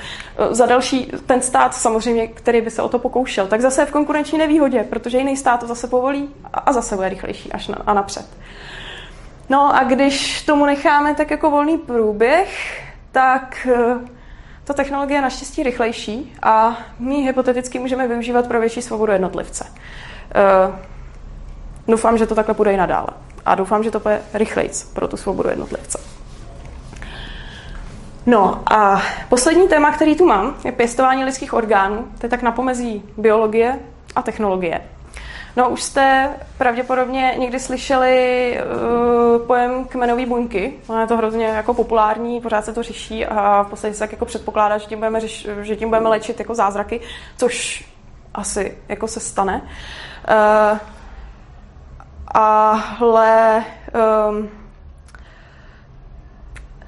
Za 0.52 0.66
další, 0.66 1.12
ten 1.26 1.42
stát 1.42 1.76
samozřejmě, 1.76 2.28
který 2.28 2.62
by 2.62 2.72
se 2.72 2.82
o 2.82 2.90
to 2.90 3.00
pokoušel, 3.00 3.48
tak 3.48 3.62
zase 3.62 3.82
je 3.82 3.86
v 3.86 3.92
konkurenční 3.92 4.38
nevýhodě, 4.38 4.84
protože 4.84 5.18
jiný 5.18 5.38
stát 5.38 5.60
to 5.60 5.68
zase 5.68 5.88
povolí 5.88 6.30
a 6.54 6.74
zase 6.74 6.96
bude 6.96 7.10
rychlejší 7.10 7.52
až 7.52 7.68
na, 7.68 7.78
a 7.86 7.94
napřed. 7.94 8.26
No 9.50 9.76
a 9.76 9.84
když 9.84 10.42
tomu 10.42 10.66
necháme 10.66 11.16
tak 11.16 11.32
jako 11.32 11.52
volný 11.52 11.78
průběh, 11.78 12.82
tak 13.12 13.68
eh, 13.72 14.08
ta 14.64 14.74
technologie 14.74 15.18
je 15.18 15.22
naštěstí 15.22 15.64
rychlejší 15.64 16.34
a 16.44 16.78
my 17.00 17.16
hypoteticky 17.16 17.80
můžeme 17.80 18.08
využívat 18.08 18.48
pro 18.48 18.60
větší 18.60 18.82
svobodu 18.82 19.12
jednotlivce. 19.12 19.66
Uh, 19.68 20.76
doufám, 21.88 22.18
že 22.18 22.28
to 22.28 22.36
takhle 22.36 22.54
bude 22.54 22.74
i 22.74 22.78
nadále. 22.78 23.08
A 23.46 23.56
doufám, 23.56 23.84
že 23.84 23.92
to 23.92 24.00
bude 24.00 24.22
rychlejc 24.34 24.84
pro 24.84 25.08
tu 25.08 25.18
svobodu 25.18 25.50
jednotlivce. 25.50 26.21
No 28.26 28.64
a 28.74 29.02
poslední 29.30 29.68
téma, 29.68 29.92
který 29.92 30.16
tu 30.16 30.26
mám, 30.26 30.56
je 30.66 30.72
pěstování 30.72 31.26
lidských 31.26 31.54
orgánů. 31.54 32.08
To 32.20 32.26
je 32.26 32.30
tak 32.30 32.42
na 32.42 32.52
pomezí 32.52 33.04
biologie 33.18 33.80
a 34.16 34.22
technologie. 34.22 34.82
No 35.58 35.70
už 35.70 35.82
jste 35.82 36.30
pravděpodobně 36.58 37.36
někdy 37.38 37.60
slyšeli 37.60 38.58
uh, 39.38 39.48
pojem 39.48 39.86
kmenové 39.86 40.26
buňky. 40.26 40.74
Ono 40.88 41.02
je 41.02 41.08
to 41.08 41.18
hrozně 41.18 41.46
jako 41.46 41.74
populární, 41.74 42.42
pořád 42.42 42.66
se 42.66 42.74
to 42.74 42.84
řeší 42.84 43.26
a 43.26 43.64
v 43.64 43.70
podstatě 43.70 43.94
se 43.94 44.00
tak 44.00 44.12
jako 44.12 44.26
předpokládá, 44.26 44.78
že 44.78 44.86
tím 44.86 45.00
budeme, 45.00 45.20
řeš, 45.20 45.48
že 45.62 45.76
tím 45.76 45.90
budeme 45.90 46.10
léčit 46.10 46.40
jako 46.40 46.56
zázraky, 46.56 47.02
což 47.38 47.86
asi 48.34 48.78
jako 48.90 49.08
se 49.08 49.20
stane. 49.20 49.62
Uh, 49.62 50.78
ale 52.34 53.64
um, 54.30 54.50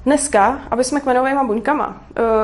Dneska, 0.06 0.60
aby 0.72 0.84
jsme 0.84 0.99
kmenovými 0.99 1.39
buňkama 1.47 1.88
uh, 1.88 1.93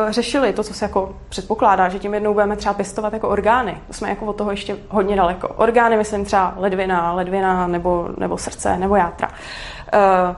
řešili 0.10 0.54
to, 0.54 0.64
co 0.64 0.74
se 0.74 0.86
jako 0.86 1.16
předpokládá, 1.30 1.90
že 1.90 2.00
tím 2.00 2.14
jednou 2.14 2.34
budeme 2.34 2.56
třeba 2.56 2.74
pěstovat 2.74 3.14
jako 3.14 3.30
orgány, 3.30 3.78
jsme 3.92 4.10
jako 4.10 4.26
od 4.26 4.36
toho 4.36 4.52
ještě 4.52 4.78
hodně 4.90 5.16
daleko. 5.16 5.48
Orgány, 5.48 5.98
myslím 5.98 6.26
třeba 6.26 6.54
ledvina, 6.58 7.14
ledvina 7.14 7.68
nebo, 7.68 8.10
nebo 8.18 8.38
srdce 8.38 8.78
nebo 8.78 8.96
játra. 8.96 9.28
Uh, 9.30 10.36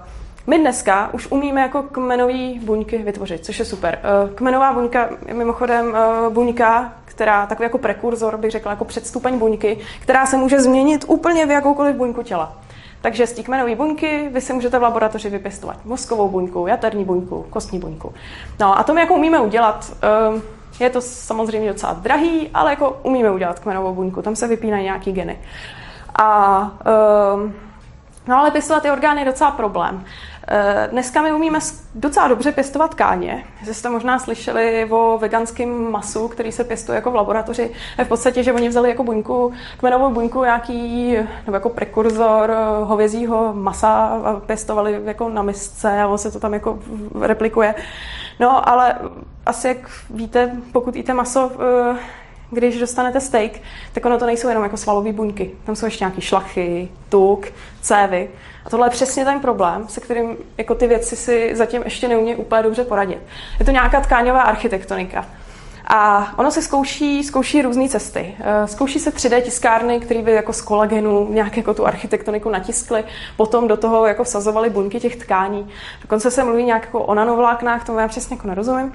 my 0.48 0.60
dneska 0.60 1.10
už 1.14 1.32
umíme 1.32 1.62
jako 1.62 1.84
kmenové 1.84 2.60
buňky 2.62 2.98
vytvořit, 2.98 3.46
což 3.46 3.60
je 3.60 3.66
super. 3.66 4.00
Uh, 4.24 4.36
kmenová 4.36 4.74
buňka 4.74 5.10
je 5.26 5.34
mimochodem 5.34 5.98
buňka, 6.30 6.94
která 7.06 7.46
takový 7.46 7.66
jako 7.66 7.78
prekurzor, 7.78 8.38
bych 8.38 8.52
řekla, 8.52 8.72
jako 8.72 8.86
předstupeň 8.86 9.40
buňky, 9.40 9.78
která 10.00 10.26
se 10.26 10.38
může 10.38 10.60
změnit 10.60 11.06
úplně 11.08 11.46
v 11.46 11.52
jakoukoliv 11.52 11.96
buňku 11.96 12.24
těla. 12.24 12.54
Takže 13.02 13.28
z 13.28 13.34
té 13.34 13.44
kmenové 13.44 13.76
buňky 13.76 14.30
vy 14.34 14.42
si 14.42 14.54
můžete 14.54 14.80
v 14.80 14.82
laboratoři 14.82 15.30
vypěstovat 15.30 15.86
mozkovou 15.86 16.30
buňku, 16.30 16.68
jaterní 16.68 17.06
buňku, 17.06 17.46
kostní 17.50 17.80
buňku. 17.80 18.14
No 18.60 18.80
a 18.80 18.84
to 18.84 18.94
my 18.94 19.02
jako 19.02 19.14
umíme 19.14 19.40
udělat. 19.40 19.94
Ehm, 20.02 20.42
je 20.80 20.90
to 20.90 21.02
samozřejmě 21.02 21.70
docela 21.70 21.94
drahý, 21.94 22.50
ale 22.54 22.72
jako 22.72 23.00
umíme 23.04 23.32
udělat 23.32 23.60
kmenovou 23.60 23.94
buňku, 23.94 24.22
tam 24.22 24.36
se 24.36 24.48
vypínají 24.48 24.84
nějaký 24.84 25.12
geny. 25.12 25.40
A, 26.16 26.72
ehm, 26.86 27.54
no 28.28 28.38
ale 28.38 28.52
pěstovat 28.52 28.84
ty 28.84 28.92
orgány 28.92 29.22
je 29.22 29.26
docela 29.26 29.52
problém. 29.52 30.06
Eh, 30.48 30.88
dneska 30.92 31.22
my 31.22 31.34
umíme 31.34 31.60
docela 31.96 32.28
dobře 32.28 32.52
pěstovat 32.52 32.94
káně. 32.94 33.44
Že 33.64 33.74
jste 33.74 33.90
možná 33.90 34.20
slyšeli 34.20 34.88
o 34.90 35.18
veganském 35.18 35.92
masu, 35.92 36.28
který 36.28 36.52
se 36.52 36.64
pěstuje 36.64 36.96
jako 36.96 37.12
v 37.12 37.16
laboratoři. 37.16 37.72
V 38.04 38.08
podstatě, 38.08 38.44
že 38.44 38.54
oni 38.54 38.70
vzali 38.70 38.90
jako 38.90 39.04
buňku, 39.04 39.54
kmenovou 39.78 40.14
buňku 40.14 40.44
nějaký, 40.44 41.18
nebo 41.46 41.56
jako 41.56 41.70
prekurzor 41.70 42.52
hovězího 42.84 43.54
masa 43.54 44.06
a 44.06 44.34
pěstovali 44.40 45.02
jako 45.06 45.30
na 45.30 45.42
misce 45.42 46.02
a 46.02 46.08
on 46.08 46.18
se 46.18 46.32
to 46.32 46.40
tam 46.40 46.54
jako 46.54 46.80
replikuje. 47.22 47.76
No, 48.40 48.70
ale 48.70 48.96
asi 49.46 49.68
jak 49.68 49.78
víte, 50.10 50.52
pokud 50.72 50.96
jíte 50.96 51.14
maso, 51.14 51.52
eh, 51.94 51.98
když 52.52 52.80
dostanete 52.80 53.20
steak, 53.20 53.52
tak 53.94 54.06
ono 54.06 54.18
to 54.18 54.26
nejsou 54.26 54.48
jenom 54.48 54.64
jako 54.64 54.78
svalové 54.78 55.14
buňky. 55.14 55.52
Tam 55.64 55.76
jsou 55.76 55.86
ještě 55.86 56.04
nějaké 56.04 56.22
šlachy, 56.22 56.90
tuk, 57.10 57.48
cévy. 57.82 58.30
A 58.66 58.70
tohle 58.70 58.88
je 58.88 58.92
přesně 58.92 59.26
ten 59.26 59.40
problém, 59.40 59.88
se 59.88 60.02
kterým 60.02 60.38
jako 60.58 60.76
ty 60.76 60.88
věci 60.88 61.16
si 61.16 61.56
zatím 61.56 61.82
ještě 61.84 62.08
neumí 62.08 62.36
úplně 62.36 62.64
dobře 62.64 62.84
poradit. 62.84 63.20
Je 63.60 63.66
to 63.66 63.72
nějaká 63.72 64.02
tkáňová 64.02 64.42
architektonika. 64.42 65.26
A 65.88 66.28
ono 66.38 66.52
se 66.52 66.62
zkouší, 66.62 67.24
zkouší 67.24 67.62
různé 67.62 67.90
cesty. 67.90 68.36
Eh, 68.40 68.68
zkouší 68.68 69.00
se 69.00 69.12
3D 69.12 69.42
tiskárny, 69.42 70.00
které 70.00 70.22
by 70.22 70.32
jako 70.32 70.54
z 70.54 70.62
kolagenu 70.62 71.28
nějak 71.30 71.58
jako 71.58 71.74
tu 71.74 71.88
architektoniku 71.88 72.50
natiskly, 72.50 73.04
potom 73.38 73.68
do 73.68 73.78
toho 73.78 74.06
jako 74.06 74.24
vsazovali 74.24 74.70
buňky 74.70 75.00
těch 75.00 75.16
tkání. 75.16 75.70
Dokonce 76.02 76.32
se 76.32 76.44
mluví 76.44 76.64
nějak 76.64 76.86
jako 76.86 77.00
o 77.00 77.14
nanovláknách, 77.14 77.86
tomu 77.86 78.00
já 78.00 78.08
přesně 78.08 78.36
jako 78.36 78.48
nerozumím. 78.48 78.94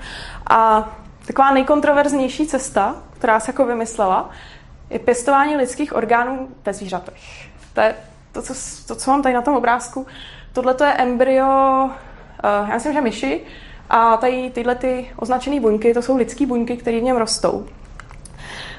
A 0.50 0.90
taková 1.26 1.50
nejkontroverznější 1.50 2.46
cesta, 2.46 2.94
která 3.18 3.40
se 3.40 3.50
jako 3.50 3.66
vymyslela, 3.66 4.30
je 4.90 4.98
pěstování 4.98 5.56
lidských 5.56 5.96
orgánů 5.96 6.48
ve 6.64 6.72
zvířatech. 6.72 7.20
To 7.72 7.80
je 7.80 7.94
to, 8.36 8.42
co, 8.42 8.54
to, 8.88 8.94
co 8.94 9.10
mám 9.10 9.22
tady 9.22 9.34
na 9.34 9.42
tom 9.42 9.56
obrázku, 9.56 10.06
tohle 10.52 10.74
to 10.74 10.84
je 10.84 10.92
embryo, 10.92 11.46
uh, 11.84 12.68
já 12.68 12.74
myslím, 12.74 12.92
že 12.92 13.00
myši, 13.00 13.40
a 13.90 14.16
tady 14.16 14.50
tyhle 14.50 14.74
ty 14.74 15.10
označené 15.16 15.60
buňky, 15.60 15.94
to 15.94 16.02
jsou 16.02 16.16
lidské 16.16 16.46
buňky, 16.46 16.76
které 16.76 17.00
v 17.00 17.02
něm 17.02 17.16
rostou. 17.16 17.66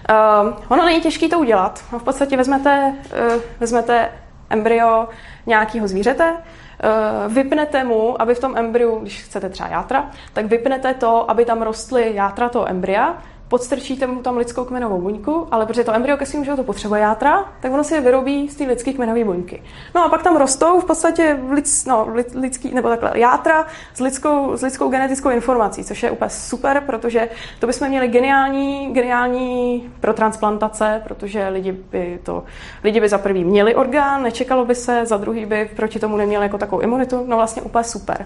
Uh, 0.09 0.53
ono 0.67 0.85
není 0.85 1.01
těžké 1.01 1.27
to 1.27 1.39
udělat. 1.39 1.83
No, 1.91 1.99
v 1.99 2.03
podstatě 2.03 2.37
vezmete, 2.37 2.95
uh, 2.95 3.41
vezmete 3.59 4.09
embryo 4.49 5.07
nějakého 5.45 5.87
zvířete, 5.87 6.31
uh, 6.31 7.33
vypnete 7.33 7.83
mu, 7.83 8.21
aby 8.21 8.35
v 8.35 8.39
tom 8.39 8.57
embryu, 8.57 8.99
když 8.99 9.23
chcete 9.23 9.49
třeba 9.49 9.69
játra, 9.69 10.11
tak 10.33 10.45
vypnete 10.45 10.93
to, 10.93 11.31
aby 11.31 11.45
tam 11.45 11.61
rostly 11.61 12.15
játra 12.15 12.49
toho 12.49 12.69
embrya, 12.69 13.17
podstrčíte 13.47 14.07
mu 14.07 14.21
tam 14.21 14.37
lidskou 14.37 14.65
kmenovou 14.65 15.01
buňku, 15.01 15.47
ale 15.51 15.65
protože 15.65 15.83
to 15.83 15.95
embryo 15.95 16.17
ke 16.17 16.25
svým 16.25 16.43
životu 16.43 16.63
potřebuje 16.63 17.01
játra, 17.01 17.45
tak 17.59 17.71
ono 17.71 17.83
si 17.83 17.93
je 17.93 18.01
vyrobí 18.01 18.49
z 18.49 18.55
té 18.55 18.63
lidské 18.63 18.93
kmenové 18.93 19.23
buňky. 19.23 19.63
No 19.95 20.05
a 20.05 20.09
pak 20.09 20.23
tam 20.23 20.37
rostou 20.37 20.79
v 20.79 20.85
podstatě 20.85 21.39
lids, 21.49 21.85
no, 21.85 22.07
lidský, 22.35 22.73
nebo 22.73 22.89
takhle, 22.89 23.11
játra 23.15 23.65
s 23.93 23.99
lidskou, 23.99 24.57
s 24.57 24.61
lidskou 24.61 24.89
genetickou 24.89 25.29
informací, 25.29 25.83
což 25.83 26.03
je 26.03 26.11
úplně 26.11 26.29
super, 26.29 26.83
protože 26.85 27.29
to 27.59 27.67
bychom 27.67 27.87
měli 27.87 28.07
geniální, 28.07 28.93
geniální 28.93 29.89
pro 29.99 30.13
transplantace, 30.13 31.01
protože 31.03 31.47
lidi 31.47 31.71
by 31.71 32.19
to, 32.23 32.43
lidi 32.83 32.99
by 32.99 33.09
za 33.09 33.17
prvý 33.17 33.43
měli 33.43 33.75
orgán, 33.75 34.23
nečekalo 34.23 34.65
by 34.65 34.75
se, 34.75 35.05
za 35.05 35.17
druhý 35.17 35.45
by 35.45 35.69
proti 35.75 35.99
tomu 35.99 36.17
neměli 36.17 36.45
jako 36.45 36.57
takovou 36.57 36.81
imunitu, 36.81 37.23
no 37.27 37.35
vlastně 37.37 37.61
úplně 37.61 37.83
super. 37.83 38.25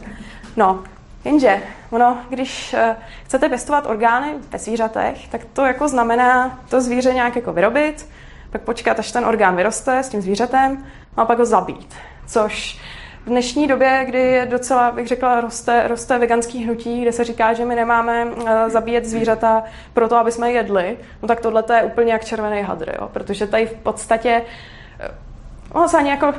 No, 0.57 0.83
Jenže, 1.25 1.61
ono, 1.89 2.17
když 2.29 2.73
uh, 2.73 2.95
chcete 3.23 3.49
pěstovat 3.49 3.85
orgány 3.87 4.33
ve 4.51 4.59
zvířatech, 4.59 5.27
tak 5.27 5.41
to 5.53 5.65
jako 5.65 5.87
znamená 5.87 6.59
to 6.69 6.81
zvíře 6.81 7.13
nějak 7.13 7.35
jako 7.35 7.53
vyrobit, 7.53 8.09
pak 8.51 8.61
počkat, 8.61 8.99
až 8.99 9.11
ten 9.11 9.25
orgán 9.25 9.55
vyroste 9.55 10.03
s 10.03 10.09
tím 10.09 10.21
zvířetem, 10.21 10.85
a 11.17 11.25
pak 11.25 11.39
ho 11.39 11.45
zabít. 11.45 11.95
Což 12.27 12.79
v 13.25 13.29
dnešní 13.29 13.67
době, 13.67 14.03
kdy 14.07 14.19
je 14.19 14.45
docela, 14.45 14.91
bych 14.91 15.07
řekla, 15.07 15.41
roste, 15.41 15.87
roste 15.87 16.17
veganský 16.17 16.63
hnutí, 16.63 17.01
kde 17.01 17.11
se 17.11 17.23
říká, 17.23 17.53
že 17.53 17.65
my 17.65 17.75
nemáme 17.75 18.25
uh, 18.25 18.49
zabíjet 18.67 19.05
zvířata 19.05 19.63
proto, 19.93 20.15
aby 20.15 20.31
jsme 20.31 20.51
je 20.51 20.55
jedli, 20.55 20.97
no 21.21 21.27
tak 21.27 21.39
tohle 21.39 21.63
je 21.75 21.83
úplně 21.83 22.11
jak 22.13 22.25
červený 22.25 22.61
hadr, 22.61 22.95
jo? 23.01 23.09
protože 23.13 23.47
tady 23.47 23.65
v 23.65 23.73
podstatě 23.73 24.41
uh, 24.41 25.15
ono 25.71 25.87
se 25.87 25.97
ani 25.97 26.09
jako, 26.09 26.33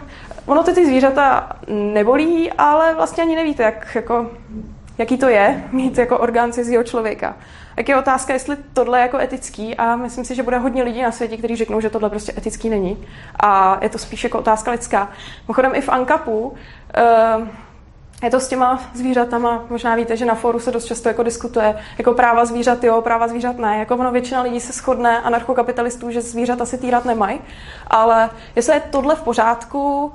ono 0.46 0.62
ty, 0.62 0.72
ty 0.72 0.86
zvířata 0.86 1.56
nebolí, 1.68 2.52
ale 2.52 2.94
vlastně 2.94 3.22
ani 3.22 3.36
nevíte, 3.36 3.62
jak 3.62 3.94
jako 3.94 4.30
jaký 4.98 5.18
to 5.18 5.28
je 5.28 5.64
mít 5.72 5.98
jako 5.98 6.18
orgán 6.18 6.52
cizího 6.52 6.82
člověka. 6.82 7.36
Jak 7.76 7.88
je 7.88 7.96
otázka, 7.96 8.32
jestli 8.32 8.56
tohle 8.72 8.98
je 8.98 9.02
jako 9.02 9.18
etický 9.18 9.76
a 9.76 9.96
myslím 9.96 10.24
si, 10.24 10.34
že 10.34 10.42
bude 10.42 10.58
hodně 10.58 10.82
lidí 10.82 11.02
na 11.02 11.12
světě, 11.12 11.36
kteří 11.36 11.56
řeknou, 11.56 11.80
že 11.80 11.90
tohle 11.90 12.10
prostě 12.10 12.32
etický 12.38 12.68
není. 12.68 13.06
A 13.42 13.78
je 13.82 13.88
to 13.88 13.98
spíš 13.98 14.24
jako 14.24 14.38
otázka 14.38 14.70
lidská. 14.70 15.08
Mimochodem 15.48 15.74
i 15.74 15.80
v 15.80 15.88
ANKAPu 15.88 16.40
uh, 16.40 16.54
je 18.22 18.30
to 18.30 18.40
s 18.40 18.48
těma 18.48 18.80
zvířatama, 18.94 19.64
možná 19.70 19.94
víte, 19.94 20.16
že 20.16 20.24
na 20.24 20.34
fóru 20.34 20.58
se 20.58 20.70
dost 20.70 20.84
často 20.84 21.08
jako 21.08 21.22
diskutuje, 21.22 21.78
jako 21.98 22.14
práva 22.14 22.44
zvířat 22.44 22.84
jo, 22.84 23.02
práva 23.02 23.28
zvířat 23.28 23.58
ne, 23.58 23.78
jako 23.78 23.96
ono 23.96 24.12
většina 24.12 24.42
lidí 24.42 24.60
se 24.60 24.72
shodne, 24.72 25.20
anarchokapitalistů, 25.20 26.10
že 26.10 26.22
zvířata 26.22 26.66
si 26.66 26.78
týrat 26.78 27.04
nemají, 27.04 27.40
ale 27.86 28.30
jestli 28.56 28.74
je 28.74 28.82
tohle 28.90 29.16
v 29.16 29.22
pořádku, 29.22 30.04
uh, 30.04 30.12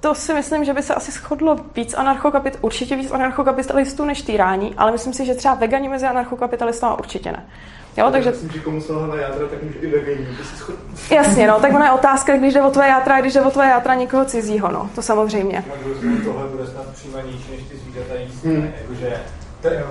to 0.00 0.14
si 0.14 0.34
myslím, 0.34 0.64
že 0.64 0.74
by 0.74 0.82
se 0.82 0.94
asi 0.94 1.12
shodlo 1.12 1.56
víc 1.76 1.94
anarchokapit, 1.94 2.58
určitě 2.60 2.96
víc 2.96 3.10
anarchokapitalistů 3.10 4.04
než 4.04 4.22
týrání, 4.22 4.74
ale 4.76 4.92
myslím 4.92 5.12
si, 5.12 5.26
že 5.26 5.34
třeba 5.34 5.54
vegani 5.54 5.88
mezi 5.88 6.06
anarchokapitalistama 6.06 6.98
určitě 6.98 7.32
ne. 7.32 7.46
Jo, 7.96 8.04
Já 8.04 8.10
takže... 8.10 8.30
Myslím, 8.30 8.50
že 8.50 8.58
komu 8.58 8.80
na 9.06 9.16
játra, 9.16 9.46
tak 9.46 9.62
může 9.62 9.78
i 9.78 9.86
vegani, 9.86 10.28
Jasně, 11.10 11.46
no, 11.46 11.60
tak 11.60 11.74
ona 11.74 11.86
je 11.86 11.92
otázka, 11.92 12.36
když 12.36 12.54
jde 12.54 12.62
o 12.62 12.70
tvoje 12.70 12.88
játra, 12.88 13.20
když 13.20 13.32
jde 13.32 13.40
o 13.40 13.50
tvoje 13.50 13.68
játra 13.68 13.94
někoho 13.94 14.24
cizího, 14.24 14.72
no, 14.72 14.90
to 14.94 15.02
samozřejmě. 15.02 15.64
Tohle 16.24 16.48
bude 16.48 16.66
snad 16.66 16.86
přijímanější 16.94 17.50
než 17.50 17.60
ty 17.62 17.76
zvířata 17.76 18.14
jíst, 18.14 18.44
hmm. 18.44 18.72
jakože 18.80 19.20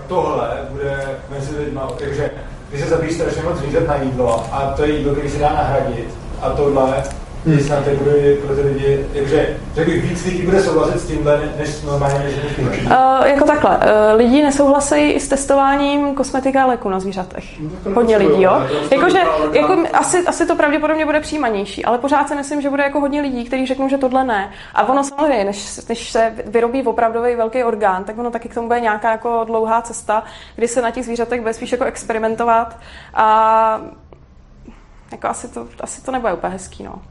tohle 0.07 0.67
bude 0.69 1.19
mezi 1.29 1.57
lidmi, 1.57 1.79
takže 1.99 2.31
když 2.69 2.81
se 2.81 2.87
zabíjí 2.87 3.13
strašně 3.13 3.43
moc 3.43 3.57
zvířat 3.57 3.87
na 3.87 3.95
jídlo 3.95 4.45
a 4.51 4.73
to 4.77 4.83
je 4.83 4.97
jídlo, 4.97 5.13
který 5.13 5.29
se 5.29 5.39
dá 5.39 5.53
nahradit 5.53 6.09
a 6.41 6.49
tohle 6.49 7.03
Hmm. 7.45 7.59
Snad 7.59 7.85
to 7.85 7.91
bude 7.91 8.35
pro 8.35 8.55
ty 8.55 8.61
lidi, 8.61 9.05
takže 9.13 9.57
řekl 9.75 9.91
bych, 9.91 10.09
víc 10.09 10.25
lidí 10.25 10.41
bude 10.41 10.63
souhlasit 10.63 10.99
s 10.99 11.05
tímhle, 11.07 11.41
než 11.57 11.81
normálně 11.81 12.19
než 12.19 12.85
uh, 12.85 13.27
Jako 13.27 13.45
takhle, 13.45 13.77
uh, 13.77 13.83
lidi 14.15 14.43
nesouhlasí 14.43 15.11
i 15.11 15.19
s 15.19 15.27
testováním 15.27 16.15
kosmetika 16.15 16.63
a 16.63 16.65
léku 16.65 16.89
na 16.89 16.99
zvířatech. 16.99 17.59
No, 17.59 17.93
Hodně 17.93 18.17
lidí, 18.17 18.41
jo. 18.41 18.67
Jakože, 18.91 19.19
jako, 19.53 19.83
asi, 19.93 20.17
asi 20.25 20.45
to 20.45 20.55
pravděpodobně 20.55 21.05
bude 21.05 21.19
přijímanější, 21.19 21.85
ale 21.85 21.97
pořád 21.97 22.27
si 22.27 22.35
myslím, 22.35 22.61
že 22.61 22.69
bude 22.69 22.83
jako 22.83 22.99
hodně 22.99 23.21
lidí, 23.21 23.45
kteří 23.45 23.65
řeknou, 23.65 23.89
že 23.89 23.97
tohle 23.97 24.23
ne. 24.23 24.51
A 24.73 24.87
ono 24.87 25.03
samozřejmě, 25.03 25.43
než, 25.43 25.87
než 25.89 26.11
se 26.11 26.33
vyrobí 26.45 26.83
opravdový 26.83 27.35
velký 27.35 27.63
orgán, 27.63 28.03
tak 28.03 28.17
ono 28.17 28.31
taky 28.31 28.49
k 28.49 28.53
tomu 28.53 28.67
bude 28.67 28.79
nějaká 28.79 29.11
jako 29.11 29.43
dlouhá 29.43 29.81
cesta, 29.81 30.23
kdy 30.55 30.67
se 30.67 30.81
na 30.81 30.91
těch 30.91 31.05
zvířatech 31.05 31.41
bude 31.41 31.53
spíš 31.53 31.71
jako 31.71 31.83
experimentovat 31.83 32.77
a 33.13 33.81
jako 35.11 35.27
asi 35.27 35.47
to, 35.47 35.67
asi 35.81 36.01
to 36.01 36.11
nebude 36.11 36.33
úplně 36.33 36.53
hezký, 36.53 36.83
no. 36.83 37.01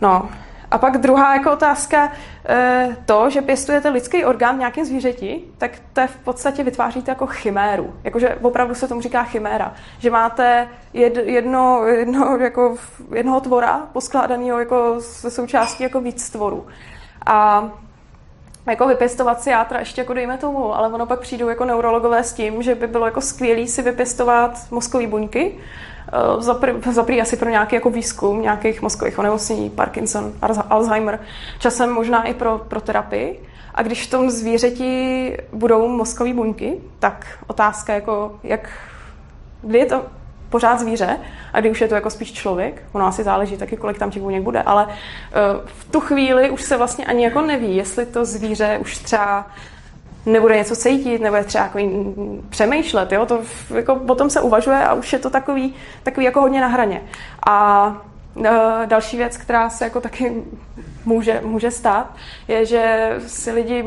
No, 0.00 0.28
a 0.70 0.78
pak 0.78 0.98
druhá 0.98 1.34
jako 1.34 1.52
otázka, 1.52 2.12
eh, 2.48 2.96
to, 3.06 3.30
že 3.30 3.42
pěstujete 3.42 3.88
lidský 3.88 4.24
orgán 4.24 4.56
v 4.56 4.58
nějakém 4.58 4.84
zvířeti, 4.84 5.40
tak 5.58 5.70
to 5.92 6.06
v 6.06 6.16
podstatě 6.16 6.64
vytváříte 6.64 7.10
jako 7.10 7.26
chiméru. 7.26 7.94
Jakože 8.04 8.38
opravdu 8.42 8.74
se 8.74 8.88
tomu 8.88 9.00
říká 9.00 9.24
chiméra. 9.24 9.74
Že 9.98 10.10
máte 10.10 10.68
jedno, 10.92 11.84
jedno, 11.86 12.36
jako 12.36 12.76
jednoho 13.14 13.40
tvora 13.40 13.88
poskládaného 13.92 14.58
jako 14.58 14.94
ze 14.98 15.30
součástí 15.30 15.82
jako 15.82 16.00
víc 16.00 16.30
tvorů. 16.30 16.66
A 17.26 17.68
jako 18.66 18.86
vypěstovací 18.86 19.50
játra 19.50 19.78
ještě 19.78 20.00
jako 20.00 20.14
dejme 20.14 20.38
tomu, 20.38 20.76
ale 20.76 20.88
ono 20.88 21.06
pak 21.06 21.20
přijdou 21.20 21.48
jako 21.48 21.64
neurologové 21.64 22.24
s 22.24 22.32
tím, 22.32 22.62
že 22.62 22.74
by 22.74 22.86
bylo 22.86 23.06
jako 23.06 23.20
skvělý 23.20 23.68
si 23.68 23.82
vypěstovat 23.82 24.70
mozkové 24.70 25.06
buňky, 25.06 25.58
Eh, 26.12 26.92
za 26.92 27.02
prý 27.02 27.20
asi 27.20 27.36
pro 27.36 27.50
nějaký 27.50 27.74
jako 27.74 27.90
výzkum 27.90 28.42
nějakých 28.42 28.82
mozkových 28.82 29.18
onemocnění, 29.18 29.70
Parkinson, 29.70 30.32
Alzheimer, 30.70 31.20
časem 31.58 31.90
možná 31.90 32.22
i 32.22 32.34
pro, 32.34 32.58
pro 32.58 32.80
terapii. 32.80 33.40
A 33.74 33.82
když 33.82 34.06
v 34.06 34.10
tom 34.10 34.30
zvířeti 34.30 35.36
budou 35.52 35.88
mozkové 35.88 36.34
buňky, 36.34 36.74
tak 36.98 37.26
otázka 37.46 37.94
jako, 37.94 38.38
jak, 38.42 38.70
kdy 39.62 39.78
je 39.78 39.86
to 39.86 40.02
pořád 40.50 40.80
zvíře 40.80 41.18
a 41.52 41.60
kdy 41.60 41.70
už 41.70 41.80
je 41.80 41.88
to 41.88 41.94
jako 41.94 42.10
spíš 42.10 42.32
člověk, 42.32 42.82
ono 42.92 43.06
asi 43.06 43.24
záleží 43.24 43.56
taky, 43.56 43.76
kolik 43.76 43.98
tam 43.98 44.10
těch 44.10 44.22
buněk 44.22 44.42
bude, 44.42 44.62
ale 44.62 44.86
uh, 44.86 44.92
v 45.64 45.90
tu 45.90 46.00
chvíli 46.00 46.50
už 46.50 46.62
se 46.62 46.76
vlastně 46.76 47.06
ani 47.06 47.24
jako 47.24 47.40
neví, 47.40 47.76
jestli 47.76 48.06
to 48.06 48.24
zvíře 48.24 48.78
už 48.80 48.98
třeba 48.98 49.46
nebude 50.26 50.56
něco 50.56 50.76
cítit, 50.76 51.22
nebo 51.22 51.36
je 51.36 51.44
třeba 51.44 51.64
jako 51.64 51.78
přemýšlet, 52.50 53.12
jo? 53.12 53.26
To 53.26 53.40
jako 53.74 53.96
potom 53.96 54.30
se 54.30 54.40
uvažuje 54.40 54.84
a 54.84 54.94
už 54.94 55.12
je 55.12 55.18
to 55.18 55.30
takový, 55.30 55.74
takový 56.02 56.26
jako 56.26 56.40
hodně 56.40 56.60
na 56.60 56.66
hraně. 56.66 57.02
A 57.48 57.96
e, 58.44 58.86
další 58.86 59.16
věc, 59.16 59.36
která 59.36 59.70
se 59.70 59.84
jako 59.84 60.00
taky 60.00 60.42
může, 61.04 61.40
může 61.44 61.70
stát, 61.70 62.14
je, 62.48 62.66
že 62.66 63.14
si 63.26 63.52
lidi 63.52 63.84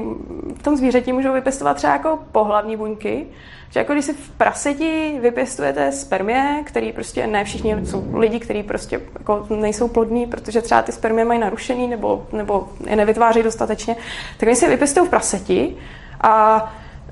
v 0.56 0.64
tom 0.64 0.78
zvířeti 0.78 1.14
můžou 1.14 1.34
vypěstovat 1.34 1.78
třeba 1.78 1.94
jako 1.94 2.20
pohlavní 2.32 2.78
buňky, 2.78 3.28
že 3.70 3.80
jako 3.80 3.94
když 3.94 4.06
si 4.06 4.14
v 4.14 4.30
praseti 4.30 5.18
vypěstujete 5.22 5.92
spermie, 5.92 6.62
který 6.66 6.92
prostě 6.92 7.28
ne 7.28 7.44
všichni 7.44 7.86
jsou 7.86 8.06
lidi, 8.14 8.40
kteří 8.40 8.64
prostě 8.64 9.02
jako 9.20 9.46
nejsou 9.50 9.88
plodní, 9.88 10.26
protože 10.26 10.62
třeba 10.62 10.82
ty 10.82 10.92
spermie 10.92 11.26
mají 11.26 11.40
narušený 11.40 11.88
nebo, 11.88 12.28
nebo 12.32 12.70
je 12.90 12.96
nevytváří 12.96 13.44
dostatečně, 13.44 13.96
tak 14.38 14.48
oni 14.48 14.56
si 14.56 14.70
vypěstují 14.70 15.08
v 15.08 15.10
praseti 15.10 15.76
a 16.24 16.64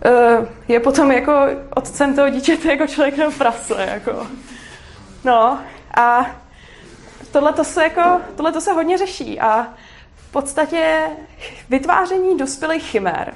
uh, 0.05 0.45
je 0.67 0.79
potom 0.79 1.11
jako 1.11 1.33
otcem 1.75 2.15
toho 2.15 2.29
dítěte 2.29 2.67
jako 2.71 2.87
člověk 2.87 3.17
nebo 3.17 3.31
prase. 3.31 3.87
Jako. 3.93 4.27
No 5.23 5.59
a 5.97 6.25
tohle 7.31 7.53
to 7.53 7.63
se, 7.63 7.83
jako, 7.83 8.21
tohle 8.35 8.61
se 8.61 8.73
hodně 8.73 8.97
řeší 8.97 9.39
a 9.39 9.67
v 10.15 10.31
podstatě 10.31 11.01
vytváření 11.69 12.37
dospělých 12.37 12.83
chimér 12.83 13.33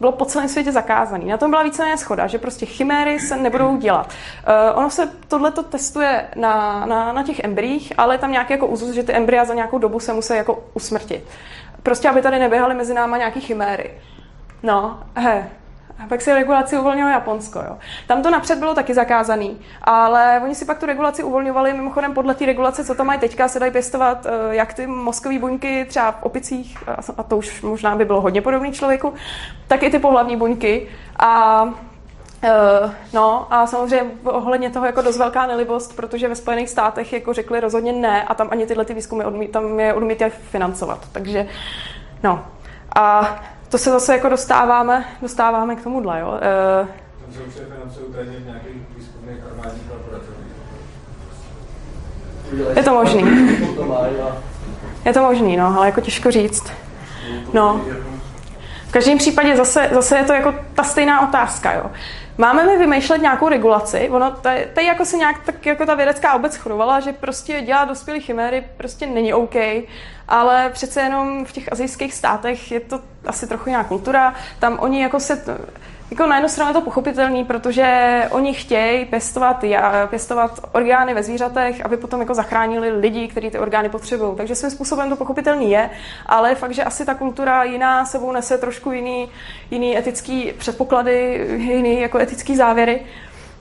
bylo 0.00 0.12
po 0.12 0.24
celém 0.24 0.48
světě 0.48 0.72
zakázaný. 0.72 1.26
Na 1.26 1.36
tom 1.36 1.50
byla 1.50 1.62
víceméně 1.62 1.96
schoda, 1.96 2.26
že 2.26 2.38
prostě 2.38 2.66
chiméry 2.66 3.20
se 3.20 3.36
nebudou 3.36 3.76
dělat. 3.76 4.06
Uh, 4.06 4.78
ono 4.78 4.90
se 4.90 5.10
tohle 5.28 5.50
testuje 5.50 6.28
na, 6.36 6.86
na, 6.86 7.12
na 7.12 7.22
těch 7.22 7.40
embryích, 7.44 7.92
ale 7.98 8.14
je 8.14 8.18
tam 8.18 8.32
nějaký 8.32 8.52
jako 8.52 8.66
úzus, 8.66 8.94
že 8.94 9.02
ty 9.02 9.12
embrya 9.12 9.44
za 9.44 9.54
nějakou 9.54 9.78
dobu 9.78 10.00
se 10.00 10.12
musí 10.12 10.34
jako 10.34 10.64
usmrtit. 10.74 11.24
Prostě, 11.82 12.08
aby 12.08 12.22
tady 12.22 12.38
neběhaly 12.38 12.74
mezi 12.74 12.94
náma 12.94 13.16
nějaký 13.18 13.40
chiméry. 13.40 13.90
No, 14.62 14.98
he. 15.14 15.50
A 16.04 16.06
pak 16.08 16.22
si 16.22 16.34
regulaci 16.34 16.78
uvolnilo 16.78 17.08
Japonsko. 17.08 17.58
Jo. 17.58 17.78
Tam 18.06 18.22
to 18.22 18.30
napřed 18.30 18.58
bylo 18.58 18.74
taky 18.74 18.94
zakázaný, 18.94 19.60
ale 19.82 20.40
oni 20.44 20.54
si 20.54 20.64
pak 20.64 20.78
tu 20.78 20.86
regulaci 20.86 21.22
uvolňovali, 21.22 21.72
mimochodem 21.72 22.14
podle 22.14 22.34
té 22.34 22.46
regulace, 22.46 22.84
co 22.84 22.94
tam 22.94 23.06
mají 23.06 23.20
teďka, 23.20 23.48
se 23.48 23.60
dají 23.60 23.72
pěstovat 23.72 24.26
eh, 24.26 24.54
jak 24.54 24.74
ty 24.74 24.86
mozkové 24.86 25.38
buňky 25.38 25.84
třeba 25.88 26.12
v 26.12 26.22
opicích, 26.22 26.78
a 27.16 27.22
to 27.22 27.36
už 27.36 27.62
možná 27.62 27.96
by 27.96 28.04
bylo 28.04 28.20
hodně 28.20 28.42
podobný 28.42 28.72
člověku, 28.72 29.14
tak 29.68 29.82
i 29.82 29.90
ty 29.90 29.98
pohlavní 29.98 30.36
buňky. 30.36 30.88
A 31.18 31.64
Uh, 32.42 32.90
no 33.12 33.46
a 33.50 33.66
samozřejmě 33.66 34.12
ohledně 34.24 34.70
toho 34.70 34.86
jako 34.86 35.02
dost 35.02 35.18
velká 35.18 35.46
nelibost, 35.46 35.96
protože 35.96 36.28
ve 36.28 36.34
Spojených 36.34 36.70
státech 36.70 37.12
jako 37.12 37.32
řekli 37.32 37.60
rozhodně 37.60 37.92
ne 37.92 38.24
a 38.24 38.34
tam 38.34 38.48
ani 38.50 38.66
tyhle 38.66 38.84
ty 38.84 38.94
výzkumy 38.94 39.24
odmí, 39.24 39.48
tam 39.48 39.80
je 39.80 39.94
odmítí 39.94 40.24
financovat. 40.30 41.08
Takže 41.12 41.48
no. 42.22 42.44
A 42.96 43.36
to 43.68 43.78
se 43.78 43.90
zase 43.90 44.12
jako 44.12 44.28
dostáváme, 44.28 45.04
dostáváme 45.22 45.76
k 45.76 45.82
tomuhle, 45.82 46.20
jo. 46.20 46.40
Laboratořích. 49.92 50.36
Je 52.76 52.82
to 52.82 52.94
možný. 52.94 53.24
Je 55.04 55.12
to 55.12 55.22
možný, 55.22 55.56
no, 55.56 55.76
ale 55.76 55.86
jako 55.86 56.00
těžko 56.00 56.30
říct. 56.30 56.72
No. 57.52 57.80
V 58.88 58.92
každém 58.92 59.18
případě 59.18 59.56
zase, 59.56 59.88
zase 59.92 60.16
je 60.16 60.24
to 60.24 60.32
jako 60.32 60.54
ta 60.74 60.82
stejná 60.82 61.28
otázka, 61.28 61.72
jo. 61.72 61.90
Máme 62.38 62.66
mi 62.66 62.78
vymýšlet 62.78 63.18
nějakou 63.18 63.48
regulaci? 63.48 64.08
Ono, 64.10 64.30
tady 64.30 64.86
jako 64.86 65.04
se 65.04 65.16
nějak 65.16 65.44
tak 65.44 65.66
jako 65.66 65.86
ta 65.86 65.94
vědecká 65.94 66.34
obec 66.34 66.56
chodovala, 66.56 67.00
že 67.00 67.12
prostě 67.12 67.60
dělat 67.60 67.84
dospělé 67.84 68.20
chiméry 68.20 68.64
prostě 68.76 69.06
není 69.06 69.34
OK, 69.34 69.54
ale 70.28 70.70
přece 70.70 71.00
jenom 71.00 71.44
v 71.44 71.52
těch 71.52 71.72
azijských 71.72 72.14
státech 72.14 72.72
je 72.72 72.80
to 72.80 73.00
asi 73.26 73.46
trochu 73.46 73.68
jiná 73.68 73.84
kultura. 73.84 74.34
Tam 74.58 74.78
oni 74.80 75.02
jako 75.02 75.20
se 75.20 75.44
jako 76.10 76.26
na 76.26 76.36
jednu 76.36 76.48
stranu 76.48 76.70
je 76.70 76.74
to 76.74 76.80
pochopitelný, 76.80 77.44
protože 77.44 78.22
oni 78.30 78.54
chtějí 78.54 79.04
pěstovat, 79.04 79.64
pěstovat 80.10 80.60
orgány 80.72 81.14
ve 81.14 81.22
zvířatech, 81.22 81.84
aby 81.84 81.96
potom 81.96 82.20
jako 82.20 82.34
zachránili 82.34 82.90
lidi, 82.90 83.28
kteří 83.28 83.50
ty 83.50 83.58
orgány 83.58 83.88
potřebují. 83.88 84.36
Takže 84.36 84.54
svým 84.54 84.70
způsobem 84.70 85.08
to 85.08 85.16
pochopitelný 85.16 85.70
je, 85.70 85.90
ale 86.26 86.54
fakt, 86.54 86.74
že 86.74 86.84
asi 86.84 87.04
ta 87.04 87.14
kultura 87.14 87.64
jiná 87.64 88.04
sebou 88.04 88.32
nese 88.32 88.58
trošku 88.58 88.92
jiný, 88.92 89.28
jiný 89.70 89.98
etický 89.98 90.52
předpoklady, 90.58 91.46
jiný 91.56 92.00
jako 92.00 92.18
etický 92.18 92.56
závěry. 92.56 93.00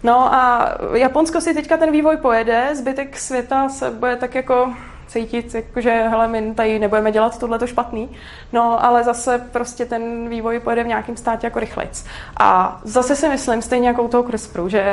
No 0.04 0.34
a 0.34 0.72
Japonsko 0.94 1.42
si 1.42 1.54
teďka 1.54 1.78
ten 1.78 1.92
vývoj 1.92 2.18
pojede, 2.18 2.70
zbytek 2.74 3.20
světa 3.20 3.70
se 3.70 3.92
bude 3.92 4.16
tak 4.16 4.36
jako 4.36 4.74
cítit, 5.08 5.56
jakože 5.56 5.92
hele, 5.92 6.28
my 6.28 6.54
tady 6.56 6.80
nebudeme 6.80 7.12
dělat 7.12 7.40
tohle 7.40 7.68
špatný, 7.68 8.10
no 8.54 8.86
ale 8.86 9.04
zase 9.04 9.40
prostě 9.52 9.86
ten 9.86 10.30
vývoj 10.30 10.60
pojede 10.60 10.84
v 10.84 10.88
nějakém 10.88 11.18
státě 11.18 11.48
jako 11.48 11.60
rychlejc. 11.60 12.06
A 12.40 12.80
zase 12.84 13.16
si 13.16 13.30
myslím, 13.30 13.62
stejně 13.62 13.88
jako 13.88 14.04
u 14.04 14.08
toho 14.08 14.24
CRISPRu, 14.24 14.70
že 14.70 14.84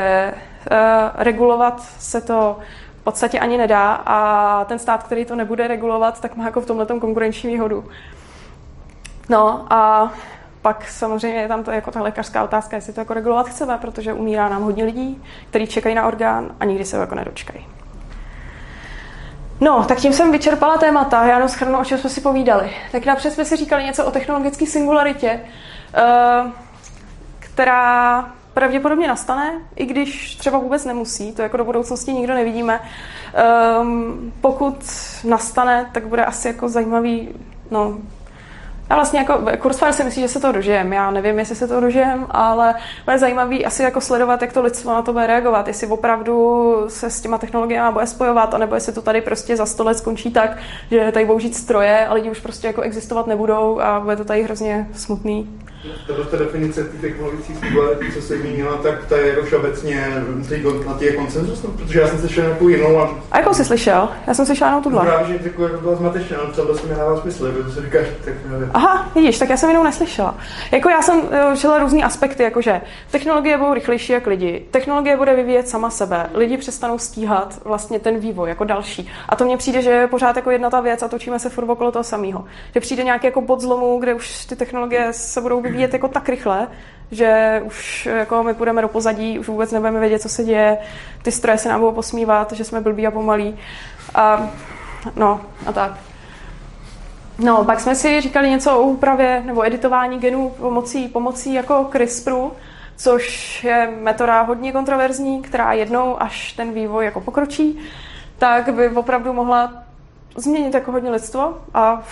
uh, 0.70 0.76
regulovat 1.14 1.80
se 1.80 2.20
to 2.20 2.58
v 3.00 3.04
podstatě 3.04 3.40
ani 3.40 3.58
nedá 3.58 3.92
a 3.92 4.64
ten 4.64 4.78
stát, 4.78 5.02
který 5.02 5.24
to 5.24 5.36
nebude 5.36 5.68
regulovat, 5.68 6.20
tak 6.20 6.36
má 6.36 6.44
jako 6.44 6.60
v 6.60 6.66
tomhle 6.66 6.86
konkurenční 6.86 7.52
výhodu. 7.52 7.84
No 9.28 9.66
a 9.72 10.12
pak 10.62 10.88
samozřejmě 10.88 11.40
je 11.40 11.48
tam 11.48 11.64
to 11.64 11.70
jako 11.70 11.90
ta 11.90 12.02
lékařská 12.02 12.44
otázka, 12.44 12.76
jestli 12.76 12.92
to 12.92 13.00
jako 13.00 13.14
regulovat 13.14 13.48
chceme, 13.48 13.78
protože 13.78 14.12
umírá 14.12 14.48
nám 14.48 14.62
hodně 14.62 14.84
lidí, 14.84 15.22
kteří 15.48 15.66
čekají 15.66 15.94
na 15.94 16.06
orgán 16.06 16.54
a 16.60 16.64
nikdy 16.64 16.84
se 16.84 16.96
ho 16.96 17.00
jako 17.00 17.14
nedočkají. 17.14 17.66
No, 19.62 19.84
tak 19.84 19.98
tím 19.98 20.12
jsem 20.12 20.32
vyčerpala 20.32 20.78
témata, 20.78 21.26
já 21.26 21.34
jenom 21.34 21.48
schrnu, 21.48 21.78
o 21.78 21.84
čem 21.84 21.98
jsme 21.98 22.10
si 22.10 22.20
povídali. 22.20 22.70
Tak 22.92 23.06
napřed 23.06 23.30
jsme 23.30 23.44
si 23.44 23.56
říkali 23.56 23.84
něco 23.84 24.04
o 24.04 24.10
technologické 24.10 24.66
singularitě, 24.66 25.40
eh, 25.94 26.50
která 27.38 28.30
pravděpodobně 28.54 29.08
nastane, 29.08 29.52
i 29.76 29.86
když 29.86 30.36
třeba 30.36 30.58
vůbec 30.58 30.84
nemusí, 30.84 31.32
to 31.32 31.42
jako 31.42 31.56
do 31.56 31.64
budoucnosti 31.64 32.12
nikdo 32.12 32.34
nevidíme. 32.34 32.80
Um, 33.80 34.32
pokud 34.40 34.76
nastane, 35.24 35.90
tak 35.92 36.06
bude 36.06 36.24
asi 36.24 36.48
jako 36.48 36.68
zajímavý, 36.68 37.28
no, 37.70 37.98
já 38.90 38.96
vlastně 38.96 39.18
jako 39.18 39.38
Kurzweil 39.58 39.92
si 39.92 40.04
myslí, 40.04 40.22
že 40.22 40.28
se 40.28 40.40
to 40.40 40.52
dožijem. 40.52 40.92
Já 40.92 41.10
nevím, 41.10 41.38
jestli 41.38 41.56
se 41.56 41.68
to 41.68 41.80
dožijem, 41.80 42.26
ale 42.30 42.74
bude 43.04 43.18
zajímavý 43.18 43.66
asi 43.66 43.82
jako 43.82 44.00
sledovat, 44.00 44.42
jak 44.42 44.52
to 44.52 44.62
lidstvo 44.62 44.92
na 44.92 45.02
to 45.02 45.12
bude 45.12 45.26
reagovat. 45.26 45.68
Jestli 45.68 45.86
opravdu 45.86 46.74
se 46.88 47.10
s 47.10 47.20
těma 47.20 47.38
technologiemi 47.38 47.92
bude 47.92 48.06
spojovat, 48.06 48.54
anebo 48.54 48.74
jestli 48.74 48.92
to 48.92 49.02
tady 49.02 49.20
prostě 49.20 49.56
za 49.56 49.66
sto 49.66 49.84
let 49.84 49.98
skončí 49.98 50.30
tak, 50.30 50.58
že 50.90 51.12
tady 51.12 51.24
budou 51.24 51.38
žít 51.38 51.56
stroje 51.56 52.06
a 52.06 52.14
lidi 52.14 52.30
už 52.30 52.40
prostě 52.40 52.66
jako 52.66 52.82
existovat 52.82 53.26
nebudou 53.26 53.80
a 53.80 54.00
bude 54.00 54.16
to 54.16 54.24
tady 54.24 54.42
hrozně 54.42 54.88
smutný. 54.94 55.60
Tato 56.06 56.24
ta 56.24 56.36
definice 56.36 56.84
té 56.84 56.98
technologické 56.98 57.54
singularity, 57.54 58.12
co 58.12 58.22
se 58.22 58.38
zmínila, 58.38 58.76
tak 58.76 59.06
ta 59.06 59.16
je 59.16 59.28
jako 59.28 59.42
všeobecně 59.42 60.24
na 60.86 60.94
ty 60.94 61.04
je 61.04 61.12
koncenzus, 61.12 61.62
no, 61.62 61.70
protože 61.70 62.00
já 62.00 62.08
jsem 62.08 62.18
slyšel 62.18 62.44
nějakou 62.44 62.68
jinou. 62.68 62.98
A, 62.98 63.18
a 63.30 63.38
jakou 63.38 63.54
jsi 63.54 63.64
slyšel? 63.64 64.08
Já 64.26 64.34
jsem 64.34 64.46
slyšel 64.46 64.68
jenom 64.68 64.82
tuhle. 64.82 65.02
Právě, 65.02 65.38
že 65.38 65.44
jako, 65.44 65.62
jako 65.62 65.80
byla 65.80 65.94
zmatečná, 65.94 66.38
ale 66.38 66.52
třeba 66.52 66.74
se 66.74 66.86
mi 66.86 66.94
dává 66.94 67.20
smysl, 67.20 67.52
protože 67.52 67.74
se 67.74 67.82
říkáš, 67.82 68.06
tak 68.24 68.34
nevím. 68.50 68.70
Aha, 68.74 69.10
vidíš, 69.14 69.38
tak 69.38 69.48
já 69.48 69.56
jsem 69.56 69.70
jinou 69.70 69.82
neslyšela. 69.82 70.34
Jako 70.72 70.88
já 70.88 71.02
jsem 71.02 71.22
čela 71.56 71.76
eh, 71.76 71.80
různý 71.80 72.04
aspekty, 72.04 72.42
jakože 72.42 72.80
technologie 73.10 73.58
budou 73.58 73.74
rychlejší 73.74 74.12
jak 74.12 74.26
lidi, 74.26 74.66
technologie 74.70 75.16
bude 75.16 75.34
vyvíjet 75.34 75.68
sama 75.68 75.90
sebe, 75.90 76.30
lidi 76.34 76.56
přestanou 76.56 76.98
stíhat 76.98 77.60
vlastně 77.64 77.98
ten 77.98 78.18
vývoj 78.18 78.48
jako 78.48 78.64
další. 78.64 79.10
A 79.28 79.36
to 79.36 79.44
mně 79.44 79.56
přijde, 79.56 79.82
že 79.82 79.90
je 79.90 80.06
pořád 80.06 80.36
jako 80.36 80.50
jedna 80.50 80.70
ta 80.70 80.80
věc 80.80 81.02
a 81.02 81.08
točíme 81.08 81.38
se 81.38 81.48
furt 81.48 81.70
okolo 81.70 81.92
toho 81.92 82.04
samého. 82.04 82.44
Že 82.74 82.80
přijde 82.80 83.04
nějaký 83.04 83.26
jako 83.26 83.40
bod 83.40 83.60
zlomu, 83.60 83.98
kde 84.00 84.14
už 84.14 84.44
ty 84.44 84.56
technologie 84.56 85.08
se 85.12 85.40
budou 85.40 85.60
vyvíjet 85.60 85.71
jako 85.80 86.08
tak 86.08 86.28
rychle, 86.28 86.68
že 87.10 87.62
už 87.64 88.06
jako 88.06 88.42
my 88.42 88.54
půjdeme 88.54 88.82
do 88.82 88.88
pozadí, 88.88 89.38
už 89.38 89.48
vůbec 89.48 89.72
nebudeme 89.72 90.00
vědět, 90.00 90.22
co 90.22 90.28
se 90.28 90.44
děje, 90.44 90.78
ty 91.22 91.32
stroje 91.32 91.58
se 91.58 91.68
nám 91.68 91.80
budou 91.80 91.92
posmívat, 91.92 92.52
že 92.52 92.64
jsme 92.64 92.80
blbí 92.80 93.06
a 93.06 93.10
pomalí. 93.10 93.58
A, 94.14 94.50
no 95.16 95.40
a 95.66 95.72
tak. 95.72 95.92
No, 97.38 97.64
pak 97.64 97.80
jsme 97.80 97.94
si 97.94 98.20
říkali 98.20 98.50
něco 98.50 98.78
o 98.78 98.82
úpravě 98.82 99.42
nebo 99.46 99.66
editování 99.66 100.18
genů 100.18 100.50
pomocí, 100.50 101.08
pomocí 101.08 101.54
jako 101.54 101.88
CRISPRu, 101.92 102.52
což 102.96 103.64
je 103.64 103.90
metoda 104.00 104.42
hodně 104.42 104.72
kontroverzní, 104.72 105.42
která 105.42 105.72
jednou, 105.72 106.22
až 106.22 106.52
ten 106.52 106.72
vývoj 106.72 107.04
jako 107.04 107.20
pokročí, 107.20 107.78
tak 108.38 108.74
by 108.74 108.88
opravdu 108.88 109.32
mohla 109.32 109.72
změnit 110.36 110.74
jako 110.74 110.92
hodně 110.92 111.10
lidstvo 111.10 111.58
a 111.74 112.02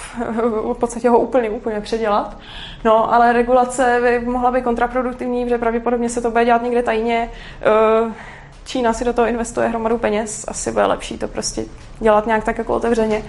v 0.73 0.77
podstatě 0.81 1.11
ho 1.11 1.19
úplně, 1.19 1.51
úplně 1.51 1.81
předělat. 1.81 2.37
No, 2.85 3.15
ale 3.15 3.33
regulace 3.33 4.01
by 4.03 4.27
mohla 4.27 4.51
být 4.51 4.65
kontraproduktivní, 4.65 5.45
protože 5.45 5.59
pravděpodobně 5.59 6.09
se 6.09 6.21
to 6.21 6.31
bude 6.31 6.45
dělat 6.45 6.63
někde 6.63 6.83
tajně. 6.83 7.31
Eh, 7.63 8.13
Čína 8.65 8.93
si 8.93 9.05
do 9.05 9.13
toho 9.13 9.29
investuje 9.29 9.69
hromadu 9.69 9.99
peněz, 9.99 10.45
asi 10.49 10.73
bude 10.73 10.87
lepší 10.87 11.19
to 11.19 11.29
prostě 11.29 11.65
dělat 12.01 12.27
nějak 12.27 12.45
tak 12.45 12.59
jako 12.59 12.75
otevřeně. 12.75 13.23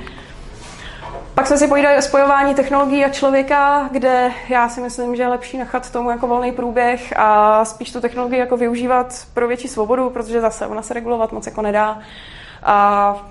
Pak 1.35 1.47
jsme 1.47 1.57
si 1.57 1.67
povídali 1.67 1.97
o 1.97 2.01
spojování 2.01 2.55
technologií 2.55 3.05
a 3.05 3.09
člověka, 3.09 3.89
kde 3.91 4.31
já 4.49 4.69
si 4.69 4.81
myslím, 4.81 5.15
že 5.15 5.23
je 5.23 5.27
lepší 5.27 5.57
nechat 5.57 5.91
tomu 5.91 6.09
jako 6.09 6.27
volný 6.27 6.51
průběh 6.51 7.13
a 7.17 7.65
spíš 7.65 7.91
tu 7.91 8.01
technologii 8.01 8.39
jako 8.39 8.57
využívat 8.57 9.27
pro 9.33 9.47
větší 9.47 9.67
svobodu, 9.67 10.09
protože 10.09 10.41
zase 10.41 10.67
ona 10.67 10.81
se 10.81 10.93
regulovat 10.93 11.31
moc 11.31 11.45
jako 11.45 11.61
nedá. 11.61 11.99
A 12.63 13.30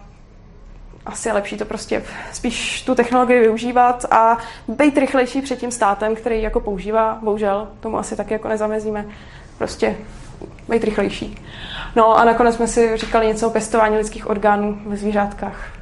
asi 1.07 1.29
je 1.29 1.33
lepší 1.33 1.57
to 1.57 1.65
prostě 1.65 2.03
spíš 2.33 2.83
tu 2.83 2.95
technologii 2.95 3.41
využívat 3.41 4.07
a 4.11 4.39
být 4.69 4.99
rychlejší 4.99 5.43
před 5.43 5.59
tím 5.59 5.71
státem, 5.71 6.15
který 6.15 6.43
jako 6.43 6.61
používá, 6.61 7.19
bohužel, 7.23 7.69
tomu 7.81 7.99
asi 7.99 8.17
taky 8.17 8.33
jako 8.33 8.49
nezamezíme. 8.49 9.07
Prostě 9.59 9.97
být 10.69 10.85
rychlejší. 10.85 11.39
No 11.97 12.19
a 12.19 12.25
nakonec 12.25 12.55
jsme 12.55 12.67
si 12.67 12.97
říkali 12.97 13.27
něco 13.27 13.47
o 13.47 13.51
pěstování 13.51 13.97
lidských 13.97 14.31
orgánů 14.31 14.81
ve 14.87 14.97
zvířátkách. 14.97 15.73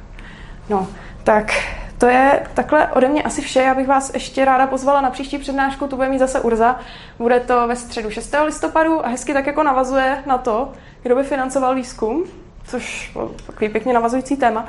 No, 0.69 0.87
tak 1.23 1.51
to 1.97 2.07
je 2.07 2.47
takhle 2.53 2.87
ode 2.87 3.07
mě 3.07 3.23
asi 3.23 3.41
vše. 3.41 3.61
Já 3.61 3.73
bych 3.73 3.87
vás 3.87 4.13
ještě 4.13 4.45
ráda 4.45 4.67
pozvala 4.67 5.01
na 5.01 5.09
příští 5.09 5.37
přednášku, 5.37 5.87
tu 5.87 5.95
bude 5.95 6.09
mít 6.09 6.19
zase 6.19 6.39
Urza. 6.39 6.79
Bude 7.19 7.39
to 7.39 7.67
ve 7.67 7.75
středu 7.75 8.09
6. 8.09 8.35
listopadu 8.45 9.05
a 9.05 9.09
hezky 9.09 9.33
tak 9.33 9.47
jako 9.47 9.63
navazuje 9.63 10.23
na 10.25 10.37
to, 10.37 10.71
kdo 11.03 11.15
by 11.15 11.23
financoval 11.23 11.75
výzkum, 11.75 12.23
což 12.69 13.11
je 13.15 13.21
takový 13.45 13.69
pěkně 13.69 13.93
navazující 13.93 14.37
téma. 14.37 14.65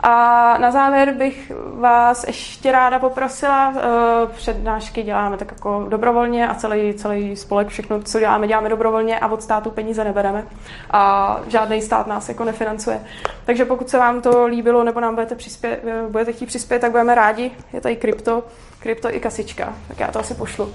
A 0.00 0.58
na 0.58 0.70
závěr 0.70 1.12
bych 1.12 1.52
vás 1.74 2.24
ještě 2.26 2.72
ráda 2.72 2.98
poprosila, 2.98 3.74
eh, 3.76 3.80
přednášky 4.26 5.02
děláme 5.02 5.36
tak 5.36 5.52
jako 5.52 5.86
dobrovolně 5.88 6.48
a 6.48 6.54
celý, 6.54 6.94
celý 6.94 7.36
spolek, 7.36 7.68
všechno, 7.68 8.02
co 8.02 8.20
děláme, 8.20 8.48
děláme 8.48 8.68
dobrovolně 8.68 9.18
a 9.18 9.28
od 9.28 9.42
státu 9.42 9.70
peníze 9.70 10.04
nebereme. 10.04 10.44
A 10.90 11.40
žádný 11.48 11.82
stát 11.82 12.06
nás 12.06 12.28
jako 12.28 12.44
nefinancuje. 12.44 13.04
Takže 13.44 13.64
pokud 13.64 13.88
se 13.88 13.98
vám 13.98 14.20
to 14.20 14.46
líbilo 14.46 14.84
nebo 14.84 15.00
nám 15.00 15.14
budete, 15.14 15.34
přispět, 15.34 15.80
eh, 15.86 16.02
budete 16.08 16.32
chtít 16.32 16.46
přispět, 16.46 16.78
tak 16.78 16.90
budeme 16.90 17.14
rádi. 17.14 17.50
Je 17.72 17.80
tady 17.80 17.96
krypto, 17.96 18.44
krypto 18.78 19.14
i 19.14 19.20
kasička, 19.20 19.74
tak 19.88 20.00
já 20.00 20.12
to 20.12 20.20
asi 20.20 20.34
pošlu. 20.34 20.72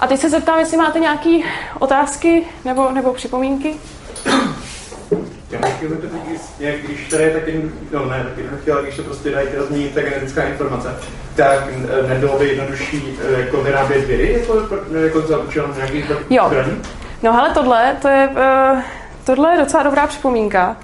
A 0.00 0.06
teď 0.06 0.20
se 0.20 0.30
zeptám, 0.30 0.58
jestli 0.58 0.76
máte 0.76 1.00
nějaké 1.00 1.38
otázky 1.78 2.46
nebo, 2.64 2.90
nebo 2.90 3.12
připomínky. 3.12 3.76
Já 5.50 5.58
bych 5.58 5.76
chtěl 5.76 5.88
zeptat, 5.88 6.10
jak 6.58 6.74
když 6.76 7.08
tady 7.08 7.22
je 7.22 7.30
tak 7.30 7.42
no 7.92 8.06
ne, 8.06 8.24
tak 8.24 8.38
jednoduché, 8.38 8.72
ale 8.72 8.82
když 8.82 8.96
se 8.96 9.02
prostě 9.02 9.30
dají 9.30 9.48
teda 9.48 9.64
změnit 9.64 9.94
ta 9.94 10.00
genetická 10.00 10.42
informace, 10.42 10.96
tak 11.36 11.68
nebylo 12.08 12.38
by 12.38 12.48
jednodušší 12.48 13.18
eh, 13.22 13.40
jako 13.40 13.62
vyrábět 13.62 14.06
viry, 14.06 14.32
jako, 14.32 14.68
jako 14.96 15.20
za 15.20 15.38
účelem 15.38 15.74
nějakých 15.76 16.12
jo. 16.30 16.44
zbraní? 16.46 16.82
No 17.22 17.38
ale 17.38 17.50
tohle, 17.50 17.96
to 18.02 18.08
je, 18.08 18.28
uh, 18.28 18.80
tohle 19.24 19.52
je 19.52 19.58
docela 19.58 19.82
dobrá 19.82 20.06
připomínka. 20.06 20.76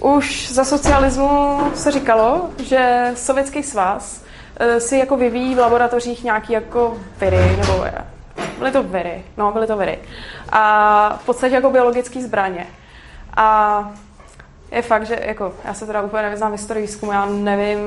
Uh, 0.00 0.14
už 0.16 0.52
za 0.52 0.64
socialismu 0.64 1.60
se 1.74 1.90
říkalo, 1.90 2.50
že 2.62 3.10
Sovětský 3.14 3.62
svaz 3.62 4.22
uh, 4.60 4.76
si 4.76 4.98
jako 4.98 5.16
vyvíjí 5.16 5.54
v 5.54 5.58
laboratořích 5.58 6.24
nějaký 6.24 6.52
jako 6.52 6.96
viry, 7.20 7.56
nebo 7.60 7.84
Byly 8.58 8.70
to 8.70 8.82
viry, 8.82 9.24
no, 9.36 9.52
byly 9.52 9.66
to 9.66 9.76
viry. 9.76 9.98
A 10.54 11.18
v 11.22 11.26
podstatě 11.26 11.54
jako 11.54 11.70
biologické 11.70 12.22
zbraně. 12.22 12.66
A 13.36 13.90
je 14.72 14.82
fakt, 14.82 15.06
že 15.06 15.18
jako, 15.22 15.52
já 15.64 15.74
se 15.74 15.86
teda 15.86 16.02
úplně 16.02 16.22
nevyznám 16.22 16.52
historii 16.52 16.86
výzkumu, 16.86 17.12
já 17.12 17.26
nevím, 17.26 17.78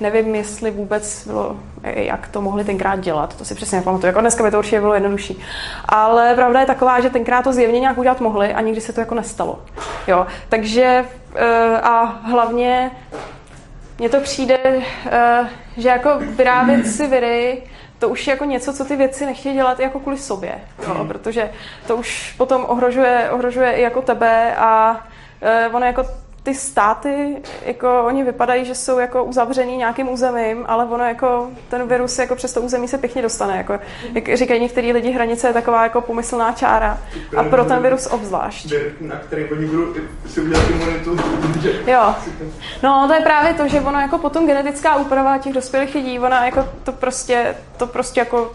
nevím, 0.00 0.34
jestli 0.34 0.70
vůbec 0.70 1.26
bylo, 1.26 1.56
jak 1.82 2.28
to 2.28 2.40
mohli 2.40 2.64
tenkrát 2.64 3.00
dělat, 3.00 3.36
to 3.36 3.44
si 3.44 3.54
přesně 3.54 3.78
nepamatuju, 3.78 4.06
jako 4.06 4.20
dneska 4.20 4.44
by 4.44 4.50
to 4.50 4.58
určitě 4.58 4.80
bylo 4.80 4.94
jednodušší. 4.94 5.40
Ale 5.88 6.34
pravda 6.34 6.60
je 6.60 6.66
taková, 6.66 7.00
že 7.00 7.10
tenkrát 7.10 7.42
to 7.42 7.52
zjevně 7.52 7.80
nějak 7.80 7.98
udělat 7.98 8.20
mohli 8.20 8.54
a 8.54 8.60
nikdy 8.60 8.80
se 8.80 8.92
to 8.92 9.00
jako 9.00 9.14
nestalo. 9.14 9.58
Jo, 10.06 10.26
takže 10.48 11.04
eh, 11.34 11.80
a 11.80 12.04
hlavně 12.04 12.90
mně 13.98 14.08
to 14.08 14.20
přijde, 14.20 14.58
eh, 15.10 15.48
že 15.76 15.88
jako 15.88 16.10
vyrábět 16.18 16.86
si 16.86 17.06
viry 17.06 17.62
to 18.02 18.08
už 18.08 18.26
je 18.26 18.30
jako 18.30 18.44
něco, 18.44 18.72
co 18.72 18.84
ty 18.84 18.96
věci 18.96 19.26
nechtějí 19.26 19.54
dělat 19.54 19.80
jako 19.80 20.00
kvůli 20.00 20.18
sobě, 20.18 20.60
no, 20.88 21.04
protože 21.04 21.50
to 21.86 21.96
už 21.96 22.34
potom 22.38 22.64
ohrožuje, 22.68 23.30
ohrožuje 23.30 23.72
i 23.72 23.82
jako 23.82 24.02
tebe 24.02 24.56
a 24.56 25.00
uh, 25.68 25.76
ono 25.76 25.86
jako 25.86 26.06
ty 26.42 26.54
státy, 26.54 27.36
jako 27.64 28.02
oni 28.04 28.24
vypadají, 28.24 28.64
že 28.64 28.74
jsou 28.74 28.98
jako 28.98 29.24
uzavřený 29.24 29.76
nějakým 29.76 30.08
územím, 30.08 30.64
ale 30.68 30.84
ono 30.84 31.04
jako, 31.04 31.50
ten 31.68 31.88
virus 31.88 32.18
jako 32.18 32.36
přes 32.36 32.52
to 32.52 32.60
území 32.60 32.88
se 32.88 32.98
pěkně 32.98 33.22
dostane. 33.22 33.56
Jako, 33.56 33.78
jak 34.14 34.36
říkají 34.36 34.60
některý 34.60 34.92
lidi, 34.92 35.10
hranice 35.10 35.46
je 35.46 35.52
taková 35.52 35.82
jako 35.82 36.00
pomyslná 36.00 36.52
čára. 36.52 36.98
A 37.36 37.42
pro 37.42 37.64
ten 37.64 37.82
virus 37.82 38.06
obzvlášť. 38.06 38.72
Na 39.00 39.16
který 39.16 39.44
oni 39.44 39.66
budou 39.66 39.94
si 40.26 40.40
udělat 40.40 40.70
imunitu. 40.70 41.16
Jo. 41.86 42.14
No, 42.82 43.04
to 43.08 43.14
je 43.14 43.20
právě 43.20 43.54
to, 43.54 43.68
že 43.68 43.80
ono 43.80 44.00
jako 44.00 44.18
potom 44.18 44.46
genetická 44.46 44.96
úprava 44.96 45.38
těch 45.38 45.52
dospělých 45.52 45.94
lidí, 45.94 46.18
ona 46.18 46.44
jako 46.44 46.68
to 46.84 46.92
prostě, 46.92 47.54
to 47.76 47.86
prostě 47.86 48.20
jako 48.20 48.52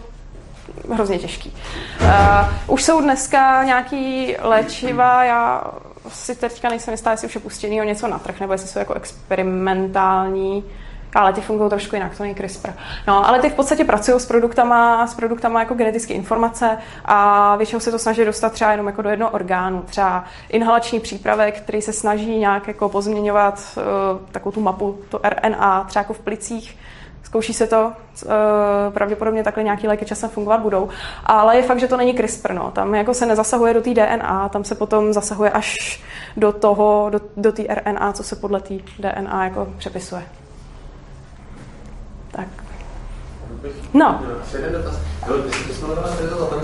hrozně 0.92 1.18
těžký. 1.18 1.56
Uh, 2.00 2.74
už 2.74 2.84
jsou 2.84 3.00
dneska 3.00 3.64
nějaký 3.64 4.36
léčiva, 4.42 5.24
já 5.24 5.62
si 6.10 6.34
teďka 6.34 6.68
nejsem 6.68 6.92
jistá, 6.92 7.10
jestli 7.10 7.28
už 7.28 7.34
je 7.34 7.40
puštěný 7.40 7.76
něco 7.76 8.08
na 8.08 8.18
trh, 8.18 8.40
nebo 8.40 8.52
jestli 8.52 8.68
jsou 8.68 8.78
jako 8.78 8.94
experimentální, 8.94 10.64
ale 11.14 11.32
ty 11.32 11.40
fungují 11.40 11.70
trošku 11.70 11.96
jinak, 11.96 12.16
to 12.16 12.22
není 12.22 12.34
CRISPR. 12.34 12.70
No, 13.08 13.28
ale 13.28 13.40
ty 13.40 13.50
v 13.50 13.54
podstatě 13.54 13.84
pracují 13.84 14.20
s 14.20 14.26
produktama, 14.26 15.06
s 15.06 15.14
produktama 15.14 15.60
jako 15.60 15.74
genetické 15.74 16.14
informace 16.14 16.78
a 17.04 17.56
většinou 17.56 17.80
se 17.80 17.90
to 17.90 17.98
snaží 17.98 18.24
dostat 18.24 18.52
třeba 18.52 18.70
jenom 18.70 18.86
jako 18.86 19.02
do 19.02 19.10
jednoho 19.10 19.30
orgánu. 19.30 19.82
Třeba 19.82 20.24
inhalační 20.48 21.00
přípravek, 21.00 21.60
který 21.60 21.82
se 21.82 21.92
snaží 21.92 22.38
nějak 22.38 22.68
jako 22.68 22.88
pozměňovat 22.88 23.62
uh, 23.76 24.26
takovou 24.32 24.52
tu 24.52 24.60
mapu, 24.60 24.98
to 25.08 25.20
RNA, 25.24 25.84
třeba 25.84 26.00
jako 26.00 26.12
v 26.12 26.20
plicích, 26.20 26.78
Zkouší 27.22 27.54
se 27.54 27.66
to, 27.66 27.92
eh, 28.26 28.90
pravděpodobně 28.90 29.44
takhle 29.44 29.62
nějaký 29.62 29.88
léky 29.88 30.04
časem 30.04 30.30
fungovat 30.30 30.60
budou, 30.60 30.88
ale 31.26 31.56
je 31.56 31.62
fakt, 31.62 31.80
že 31.80 31.88
to 31.88 31.96
není 31.96 32.14
CRISPR, 32.14 32.52
no. 32.52 32.70
tam 32.70 32.94
jako 32.94 33.14
se 33.14 33.26
nezasahuje 33.26 33.74
do 33.74 33.80
té 33.80 33.94
DNA, 33.94 34.48
tam 34.48 34.64
se 34.64 34.74
potom 34.74 35.12
zasahuje 35.12 35.50
až 35.50 36.02
do 36.36 36.52
toho, 36.52 37.06
do, 37.10 37.20
do 37.36 37.52
té 37.52 37.62
RNA, 37.62 38.12
co 38.12 38.22
se 38.22 38.36
podle 38.36 38.60
té 38.60 38.74
DNA 38.98 39.44
jako 39.44 39.68
přepisuje. 39.78 40.22
Tak. 42.30 42.46
No. 43.94 44.20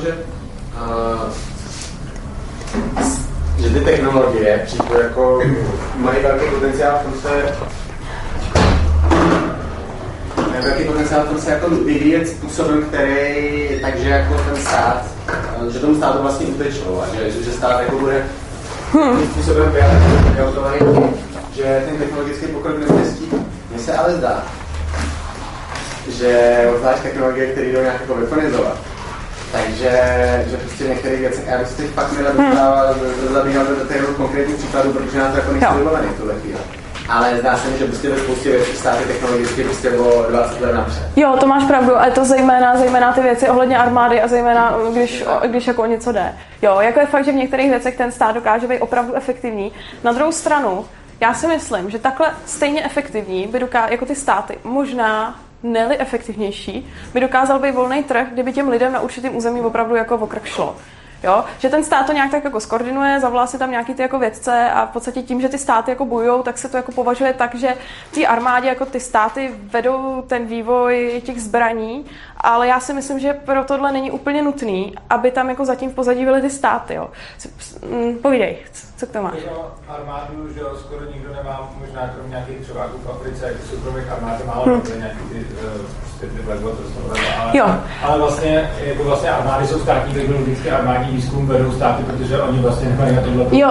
Že, 0.02 0.18
že 3.58 3.70
ty 3.70 3.80
technologie 3.80 4.66
jako 5.02 5.40
mají 5.96 6.22
velký 6.22 6.50
potenciál 6.50 6.98
v 6.98 7.02
tom 7.02 7.20
se 7.20 7.54
jako 10.54 10.66
jaký 10.66 10.84
potenciál 10.84 11.26
tom 11.26 11.38
se 11.38 11.50
jako 11.50 11.70
vyvíjet 11.70 12.28
způsobem, 12.28 12.82
který, 12.82 13.68
takže 13.82 14.08
jako 14.08 14.34
ten 14.34 14.62
stát, 14.62 15.06
eh, 15.28 15.70
že 15.72 15.78
tomu 15.78 15.94
státu 15.94 16.22
vlastně 16.22 16.46
utečou 16.46 17.02
a 17.02 17.16
že, 17.16 17.30
že 17.30 17.52
stát 17.52 17.80
jako 17.80 17.98
bude 17.98 18.24
tím 18.92 19.28
způsobem 19.32 19.72
vyautování 20.36 20.78
že 21.56 21.82
ten 21.86 21.98
technologický 21.98 22.46
pokrok 22.46 22.78
nezjistí. 22.78 23.28
Mně 23.70 23.78
se 23.78 23.92
ale 23.92 24.14
zdá, 24.14 24.42
že 26.08 26.60
obzvlášť 26.74 27.02
technologie, 27.02 27.46
které 27.46 27.66
jdou 27.66 27.80
nějak 27.80 28.00
jako 28.00 28.14
weaponizovat, 28.14 28.78
takže 29.52 29.90
že 30.50 30.56
prostě 30.56 30.84
některé 30.84 31.16
věci, 31.16 31.42
já 31.46 31.58
bych 31.58 31.68
si 31.68 31.74
teď 31.74 31.90
fakt 31.90 32.12
měla 32.12 32.30
dostávat, 32.30 32.96
hmm. 32.96 33.34
zabývat 33.34 33.68
do 33.68 33.86
těch 33.86 34.04
konkrétních 34.16 34.56
příkladů, 34.56 34.92
protože 34.92 35.18
nám 35.18 35.32
to 35.32 35.36
jako 35.36 35.52
nejsou 35.52 35.78
vybavený 35.78 36.08
v 36.08 36.18
tuhle 36.18 36.34
chvíli 36.40 36.58
ale 37.08 37.36
zdá 37.40 37.56
se 37.56 37.68
mi, 37.68 37.78
že 37.78 37.86
prostě 37.86 38.08
ve 38.10 38.18
spoustě 38.18 38.50
věcí 38.50 38.76
státy 38.76 39.04
technologicky 39.04 39.64
prostě 39.64 39.90
o 39.90 40.26
20 40.30 40.60
let 40.60 40.74
napřed. 40.74 41.02
Jo, 41.16 41.36
to 41.40 41.46
máš 41.46 41.64
pravdu, 41.64 41.96
ale 41.96 42.10
to 42.10 42.24
zejména, 42.24 42.76
zejména 42.76 43.12
ty 43.12 43.20
věci 43.20 43.48
ohledně 43.48 43.78
armády 43.78 44.22
a 44.22 44.28
zejména, 44.28 44.76
když, 44.92 45.24
když 45.46 45.66
jako 45.66 45.82
o 45.82 45.86
něco 45.86 46.12
jde. 46.12 46.34
Jo, 46.62 46.80
jako 46.80 47.00
je 47.00 47.06
fakt, 47.06 47.24
že 47.24 47.32
v 47.32 47.34
některých 47.34 47.70
věcech 47.70 47.96
ten 47.96 48.12
stát 48.12 48.34
dokáže 48.34 48.66
být 48.66 48.80
opravdu 48.80 49.14
efektivní. 49.14 49.72
Na 50.04 50.12
druhou 50.12 50.32
stranu, 50.32 50.84
já 51.20 51.34
si 51.34 51.46
myslím, 51.46 51.90
že 51.90 51.98
takhle 51.98 52.30
stejně 52.46 52.84
efektivní 52.84 53.46
by 53.46 53.58
doká- 53.58 53.88
jako 53.90 54.06
ty 54.06 54.14
státy, 54.14 54.58
možná 54.64 55.40
neli 55.62 55.98
efektivnější, 55.98 56.92
by 57.14 57.20
dokázal 57.20 57.58
být 57.58 57.74
volný 57.74 58.02
trh, 58.02 58.26
kdyby 58.32 58.52
těm 58.52 58.68
lidem 58.68 58.92
na 58.92 59.00
určitém 59.00 59.36
území 59.36 59.60
opravdu 59.60 59.94
jako 59.94 60.14
okrk 60.14 60.44
šlo. 60.44 60.76
Jo? 61.24 61.44
Že 61.58 61.68
ten 61.68 61.84
stát 61.84 62.06
to 62.06 62.12
nějak 62.12 62.30
tak 62.30 62.44
jako 62.44 62.60
skoordinuje, 62.60 63.20
zavolá 63.20 63.46
si 63.46 63.58
tam 63.58 63.70
nějaký 63.70 63.94
ty 63.94 64.02
jako 64.02 64.18
vědce 64.18 64.70
a 64.70 64.86
v 64.86 64.90
podstatě 64.90 65.22
tím, 65.22 65.40
že 65.40 65.48
ty 65.48 65.58
státy 65.58 65.90
jako 65.90 66.04
bojují, 66.04 66.42
tak 66.42 66.58
se 66.58 66.68
to 66.68 66.76
jako 66.76 66.92
považuje 66.92 67.32
tak, 67.32 67.54
že 67.54 67.74
ty 68.10 68.26
armádě 68.26 68.68
jako 68.68 68.86
ty 68.86 69.00
státy 69.00 69.54
vedou 69.72 70.22
ten 70.26 70.46
vývoj 70.46 71.22
těch 71.24 71.42
zbraní, 71.42 72.04
ale 72.36 72.68
já 72.68 72.80
si 72.80 72.92
myslím, 72.92 73.18
že 73.18 73.32
pro 73.32 73.64
tohle 73.64 73.92
není 73.92 74.10
úplně 74.10 74.42
nutný, 74.42 74.94
aby 75.10 75.30
tam 75.30 75.48
jako 75.48 75.64
zatím 75.64 75.90
v 75.90 75.94
pozadí 75.94 76.24
byly 76.24 76.40
ty 76.40 76.50
státy. 76.50 76.94
Jo. 76.94 77.10
Mm, 77.90 78.18
povídej, 78.18 78.58
co 78.96 79.06
k 79.06 79.10
tomu 79.10 79.24
máš? 79.24 79.38
Armádu, 79.88 80.48
že 80.54 80.60
skoro 80.80 81.04
nikdo 81.04 81.34
nemá, 81.34 81.70
možná 81.80 82.08
kromě 82.08 82.30
nějakých 82.30 82.60
třeba 82.60 82.86
v 83.04 83.10
Africe, 83.10 83.46
jak 83.46 83.56
soukromých 83.70 84.10
armád, 84.10 84.46
málo 84.46 84.64
hmm. 84.64 84.82
nějaký 84.98 85.18
ty 85.32 85.38
uh, 85.38 85.80
ale, 87.40 87.58
jo. 87.58 87.66
ale 88.02 88.18
vlastně, 88.18 88.70
jako 88.84 89.04
vlastně 89.04 89.30
armády 89.30 89.66
jsou 89.66 89.80
státní 89.80 90.14
technologické 90.14 90.70
armádní 90.70 91.13
výzkum 91.14 91.46
vedou 91.46 91.72
státy, 91.72 92.02
protože 92.02 92.42
oni 92.42 92.58
vlastně 92.58 92.88
nemají 92.88 93.16
na 93.16 93.22
tohle 93.22 93.46
Jo, 93.50 93.68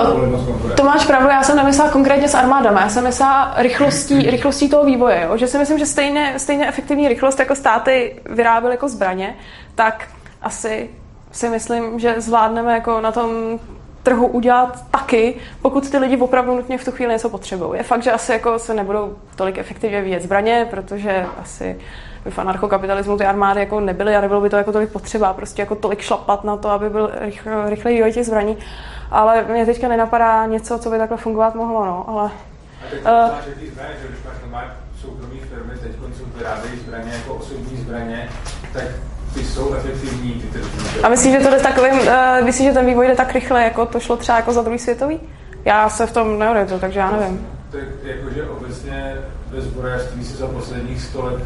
to 0.76 0.84
máš 0.84 1.06
pravdu, 1.06 1.30
já 1.30 1.44
jsem 1.44 1.56
nemyslela 1.56 1.92
konkrétně 1.92 2.28
s 2.28 2.36
armádama, 2.36 2.82
já 2.82 2.90
jsem 2.90 3.04
myslela 3.04 3.54
rychlostí, 3.58 4.30
rychlostí 4.30 4.70
toho 4.70 4.86
vývoje, 4.86 5.28
jo? 5.30 5.38
že 5.38 5.48
si 5.48 5.58
myslím, 5.58 5.80
že 5.80 5.86
stejně, 5.86 6.34
stejně 6.38 6.68
efektivní 6.68 7.08
rychlost 7.08 7.40
jako 7.40 7.56
státy 7.56 8.16
vyráběly 8.30 8.74
jako 8.74 8.90
zbraně, 8.90 9.36
tak 9.76 10.08
asi 10.42 10.90
si 11.32 11.50
myslím, 11.50 12.00
že 12.00 12.16
zvládneme 12.18 12.74
jako 12.74 13.02
na 13.02 13.12
tom 13.12 13.60
trhu 14.04 14.28
udělat 14.28 14.86
taky, 14.92 15.36
pokud 15.62 15.90
ty 15.90 15.98
lidi 15.98 16.18
opravdu 16.18 16.56
nutně 16.56 16.78
v 16.78 16.86
tu 16.86 16.92
chvíli 16.92 17.14
něco 17.14 17.30
potřebují. 17.30 17.78
Je 17.78 17.84
fakt, 17.84 18.04
že 18.04 18.12
asi 18.12 18.32
jako 18.32 18.60
se 18.60 18.74
nebudou 18.74 19.16
tolik 19.36 19.58
efektivně 19.58 20.02
vyjet 20.02 20.24
zbraně, 20.24 20.68
protože 20.70 21.26
asi 21.42 21.80
v 22.30 22.40
anarchokapitalismu 22.40 23.18
ty 23.18 23.26
armády 23.26 23.60
jako 23.60 23.80
nebyly 23.80 24.16
a 24.16 24.22
nebylo 24.22 24.42
by 24.42 24.50
to 24.50 24.58
jako 24.58 24.72
tolik 24.72 24.92
potřeba, 24.92 25.34
prostě 25.34 25.62
jako 25.62 25.76
tolik 25.76 26.02
šlapat 26.02 26.44
na 26.44 26.58
to, 26.58 26.70
aby 26.70 26.90
byl 26.90 27.12
rychle, 27.20 27.70
rychlej 27.70 27.96
vývoj 27.96 28.14
těch 28.14 28.26
zbraní. 28.26 28.58
Ale 29.12 29.44
mě 29.44 29.66
teďka 29.66 29.88
nenapadá 29.88 30.46
něco, 30.46 30.80
co 30.80 30.90
by 30.90 30.98
takhle 30.98 31.18
fungovat 31.18 31.56
mohlo, 31.56 31.86
no, 31.86 32.06
ale... 32.08 32.32
A 32.86 32.90
teď 32.92 33.00
uh, 33.00 33.06
máš 33.06 33.46
ty 33.60 33.70
zbraně, 33.70 33.94
že 34.02 34.08
když 34.08 34.20
máš 34.26 34.36
normální 34.42 34.72
soukromý 35.02 35.40
firmy, 35.40 35.74
teď 35.84 35.92
jsou 36.18 36.26
vyrábějí 36.38 36.80
zbraně 36.80 37.12
jako 37.14 37.34
osobní 37.34 37.78
zbraně, 37.78 38.30
tak 38.74 38.84
ty 39.34 39.44
jsou 39.44 39.74
efektivní, 39.74 40.34
ty. 40.34 40.60
A 41.04 41.10
myslím, 41.10 41.32
že 41.32 41.40
to 41.40 41.50
jde 41.50 41.60
takovým, 41.60 42.00
uh, 42.00 42.08
myslíš, 42.44 42.68
že 42.68 42.74
ten 42.74 42.86
vývoj 42.86 43.08
jde 43.08 43.16
tak 43.16 43.34
rychle, 43.34 43.64
jako 43.64 43.86
to 43.86 44.00
šlo 44.00 44.18
třeba 44.18 44.38
jako 44.38 44.54
za 44.54 44.62
druhý 44.62 44.80
světový? 44.80 45.20
Já 45.66 45.90
se 45.90 46.08
v 46.08 46.12
tom 46.12 46.40
neorientuju, 46.40 46.80
takže 46.80 47.00
já 47.00 47.12
nevím. 47.12 47.48
Tak 47.74 47.84
jakože 48.04 48.44
obecně 48.48 49.16
ve 49.52 49.62
zbrojařství 49.62 50.24
se 50.26 50.38
za 50.38 50.48
posledních 50.48 51.02
sto 51.02 51.26
let 51.26 51.44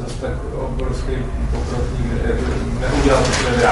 zase 0.00 0.20
tak 0.20 0.32
obrovský 0.54 1.12
pokrok 1.50 1.84
neudělal, 2.80 3.22
protože 3.22 3.66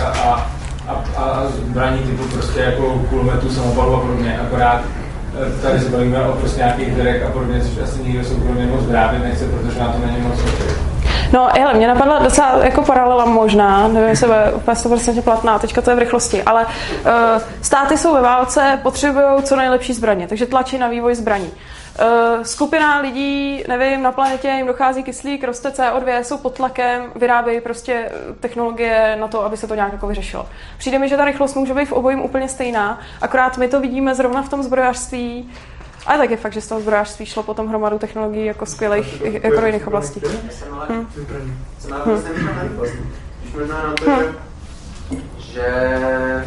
a, 0.00 0.08
a, 0.08 0.50
a, 0.88 0.92
a 1.16 1.48
zbraní 1.48 1.98
typu 1.98 2.24
prostě 2.24 2.60
jako 2.60 3.06
kulometu, 3.08 3.50
samopalu 3.50 3.94
a 3.94 4.00
podobně, 4.00 4.38
akorát 4.38 4.84
eh, 4.84 5.62
tady 5.62 5.80
se 5.80 5.88
bavíme 5.88 6.22
o 6.22 6.32
prostě 6.32 6.58
nějakých 6.58 6.94
derek 6.94 7.22
a 7.22 7.30
podobně, 7.30 7.60
což 7.60 7.82
asi 7.82 8.02
nikdo 8.02 8.24
soukromně 8.24 8.66
moc 8.66 8.86
vyrábět 8.86 9.18
nechce, 9.18 9.48
protože 9.48 9.80
na 9.80 9.92
to 9.92 10.06
není 10.06 10.20
moc 10.20 10.38
No, 11.32 11.48
hele, 11.58 11.74
mě 11.74 11.86
napadla 11.86 12.18
docela 12.18 12.64
jako 12.64 12.82
paralela 12.82 13.24
možná, 13.24 13.88
nevím, 13.88 14.08
jestli 14.08 14.30
je 14.30 14.52
úplně 14.52 14.74
100% 14.74 15.22
platná, 15.22 15.58
teďka 15.58 15.82
to 15.82 15.90
je 15.90 15.96
v 15.96 15.98
rychlosti, 15.98 16.42
ale 16.42 16.66
uh, 16.66 16.70
státy 17.62 17.98
jsou 17.98 18.14
ve 18.14 18.20
válce, 18.20 18.80
potřebují 18.82 19.42
co 19.42 19.56
nejlepší 19.56 19.92
zbraně, 19.92 20.28
takže 20.28 20.46
tlačí 20.46 20.78
na 20.78 20.88
vývoj 20.88 21.14
zbraní. 21.14 21.50
Uh, 22.00 22.42
skupina 22.42 23.00
lidí, 23.00 23.64
nevím, 23.68 24.02
na 24.02 24.12
planetě 24.12 24.48
jim 24.48 24.66
dochází 24.66 25.02
kyslík, 25.02 25.44
roste 25.44 25.68
CO2, 25.68 26.20
jsou 26.20 26.38
pod 26.38 26.54
tlakem, 26.54 27.02
vyrábějí 27.16 27.60
prostě 27.60 28.10
technologie 28.40 29.16
na 29.20 29.28
to, 29.28 29.44
aby 29.44 29.56
se 29.56 29.66
to 29.66 29.74
nějak 29.74 29.92
jako 29.92 30.06
vyřešilo. 30.06 30.46
Přijde 30.78 30.98
mi, 30.98 31.08
že 31.08 31.16
ta 31.16 31.24
rychlost 31.24 31.54
může 31.54 31.74
být 31.74 31.84
v 31.84 31.92
obojím 31.92 32.20
úplně 32.20 32.48
stejná, 32.48 33.00
akorát 33.20 33.58
my 33.58 33.68
to 33.68 33.80
vidíme 33.80 34.14
zrovna 34.14 34.42
v 34.42 34.48
tom 34.48 34.62
zbrojařství, 34.62 35.50
ale 36.06 36.18
tak 36.18 36.30
je 36.30 36.36
fakt, 36.36 36.52
že 36.52 36.60
z 36.60 36.68
toho 36.68 36.80
zbrojařství 36.80 37.26
šlo 37.26 37.42
potom 37.42 37.68
hromadu 37.68 37.98
technologií 37.98 38.44
jako 38.44 38.66
skvělých 38.66 39.22
jako 39.42 39.66
jiných 39.66 39.86
oblastí. 39.86 40.20
Hm. 40.88 41.06
Když 43.42 43.54
možná 43.54 43.82
na 43.82 43.92
to, 43.92 44.04
že, 44.16 44.32
že 45.38 46.44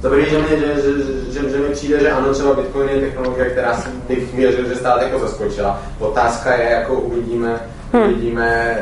Dobrý, 0.00 0.30
že 0.30 0.38
mi, 0.38 0.48
že, 0.48 0.74
že, 0.82 1.32
že, 1.32 1.50
že 1.50 1.58
mi 1.58 1.68
přijde, 1.68 2.00
že 2.00 2.10
ano, 2.10 2.34
třeba 2.34 2.54
Bitcoin 2.54 2.88
je 2.88 3.00
technologie, 3.00 3.50
která 3.50 3.76
si 3.76 3.88
bych 4.08 4.34
věřil, 4.34 4.68
že 4.68 4.76
stát 4.76 5.02
jako 5.02 5.18
zaskočila. 5.18 5.82
Otázka 5.98 6.54
je, 6.54 6.70
jako 6.70 6.94
uvidíme, 6.94 7.60
hmm. 7.92 8.02
uvidíme 8.02 8.78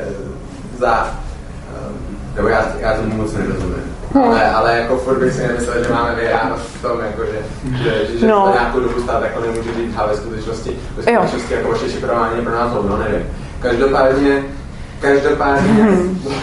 za, 0.78 1.20
nebo 2.36 2.48
já, 2.48 2.72
já 2.80 2.94
tomu 2.94 3.14
moc 3.14 3.32
nerozumím. 3.32 3.96
Hmm. 4.14 4.24
Ale, 4.24 4.50
ale 4.50 4.78
jako 4.78 4.96
furt 4.96 5.18
bych 5.18 5.32
si 5.32 5.46
nemyslel, 5.46 5.84
že 5.84 5.90
máme 5.90 6.14
vyhráno 6.14 6.56
v 6.56 6.82
tom, 6.82 7.00
jako, 7.00 7.22
že, 7.24 7.38
že, 7.84 8.06
že, 8.06 8.18
že 8.18 8.26
no. 8.26 8.50
nějakou 8.52 8.80
dobu 8.80 9.02
stát 9.02 9.22
jako 9.22 9.40
nemůže 9.40 9.74
říct, 9.74 9.96
ale 9.96 10.08
ve 10.08 10.16
skutečnosti, 10.16 10.76
ve 10.96 11.02
skutečnosti 11.02 11.54
jako 11.54 11.68
vaše 11.68 11.90
šifrování 11.90 12.36
je 12.36 12.42
pro 12.42 12.54
nás 12.54 12.72
hodno, 12.72 12.96
nevím. 12.96 13.26
Každopádně, 13.60 14.44
každopádně, 15.00 15.88
uh, 15.88 16.36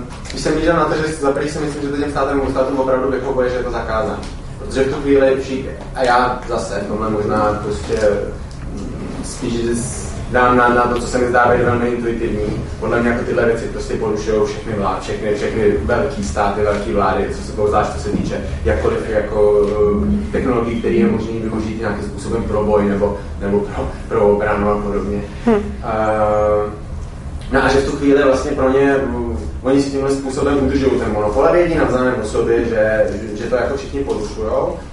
když 0.30 0.42
jsem 0.42 0.54
viděl 0.54 0.76
na 0.76 0.84
to, 0.84 0.94
že 0.94 1.14
za 1.14 1.30
první 1.30 1.50
si 1.50 1.58
myslím, 1.58 1.82
že 1.82 1.88
to 1.88 1.96
těm 1.96 2.10
státem 2.10 2.40
státům 2.50 2.78
opravdu 2.78 3.10
vyhovuje, 3.10 3.50
že 3.50 3.56
je 3.56 3.62
to 3.62 3.70
zakázané. 3.70 4.18
Protože 4.58 4.84
v 4.84 4.94
tu 4.94 5.00
chvíli 5.00 5.36
přijde, 5.40 5.70
a 5.94 6.04
já 6.04 6.40
zase, 6.48 6.84
tohle 6.88 7.10
možná 7.10 7.60
prostě 7.62 7.98
mm, 8.72 9.24
spíš 9.24 9.64
dám 10.30 10.56
na, 10.56 10.68
na 10.68 10.82
to, 10.82 11.00
co 11.00 11.06
se 11.06 11.18
mi 11.18 11.28
zdá 11.28 11.52
být 11.52 11.64
velmi 11.64 11.88
intuitivní. 11.88 12.64
Podle 12.80 13.00
mě 13.00 13.10
jako 13.10 13.24
tyhle 13.24 13.44
věci 13.44 13.64
prostě 13.64 13.94
porušují 13.94 14.46
všechny 14.46 14.72
vlády, 14.72 15.00
všechny, 15.00 15.34
všechny 15.34 15.72
velké 15.82 16.22
státy, 16.22 16.62
velké 16.62 16.92
vlády, 16.92 17.28
co 17.36 17.42
se 17.42 17.52
toho 17.52 17.68
zvlášť, 17.68 17.92
co 17.92 17.98
se 17.98 18.10
týče 18.10 18.44
jakkoliv 18.64 19.08
jako 19.08 19.66
eh, 19.68 20.32
technologií, 20.32 20.78
které 20.78 20.94
je 20.94 21.06
možné 21.06 21.32
využít 21.40 21.80
nějakým 21.80 22.04
způsobem 22.04 22.42
pro 22.42 22.64
boj 22.64 22.84
nebo, 22.88 23.18
nebo 23.40 23.60
pro, 23.60 23.88
pro 24.08 24.28
obranu 24.28 24.70
a 24.70 24.82
podobně. 24.82 25.20
Hmm. 25.44 25.56
Uh, 25.56 26.72
no 27.52 27.64
a 27.64 27.68
že 27.68 27.78
v 27.78 27.90
tu 27.90 27.96
chvíli 27.96 28.24
vlastně 28.24 28.50
pro 28.50 28.72
ně 28.72 28.96
oni 29.62 29.82
si 29.82 29.90
tímhle 29.90 30.10
způsobem 30.10 30.58
udržují 30.62 31.00
ten 31.00 31.12
monopol 31.12 31.46
a 31.46 31.52
vědí 31.52 31.74
navzájem 31.74 32.14
o 32.22 32.26
sobě, 32.26 32.64
že, 32.64 33.06
že 33.34 33.44
to 33.44 33.56
jako 33.56 33.76
všichni 33.76 34.00
porušují, 34.00 34.48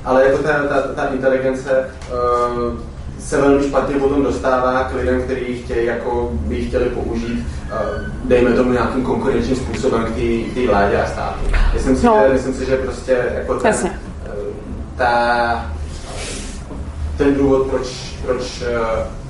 ale 0.05 0.25
jako 0.25 0.37
ta, 0.37 0.63
ta, 0.69 0.81
ta 0.81 1.05
inteligence 1.05 1.89
uh, 2.11 2.79
se 3.25 3.41
velmi 3.41 3.63
špatně 3.63 3.95
potom 3.95 4.23
dostává 4.23 4.83
k 4.83 4.93
lidem, 4.93 5.21
kteří 5.21 5.63
chtějí, 5.63 5.85
jako 5.85 6.29
by 6.33 6.65
chtěli 6.65 6.85
použít, 6.85 7.47
uh, 7.71 7.79
dejme 8.23 8.51
tomu 8.51 8.71
nějakým 8.71 9.03
konkurenčním 9.03 9.55
způsobem 9.55 10.05
k 10.05 10.53
té 10.53 10.67
vládě 10.67 11.01
a 11.01 11.07
státu. 11.07 11.39
Myslím 11.73 11.95
si, 11.95 12.05
no. 12.05 12.19
že, 12.27 12.33
myslím 12.33 12.53
si, 12.53 12.65
že 12.65 12.77
prostě 12.77 13.31
jako 13.35 13.59
ten, 13.59 13.75
uh, 13.75 13.89
ta, 14.97 15.71
ten 17.17 17.35
důvod, 17.35 17.67
proč, 17.67 18.15
proč 18.25 18.61
uh, 18.61 19.24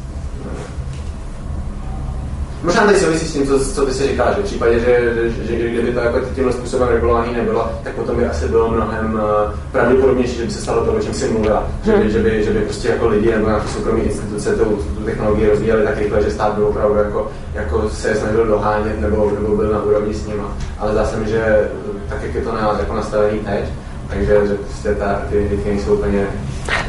Možná 2.64 2.86
tady 2.86 3.00
souvisí 3.00 3.26
s 3.26 3.34
tím, 3.34 3.48
co, 3.48 3.60
co 3.60 3.86
ty 3.86 3.94
si 3.94 4.08
říkáš, 4.08 4.36
že 4.36 4.42
v 4.42 4.46
případě, 4.46 4.80
že, 4.80 5.14
že, 5.44 5.58
že 5.60 5.70
kdyby 5.70 5.92
to 5.92 6.00
jako 6.00 6.20
tímhle 6.36 6.54
způsobem 6.54 6.88
regulovaný 6.88 7.34
nebylo, 7.34 7.72
tak 7.84 7.94
potom 7.94 8.16
by 8.18 8.26
asi 8.26 8.48
bylo 8.48 8.72
mnohem 8.72 9.14
uh, 9.14 9.54
pravděpodobnější, 9.72 10.36
že 10.36 10.46
by 10.46 10.52
se 10.52 10.62
stalo 10.62 10.86
to, 10.86 10.94
o 10.94 11.00
čem 11.00 11.14
si 11.14 11.28
mluvila. 11.28 11.68
Že 11.84 11.92
by, 11.92 11.98
hmm. 11.98 12.10
že 12.10 12.20
by, 12.20 12.44
že 12.44 12.52
by 12.52 12.60
prostě 12.60 12.88
jako 12.90 13.08
lidi 13.08 13.32
nebo 13.32 13.48
nějaké 13.48 13.68
soukromé 13.68 14.00
instituce 14.00 14.56
tu, 14.56 14.64
tu 14.98 15.04
technologii 15.04 15.50
rozvíjeli 15.50 15.84
tak 15.84 15.98
rychle, 15.98 16.24
že 16.24 16.32
stát 16.32 16.54
byl 16.54 16.68
opravdu 16.68 16.96
jako, 16.96 17.32
jako 17.54 17.90
se 17.90 18.10
je 18.10 18.16
snažil 18.16 18.46
dohánět 18.46 19.02
nebo, 19.02 19.32
nebo 19.42 19.56
byl 19.56 19.72
na 19.72 19.84
úrovni 19.84 20.14
s 20.14 20.28
nima. 20.28 20.58
Ale 20.80 20.92
zdá 20.92 21.06
se 21.06 21.18
mi, 21.18 21.30
že 21.30 21.70
tak, 22.10 22.24
jak 22.24 22.36
je 22.36 22.42
to 22.42 22.52
na, 22.52 22.76
jako 22.80 22.96
nastavený 22.96 23.40
teď, 23.40 23.66
takže 24.10 24.48
že 24.48 24.54
prostě 24.54 24.96
ta, 24.96 25.22
ty 25.30 25.48
děti 25.50 25.70
nejsou 25.70 25.94
úplně 25.94 26.28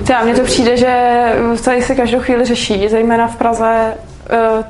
Já, 0.09 0.25
mně 0.25 0.35
to 0.35 0.43
přijde, 0.43 0.77
že 0.77 1.23
tady 1.65 1.83
se 1.83 1.95
každou 1.95 2.21
chvíli 2.21 2.45
řeší, 2.45 2.89
zejména 2.89 3.29
v 3.29 3.37
Praze, 3.37 3.95
eh, 3.95 4.16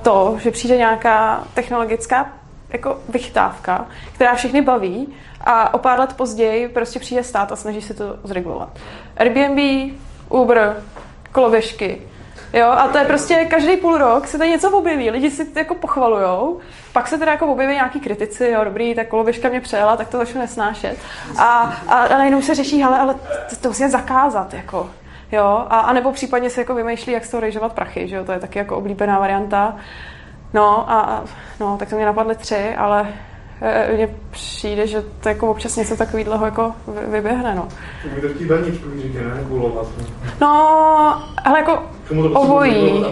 to, 0.02 0.36
že 0.40 0.50
přijde 0.50 0.76
nějaká 0.76 1.44
technologická 1.54 2.32
jako 2.70 2.98
vychytávka, 3.08 3.86
která 4.14 4.34
všechny 4.34 4.62
baví 4.62 5.14
a 5.40 5.74
o 5.74 5.78
pár 5.78 5.98
let 5.98 6.12
později 6.12 6.68
prostě 6.68 6.98
přijde 6.98 7.24
stát 7.24 7.52
a 7.52 7.56
snaží 7.56 7.82
se 7.82 7.94
to 7.94 8.18
zregulovat. 8.24 8.68
Airbnb, 9.16 9.92
Uber, 10.28 10.82
koloběžky, 11.32 12.02
Jo, 12.52 12.66
a 12.66 12.88
to 12.88 12.98
je 12.98 13.04
prostě 13.04 13.44
každý 13.50 13.76
půl 13.76 13.98
rok 13.98 14.26
se 14.26 14.38
tady 14.38 14.50
něco 14.50 14.70
objeví, 14.70 15.10
lidi 15.10 15.30
si 15.30 15.46
jako 15.54 15.74
pochvalujou, 15.74 16.60
pak 16.92 17.08
se 17.08 17.18
teda 17.18 17.32
jako 17.32 17.46
objeví 17.46 17.72
nějaký 17.72 18.00
kritici, 18.00 18.48
jo, 18.48 18.64
dobrý, 18.64 18.94
tak 18.94 19.08
koloběžka 19.08 19.48
mě 19.48 19.60
přejela, 19.60 19.96
tak 19.96 20.08
to 20.08 20.18
začnu 20.18 20.40
nesnášet. 20.40 20.98
A, 21.38 21.44
a, 21.88 21.94
a 21.94 22.18
najednou 22.18 22.42
se 22.42 22.54
řeší, 22.54 22.84
ale, 22.84 22.98
ale 22.98 23.14
to, 23.50 23.56
to 23.56 23.68
musíme 23.68 23.88
zakázat, 23.88 24.54
jako. 24.54 24.90
Jo, 25.32 25.66
a, 25.70 25.80
a 25.80 25.92
nebo 25.92 26.12
případně 26.12 26.50
se 26.50 26.60
jako 26.60 26.74
vymýšlí, 26.74 27.12
jak 27.12 27.24
z 27.24 27.30
toho 27.30 27.40
rejžovat 27.40 27.72
prachy, 27.72 28.08
že 28.08 28.16
jo, 28.16 28.24
to 28.24 28.32
je 28.32 28.38
taky 28.40 28.58
jako 28.58 28.76
oblíbená 28.76 29.18
varianta. 29.18 29.76
No 30.54 30.90
a 30.90 31.24
no, 31.60 31.76
tak 31.78 31.90
to 31.90 31.96
mě 31.96 32.06
napadly 32.06 32.34
tři, 32.34 32.74
ale 32.76 33.08
e, 33.60 33.92
mně 33.94 34.08
přijde, 34.30 34.86
že 34.86 35.02
to 35.20 35.28
jako 35.28 35.50
občas 35.50 35.76
něco 35.76 35.96
takového 35.96 36.44
jako 36.44 36.74
vyběhne, 37.08 37.54
no. 37.54 37.68
To 38.02 38.08
by 38.14 38.20
to 38.20 38.28
chtít 38.28 38.50
vaničku, 38.50 38.88
ne? 39.14 39.44
Gulovat. 39.48 39.86
No, 40.40 40.48
ale 41.44 41.58
jako 41.58 41.82
obojí. 42.34 43.04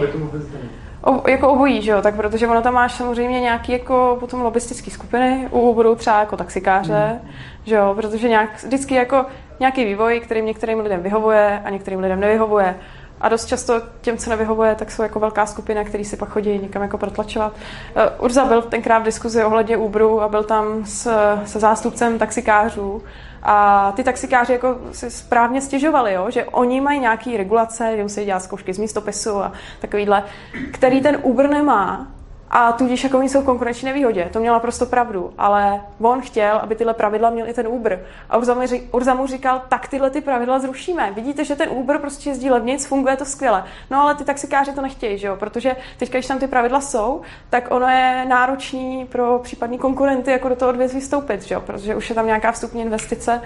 O, 1.01 1.29
jako 1.29 1.49
obojí, 1.49 1.81
že 1.81 1.91
jo, 1.91 2.01
tak 2.01 2.15
protože 2.15 2.47
ono 2.47 2.61
tam 2.61 2.73
máš 2.73 2.93
samozřejmě 2.93 3.39
nějaký 3.41 3.71
jako 3.71 4.17
potom 4.19 4.41
lobistické 4.41 4.91
skupiny, 4.91 5.47
u 5.51 5.73
budou 5.73 5.95
třeba 5.95 6.19
jako 6.19 6.37
taxikáře, 6.37 7.19
hmm. 7.21 7.31
že 7.65 7.75
jo, 7.75 7.93
protože 7.95 8.29
nějak, 8.29 8.63
vždycky 8.63 8.95
jako 8.95 9.25
nějaký 9.59 9.85
vývoj, 9.85 10.19
kterým 10.19 10.45
některým 10.45 10.79
lidem 10.79 11.03
vyhovuje 11.03 11.61
a 11.65 11.69
některým 11.69 11.99
lidem 11.99 12.19
nevyhovuje. 12.19 12.75
A 13.21 13.29
dost 13.29 13.45
často 13.45 13.81
těm, 14.01 14.17
co 14.17 14.29
nevyhovuje, 14.29 14.75
tak 14.75 14.91
jsou 14.91 15.03
jako 15.03 15.19
velká 15.19 15.45
skupina, 15.45 15.83
který 15.83 16.05
si 16.05 16.17
pak 16.17 16.29
chodí 16.29 16.59
někam 16.59 16.81
jako 16.81 16.97
protlačovat. 16.97 17.53
Uh, 17.53 18.25
Urza 18.25 18.45
byl 18.45 18.61
tenkrát 18.61 18.99
v 18.99 19.03
diskuzi 19.03 19.43
ohledně 19.43 19.77
Uberu 19.77 20.21
a 20.21 20.27
byl 20.27 20.43
tam 20.43 20.85
s, 20.85 21.11
se 21.45 21.59
zástupcem 21.59 22.19
taxikářů 22.19 23.03
a 23.43 23.91
ty 23.95 24.03
taxikáři 24.03 24.53
jako 24.53 24.77
si 24.91 25.11
správně 25.11 25.61
stěžovali, 25.61 26.13
jo? 26.13 26.25
že 26.29 26.45
oni 26.45 26.81
mají 26.81 26.99
nějaký 26.99 27.37
regulace, 27.37 27.93
že 27.97 28.03
musí 28.03 28.25
dělat 28.25 28.43
zkoušky 28.43 28.73
z 28.73 28.77
místopisu 28.77 29.43
a 29.43 29.51
takovýhle, 29.79 30.23
který 30.71 31.01
ten 31.01 31.17
Uber 31.21 31.49
nemá 31.49 32.14
a 32.49 32.71
tudíž 32.71 33.03
jako 33.03 33.17
oni 33.17 33.29
jsou 33.29 33.41
v 33.41 33.45
konkurenční 33.45 33.85
nevýhodě. 33.85 34.29
To 34.33 34.39
měla 34.39 34.59
prostě 34.59 34.85
pravdu, 34.85 35.33
ale 35.37 35.81
on 36.01 36.21
chtěl, 36.21 36.57
aby 36.57 36.75
tyhle 36.75 36.93
pravidla 36.93 37.29
měl 37.29 37.49
i 37.49 37.53
ten 37.53 37.67
Uber. 37.67 38.05
A 38.29 38.37
Urza 38.37 38.53
mu, 38.53 38.61
Urza 38.91 39.13
mu 39.13 39.27
říkal, 39.27 39.61
tak 39.69 39.87
tyhle 39.87 40.09
ty 40.09 40.21
pravidla 40.21 40.59
zrušíme. 40.59 41.11
Vidíte, 41.11 41.45
že 41.45 41.55
ten 41.55 41.69
Uber 41.71 41.97
prostě 41.97 42.29
jezdí 42.29 42.49
levnic, 42.49 42.85
funguje 42.85 43.17
to 43.17 43.25
skvěle. 43.25 43.63
No 43.91 44.01
ale 44.01 44.15
ty 44.15 44.23
taxikáři 44.23 44.73
to 44.73 44.81
nechtějí, 44.81 45.17
že 45.17 45.27
jo? 45.27 45.35
protože 45.35 45.75
teď, 45.97 46.09
když 46.09 46.27
tam 46.27 46.39
ty 46.39 46.47
pravidla 46.47 46.81
jsou, 46.81 47.21
tak 47.49 47.67
ono 47.71 47.87
je 47.87 48.25
náročný 48.27 49.05
pro 49.05 49.39
případní 49.39 49.77
konkurenty 49.77 50.31
jako 50.31 50.49
do 50.49 50.55
toho 50.55 50.69
odvětví 50.69 50.99
vstoupit, 50.99 51.41
že 51.41 51.55
jo? 51.55 51.61
protože 51.61 51.95
už 51.95 52.09
je 52.09 52.15
tam 52.15 52.25
nějaká 52.25 52.51
vstupní 52.51 52.81
investice. 52.81 53.41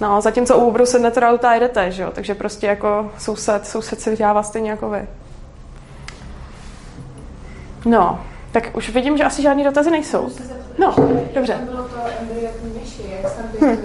No, 0.00 0.20
zatímco 0.20 0.58
u 0.58 0.64
Uberu 0.64 0.86
sednete 0.86 1.20
do 1.20 1.26
auta 1.26 1.50
a 1.50 1.54
jedete, 1.54 1.90
že 1.90 2.02
jo? 2.02 2.10
takže 2.14 2.34
prostě 2.34 2.66
jako 2.66 3.12
soused, 3.18 3.66
soused 3.66 4.00
se 4.00 4.10
vydělává 4.10 4.42
stejně 4.42 4.70
jako 4.70 4.90
vy. 4.90 5.06
No, 7.84 8.20
tak 8.52 8.76
už 8.76 8.90
vidím, 8.90 9.16
že 9.16 9.24
asi 9.24 9.42
žádný 9.42 9.64
dotazy 9.64 9.90
nejsou. 9.90 10.28
No, 10.78 10.94
dobře. 11.34 11.58
hmm. 13.60 13.78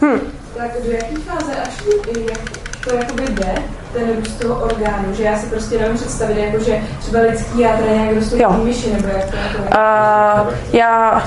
hmm. 0.00 0.20
Tak 0.56 0.82
do 0.84 0.90
jaký 0.90 1.16
fáze 1.16 1.56
až 1.56 1.82
jak 2.28 2.73
to 2.84 2.94
jakoby 2.94 3.22
jde, 3.22 3.54
ten 3.92 4.16
růst 4.16 4.40
toho 4.40 4.64
orgánu, 4.64 5.14
že 5.14 5.22
já 5.22 5.38
si 5.38 5.46
prostě 5.46 5.78
nevím 5.78 5.96
představit, 5.96 6.38
jako 6.38 6.64
že 6.64 6.82
třeba 7.00 7.20
lidský 7.20 7.60
jádra 7.60 7.86
nějak 7.86 8.14
rostou 8.14 8.64
myši, 8.64 8.92
nebo 8.92 9.08
jak 9.08 9.30
to 9.30 9.36
jako... 9.36 9.58
Uh, 9.58 10.54
já 10.72 11.22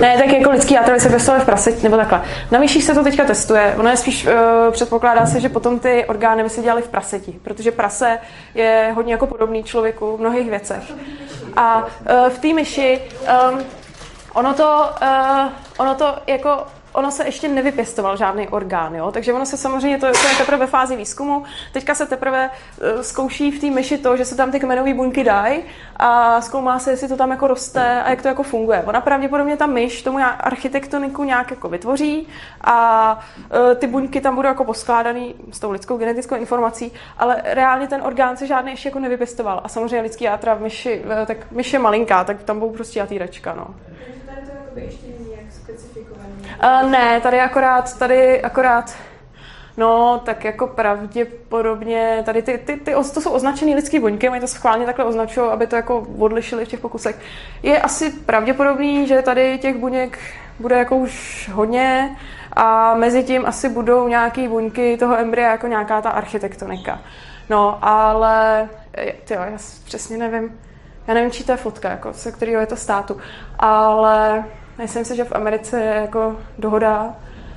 ne, 0.00 0.18
tak 0.18 0.26
jako 0.26 0.50
lidský 0.50 0.74
játro 0.74 1.00
se 1.00 1.08
pěstovali 1.08 1.42
v 1.42 1.46
praseti, 1.46 1.82
nebo 1.82 1.96
takhle. 1.96 2.22
Na 2.50 2.58
myších 2.58 2.84
se 2.84 2.94
to 2.94 3.04
teďka 3.04 3.24
testuje. 3.24 3.74
Ono 3.78 3.90
je 3.90 3.96
spíš, 3.96 4.26
uh, 4.26 4.32
předpokládá 4.72 5.26
se, 5.26 5.40
že 5.40 5.48
potom 5.48 5.78
ty 5.78 6.04
orgány 6.04 6.42
by 6.42 6.50
se 6.50 6.62
dělaly 6.62 6.82
v 6.82 6.88
praseti, 6.88 7.34
protože 7.42 7.72
prase 7.72 8.18
je 8.54 8.92
hodně 8.94 9.12
jako 9.12 9.26
podobný 9.26 9.64
člověku 9.64 10.16
v 10.16 10.20
mnohých 10.20 10.50
věcech. 10.50 10.82
A 11.56 11.84
uh, 11.84 12.28
v 12.28 12.38
té 12.38 12.54
myši 12.54 13.00
um, 13.50 13.60
ono 14.34 14.54
to, 14.54 14.90
uh, 15.02 15.48
ono 15.78 15.94
to 15.94 16.14
jako 16.26 16.66
ono 16.98 17.10
se 17.10 17.24
ještě 17.24 17.48
nevypěstoval 17.48 18.16
žádný 18.16 18.48
orgán, 18.48 18.94
jo? 18.94 19.12
takže 19.12 19.32
ono 19.32 19.46
se 19.46 19.56
samozřejmě, 19.56 19.98
to, 19.98 20.06
to 20.12 20.28
je 20.28 20.36
teprve 20.38 20.58
ve 20.58 20.66
fázi 20.66 20.96
výzkumu, 20.96 21.44
teďka 21.72 21.94
se 21.94 22.06
teprve 22.06 22.50
uh, 22.50 23.00
zkouší 23.00 23.50
v 23.50 23.60
té 23.60 23.70
myši 23.70 23.98
to, 23.98 24.16
že 24.16 24.24
se 24.24 24.36
tam 24.36 24.50
ty 24.50 24.60
kmenové 24.60 24.94
buňky 24.94 25.24
dají 25.24 25.62
a 25.96 26.40
zkoumá 26.40 26.78
se, 26.78 26.90
jestli 26.90 27.08
to 27.08 27.16
tam 27.16 27.30
jako 27.30 27.46
roste 27.46 28.02
a 28.02 28.10
jak 28.10 28.22
to 28.22 28.28
jako 28.28 28.42
funguje. 28.42 28.82
Ona 28.86 29.00
pravděpodobně 29.00 29.56
ta 29.56 29.66
myš 29.66 30.02
tomu 30.02 30.18
architektoniku 30.38 31.24
nějak 31.24 31.50
jako 31.50 31.68
vytvoří 31.68 32.28
a 32.60 33.18
uh, 33.50 33.74
ty 33.74 33.86
buňky 33.86 34.20
tam 34.20 34.34
budou 34.34 34.48
jako 34.48 34.64
poskládané 34.64 35.26
s 35.50 35.60
tou 35.60 35.70
lidskou 35.70 35.96
genetickou 35.96 36.34
informací, 36.34 36.92
ale 37.18 37.42
reálně 37.44 37.88
ten 37.88 38.02
orgán 38.02 38.36
se 38.36 38.46
žádný 38.46 38.70
ještě 38.70 38.88
jako 38.88 38.98
nevypěstoval. 38.98 39.60
A 39.64 39.68
samozřejmě 39.68 40.00
lidský 40.00 40.24
játra 40.24 40.54
v 40.54 40.60
myši, 40.60 41.02
uh, 41.04 41.26
tak 41.26 41.50
myš 41.50 41.72
je 41.72 41.78
malinká, 41.78 42.24
tak 42.24 42.42
tam 42.42 42.58
budou 42.58 42.72
prostě 42.72 42.98
jatýrečka, 42.98 43.54
no. 43.54 43.66
Takže 43.86 44.20
tady 44.26 44.40
to 44.74 44.80
ještě 44.80 45.18
Uh, 46.64 46.90
ne, 46.90 47.20
tady 47.20 47.40
akorát, 47.40 47.98
tady 47.98 48.42
akorát 48.42 48.94
No, 49.78 50.22
tak 50.24 50.44
jako 50.44 50.66
pravděpodobně, 50.66 52.22
tady 52.24 52.42
ty, 52.42 52.58
ty, 52.58 52.76
ty, 52.76 52.94
to 53.14 53.20
jsou 53.20 53.30
označené 53.30 53.74
lidské 53.74 54.00
buňky, 54.00 54.28
mají 54.28 54.40
to 54.40 54.46
schválně 54.46 54.86
takhle 54.86 55.04
označují, 55.04 55.50
aby 55.50 55.66
to 55.66 55.76
jako 55.76 56.06
odlišili 56.18 56.64
v 56.64 56.68
těch 56.68 56.80
pokusech. 56.80 57.20
Je 57.62 57.80
asi 57.80 58.10
pravděpodobný, 58.10 59.06
že 59.06 59.22
tady 59.22 59.58
těch 59.58 59.76
buněk 59.76 60.18
bude 60.58 60.78
jako 60.78 60.96
už 60.96 61.48
hodně 61.52 62.16
a 62.52 62.94
mezi 62.94 63.24
tím 63.24 63.46
asi 63.46 63.68
budou 63.68 64.08
nějaké 64.08 64.48
buňky 64.48 64.96
toho 64.96 65.18
embrya 65.18 65.50
jako 65.50 65.66
nějaká 65.66 66.02
ta 66.02 66.10
architektonika. 66.10 67.00
No, 67.50 67.78
ale 67.82 68.68
tyjo, 69.24 69.40
já 69.40 69.58
přesně 69.84 70.16
nevím, 70.16 70.60
já 71.06 71.14
nevím, 71.14 71.30
čí 71.30 71.44
to 71.44 71.52
je 71.52 71.56
fotka, 71.56 71.90
jako, 71.90 72.12
se 72.12 72.32
kterého 72.32 72.60
je 72.60 72.66
to 72.66 72.76
státu, 72.76 73.16
ale 73.58 74.44
Myslím 74.78 75.04
si, 75.04 75.16
že 75.16 75.24
v 75.24 75.32
Americe 75.32 75.80
je 75.80 75.94
jako 75.94 76.36
dohoda, 76.58 77.14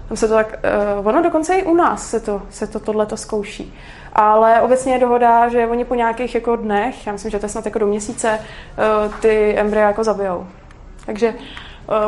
tam 0.07 0.17
se 0.17 0.27
to 0.27 0.33
tak, 0.33 0.59
uh, 0.99 1.07
ono 1.07 1.23
dokonce 1.23 1.55
i 1.55 1.63
u 1.63 1.73
nás 1.73 2.09
se 2.09 2.19
to, 2.19 2.41
se 2.49 2.67
to 2.67 2.79
tohleto 2.79 3.17
zkouší. 3.17 3.73
Ale 4.13 4.61
obecně 4.61 4.93
je 4.93 4.99
dohoda, 4.99 5.49
že 5.49 5.67
oni 5.67 5.85
po 5.85 5.95
nějakých 5.95 6.35
jako 6.35 6.55
dnech, 6.55 7.07
já 7.07 7.13
myslím, 7.13 7.31
že 7.31 7.39
to 7.39 7.45
je 7.45 7.49
snad 7.49 7.65
jako 7.65 7.79
do 7.79 7.87
měsíce, 7.87 8.39
uh, 8.39 9.13
ty 9.15 9.55
embrya 9.57 9.87
jako 9.87 10.03
zabijou. 10.03 10.47
Takže 11.05 11.33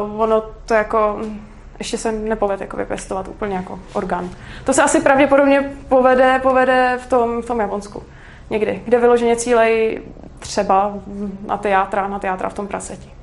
uh, 0.02 0.22
ono 0.22 0.44
to 0.66 0.74
jako 0.74 1.20
ještě 1.80 1.98
se 1.98 2.12
nepovede 2.12 2.66
jako 2.66 2.78
vypěstovat 2.78 3.28
úplně 3.28 3.56
jako 3.56 3.80
orgán. 3.94 4.30
To 4.64 4.74
se 4.74 4.84
asi 4.84 5.02
pravděpodobně 5.02 5.74
povede, 5.90 6.40
povede 6.44 7.00
v 7.02 7.08
tom, 7.08 7.42
v 7.42 7.46
tom 7.46 7.60
Japonsku. 7.60 8.04
Někdy, 8.50 8.82
kde 8.86 9.00
vyloženě 9.00 9.36
cílej 9.36 10.02
třeba 10.40 10.94
na 11.48 11.58
ty 11.58 11.70
játra, 11.70 12.08
na 12.08 12.20
ty 12.20 12.28
játra 12.28 12.50
v 12.50 12.54
tom 12.54 12.68
praseti 12.68 13.23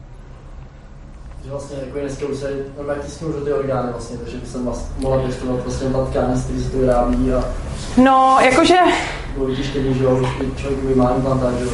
že 1.44 1.50
vlastně 1.50 1.76
jako 1.86 1.98
dneska 1.98 2.26
už 2.26 2.36
se 2.36 2.50
normálně 2.76 3.02
tisknou 3.02 3.32
ty 3.32 3.52
orgány 3.52 3.92
vlastně, 3.92 4.18
takže 4.18 4.36
by 4.36 4.46
jsem 4.46 4.64
vlastně 4.64 4.88
mohla 4.98 5.22
pěstovat 5.22 5.64
vlastně 5.64 5.90
ta 5.90 6.04
tkáně, 6.04 6.36
z 6.36 6.44
který 6.44 6.62
se 6.62 6.70
to 6.70 6.78
vyrábí 6.78 7.32
a... 7.32 7.44
No, 7.96 8.38
jakože... 8.40 8.76
Bylo 9.34 9.46
vytištění, 9.46 9.94
že 9.94 10.04
jo, 10.04 10.20
že 10.22 10.62
člověk 10.62 10.96
má 10.96 11.10
implantát, 11.16 11.54
že 11.58 11.64
jo. 11.64 11.70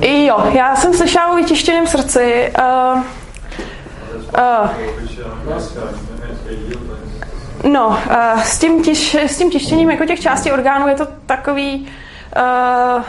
Jo, 0.00 0.44
já 0.52 0.76
jsem 0.76 0.94
slyšela 0.94 1.32
o 1.32 1.36
vytištěném 1.36 1.86
srdci. 1.86 2.52
Uh, 2.58 3.02
uh, 4.38 4.70
No, 7.64 7.88
uh, 7.88 8.42
s, 8.42 8.58
tím 8.58 8.82
tiš, 8.82 9.14
s 9.14 9.38
tím 9.38 9.50
tištěním 9.50 9.90
jako 9.90 10.04
těch 10.04 10.20
částí 10.20 10.52
orgánů 10.52 10.88
je 10.88 10.94
to 10.94 11.06
takový... 11.26 11.88
Uh, 12.96 13.02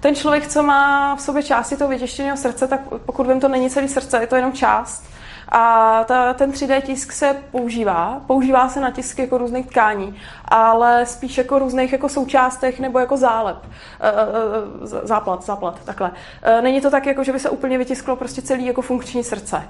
ten 0.00 0.14
člověk, 0.14 0.48
co 0.48 0.62
má 0.62 1.16
v 1.16 1.20
sobě 1.20 1.42
části 1.42 1.76
toho 1.76 1.90
vytěštěného 1.90 2.36
srdce, 2.36 2.68
tak 2.68 2.80
pokud 3.06 3.26
vím, 3.26 3.40
to 3.40 3.48
není 3.48 3.70
celý 3.70 3.88
srdce, 3.88 4.20
je 4.20 4.26
to 4.26 4.36
jenom 4.36 4.52
část. 4.52 5.04
A 5.48 6.04
ta, 6.04 6.34
ten 6.34 6.50
3D 6.50 6.82
tisk 6.82 7.12
se 7.12 7.36
používá. 7.50 8.20
Používá 8.26 8.68
se 8.68 8.80
na 8.80 8.90
tisk 8.90 9.18
jako 9.18 9.38
různých 9.38 9.66
tkání, 9.66 10.16
ale 10.44 11.06
spíš 11.06 11.38
jako 11.38 11.58
různých 11.58 11.92
jako 11.92 12.08
součástech 12.08 12.80
nebo 12.80 12.98
jako 12.98 13.16
zálep. 13.16 13.56
E, 14.00 14.08
e, 14.08 15.06
záplat, 15.06 15.44
záplat, 15.44 15.84
takhle. 15.84 16.12
Není 16.60 16.80
to 16.80 16.90
tak, 16.90 17.06
jako 17.06 17.24
že 17.24 17.32
by 17.32 17.38
se 17.38 17.50
úplně 17.50 17.78
vytisklo 17.78 18.16
prostě 18.16 18.42
celý 18.42 18.66
jako 18.66 18.82
funkční 18.82 19.24
srdce. 19.24 19.62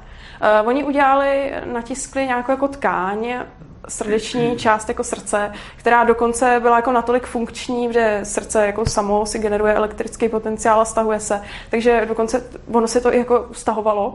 Oni 0.65 0.85
udělali, 0.85 1.55
natiskli 1.65 2.27
nějakou 2.27 2.53
jako 2.53 2.69
tkáň, 2.69 3.35
srdeční 3.91 4.57
část 4.57 4.89
jako 4.89 5.05
srdce, 5.05 5.53
která 5.77 6.05
dokonce 6.05 6.59
byla 6.63 6.77
jako 6.77 6.93
natolik 6.93 7.27
funkční, 7.27 7.93
že 7.93 8.21
srdce 8.23 8.67
jako 8.67 8.87
samo 8.87 9.27
si 9.27 9.39
generuje 9.39 9.75
elektrický 9.75 10.29
potenciál 10.29 10.81
a 10.81 10.85
stahuje 10.85 11.21
se. 11.21 11.43
Takže 11.71 12.07
dokonce 12.09 12.45
ono 12.73 12.89
se 12.89 13.01
to 13.01 13.15
i 13.15 13.19
jako 13.19 13.47
stahovalo. 13.53 14.15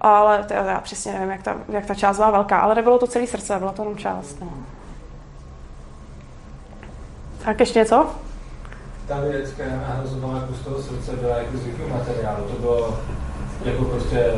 ale 0.00 0.44
to, 0.44 0.54
já 0.54 0.80
přesně 0.80 1.12
nevím, 1.12 1.30
jak 1.30 1.42
ta, 1.42 1.56
jak 1.68 1.86
ta 1.86 1.94
část 1.94 2.16
byla 2.16 2.30
velká, 2.30 2.58
ale 2.58 2.74
nebylo 2.74 2.98
to 2.98 3.06
celý 3.06 3.26
srdce, 3.26 3.58
byla 3.58 3.72
to 3.72 3.82
jenom 3.82 3.98
část. 3.98 4.40
No. 4.40 4.48
Tak 7.44 7.60
ještě 7.60 7.78
něco? 7.78 8.06
Ta 9.08 9.18
která 9.54 9.70
nahrazovala 9.88 10.40
kus 10.40 10.60
toho 10.60 10.82
srdce, 10.82 11.12
byla 11.12 11.36
jako 11.36 11.56
z 11.56 11.62
materiálu? 11.92 12.44
To 12.44 12.60
bylo 12.60 12.98
jako 13.64 13.84
prostě 13.84 14.32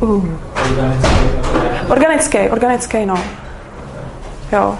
uh. 0.00 0.24
organický 0.70 1.36
materiál? 1.36 1.86
Organický, 1.88 2.38
organický, 2.38 3.06
no. 3.06 3.18
Jo. 4.52 4.78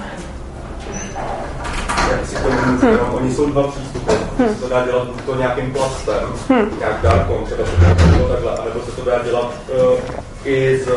Hmm. 2.81 3.01
oni 3.13 3.35
jsou 3.35 3.51
dva 3.51 3.69
přístupy. 3.69 4.13
Hmm. 4.39 4.55
To 4.55 4.69
dá 4.69 4.85
dělat 4.85 5.09
to 5.27 5.35
nějakým 5.35 5.73
plastem, 5.73 6.29
hmm. 6.49 6.79
nějak 6.79 7.03
dárkom, 7.03 7.45
třeba 7.45 7.65
se 7.65 8.19
to 8.19 8.29
takhle, 8.29 8.51
anebo 8.51 8.81
se 8.81 8.93
to 8.93 9.11
dá 9.11 9.23
dělat 9.25 9.55
uh, 9.69 9.99
i 10.45 10.81
z 10.85 10.87
uh, 10.87 10.95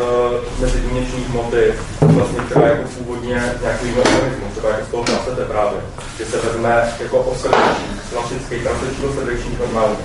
mezivněčních 0.61 1.29
hmoty, 1.29 1.73
vlastně 2.01 2.39
třeba 2.39 2.67
jako 2.67 2.83
původně 2.97 3.53
nějaký 3.61 3.85
organismus, 3.85 4.51
třeba 4.51 4.69
jako 4.69 4.85
z 4.85 4.89
toho 4.89 5.03
prasete 5.03 5.45
právě, 5.45 5.79
že 6.17 6.25
se 6.25 6.37
vezme 6.37 6.93
jako 6.99 7.17
osrdečník, 7.17 8.01
klasický 8.13 8.59
klasický 8.59 9.05
osrdečník 9.05 9.59
normální, 9.59 9.95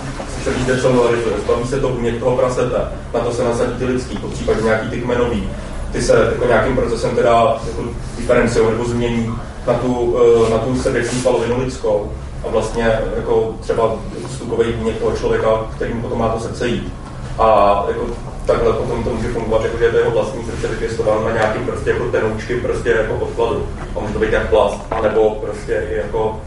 se 0.45 0.51
víte, 0.51 0.81
co 0.81 0.93
melarizuje, 0.93 1.35
zbaví 1.45 1.69
se 1.69 1.81
to 1.81 1.89
buněk 1.89 2.19
toho 2.19 2.37
prasete, 2.37 2.79
na 3.15 3.21
to 3.21 3.33
se 3.33 3.45
nasadí 3.45 3.73
ty 3.79 3.85
lidský, 3.85 4.17
po 4.17 4.29
případě 4.29 4.63
nějaký 4.63 4.91
ty 4.91 5.01
kmenový, 5.01 5.51
ty 5.93 6.03
se 6.03 6.31
jako 6.33 6.47
nějakým 6.47 6.77
procesem 6.77 7.17
teda 7.17 7.61
jako 7.69 7.83
diferenciují 8.17 8.71
nebo 8.71 8.85
změní 8.85 9.35
na 9.67 9.75
tu, 9.75 10.17
eh, 10.47 10.51
na 10.51 10.59
tu 10.59 10.77
srdeční 10.77 11.21
palovinu 11.21 11.61
lidskou 11.61 12.11
a 12.45 12.51
vlastně 12.51 12.99
jako 13.17 13.55
třeba 13.61 13.97
vstupový 14.29 14.73
buněk 14.73 14.99
toho 14.99 15.17
člověka, 15.17 15.49
kterým 15.77 16.03
potom 16.03 16.19
má 16.19 16.29
to 16.29 16.41
srdce 16.41 16.69
jít. 16.69 16.93
A 17.39 17.85
jako 17.89 18.07
takhle 18.47 18.73
potom 18.73 19.05
to 19.05 19.11
může 19.11 19.29
fungovat, 19.29 19.65
jako, 19.65 19.79
že 19.79 19.85
je 19.85 19.91
to 19.91 19.97
jeho 19.97 20.11
vlastní 20.11 20.45
srdce 20.45 20.69
vypěstován 20.69 21.25
na 21.25 21.31
nějaký 21.31 21.59
prostě 21.59 21.91
jako 21.91 22.05
tenoučky 22.05 22.57
prostě 22.57 22.91
jako 22.91 23.15
podkladu. 23.15 23.67
A 23.97 24.01
může 24.01 24.13
to 24.13 24.19
být 24.19 24.33
jak 24.33 24.49
plast, 24.49 24.81
anebo 24.91 25.31
prostě 25.31 25.87
i 25.91 25.97
jako 25.97 26.41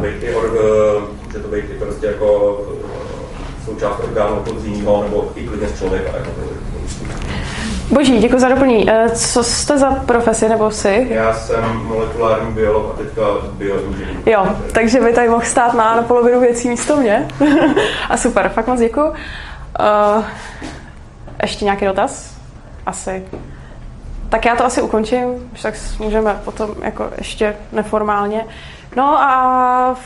být 0.00 0.22
i 0.22 0.34
or, 0.34 0.50
eh, 0.54 1.00
může 1.26 1.38
to 1.38 1.48
být 1.48 1.64
i 1.70 1.78
prostě 1.78 2.06
jako 2.06 2.60
eh, 2.72 2.86
součást 3.64 4.00
orgánu 4.04 4.44
jiného, 4.62 5.02
nebo 5.02 5.28
i 5.34 5.46
klidně 5.46 5.68
z 5.68 5.78
člověka. 5.78 6.16
Jako, 6.16 6.30
Boží, 7.90 8.18
děkuji 8.18 8.38
za 8.38 8.48
doplnění. 8.48 8.90
Eh, 8.90 9.10
co 9.10 9.44
jste 9.44 9.78
za 9.78 9.90
profesi 9.90 10.48
nebo 10.48 10.70
jsi? 10.70 11.06
Já 11.10 11.34
jsem 11.34 11.76
molekulární 11.76 12.52
biolog 12.52 12.94
a 12.94 13.02
teďka 13.02 13.22
bioinženýr. 13.52 14.28
Jo, 14.28 14.46
takže 14.72 15.00
by 15.00 15.12
tady 15.12 15.28
mohl 15.28 15.44
stát 15.44 15.74
na, 15.74 15.96
na 15.96 16.02
polovinu 16.02 16.40
věcí 16.40 16.68
místo 16.68 16.96
mě. 16.96 17.28
a 18.10 18.16
super, 18.16 18.48
fakt 18.48 18.66
moc 18.66 18.80
děkuji. 18.80 19.06
Uh, 19.06 20.24
ještě 21.42 21.64
nějaký 21.64 21.84
dotaz? 21.84 22.36
Asi. 22.86 23.24
Tak 24.28 24.44
já 24.44 24.56
to 24.56 24.64
asi 24.64 24.82
ukončím, 24.82 25.50
tak 25.62 25.74
můžeme 25.98 26.40
potom 26.44 26.70
jako 26.82 27.10
ještě 27.18 27.56
neformálně. 27.72 28.44
No 28.96 29.22
a 29.22 29.96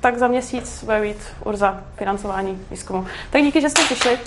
tak 0.00 0.18
za 0.18 0.28
měsíc 0.28 0.84
bude 0.84 1.00
být 1.00 1.18
Urza 1.44 1.80
financování 1.96 2.62
výzkumu. 2.70 3.06
Tak 3.30 3.42
díky, 3.42 3.60
že 3.60 3.70
jste 3.70 3.82
přišli. 3.82 4.18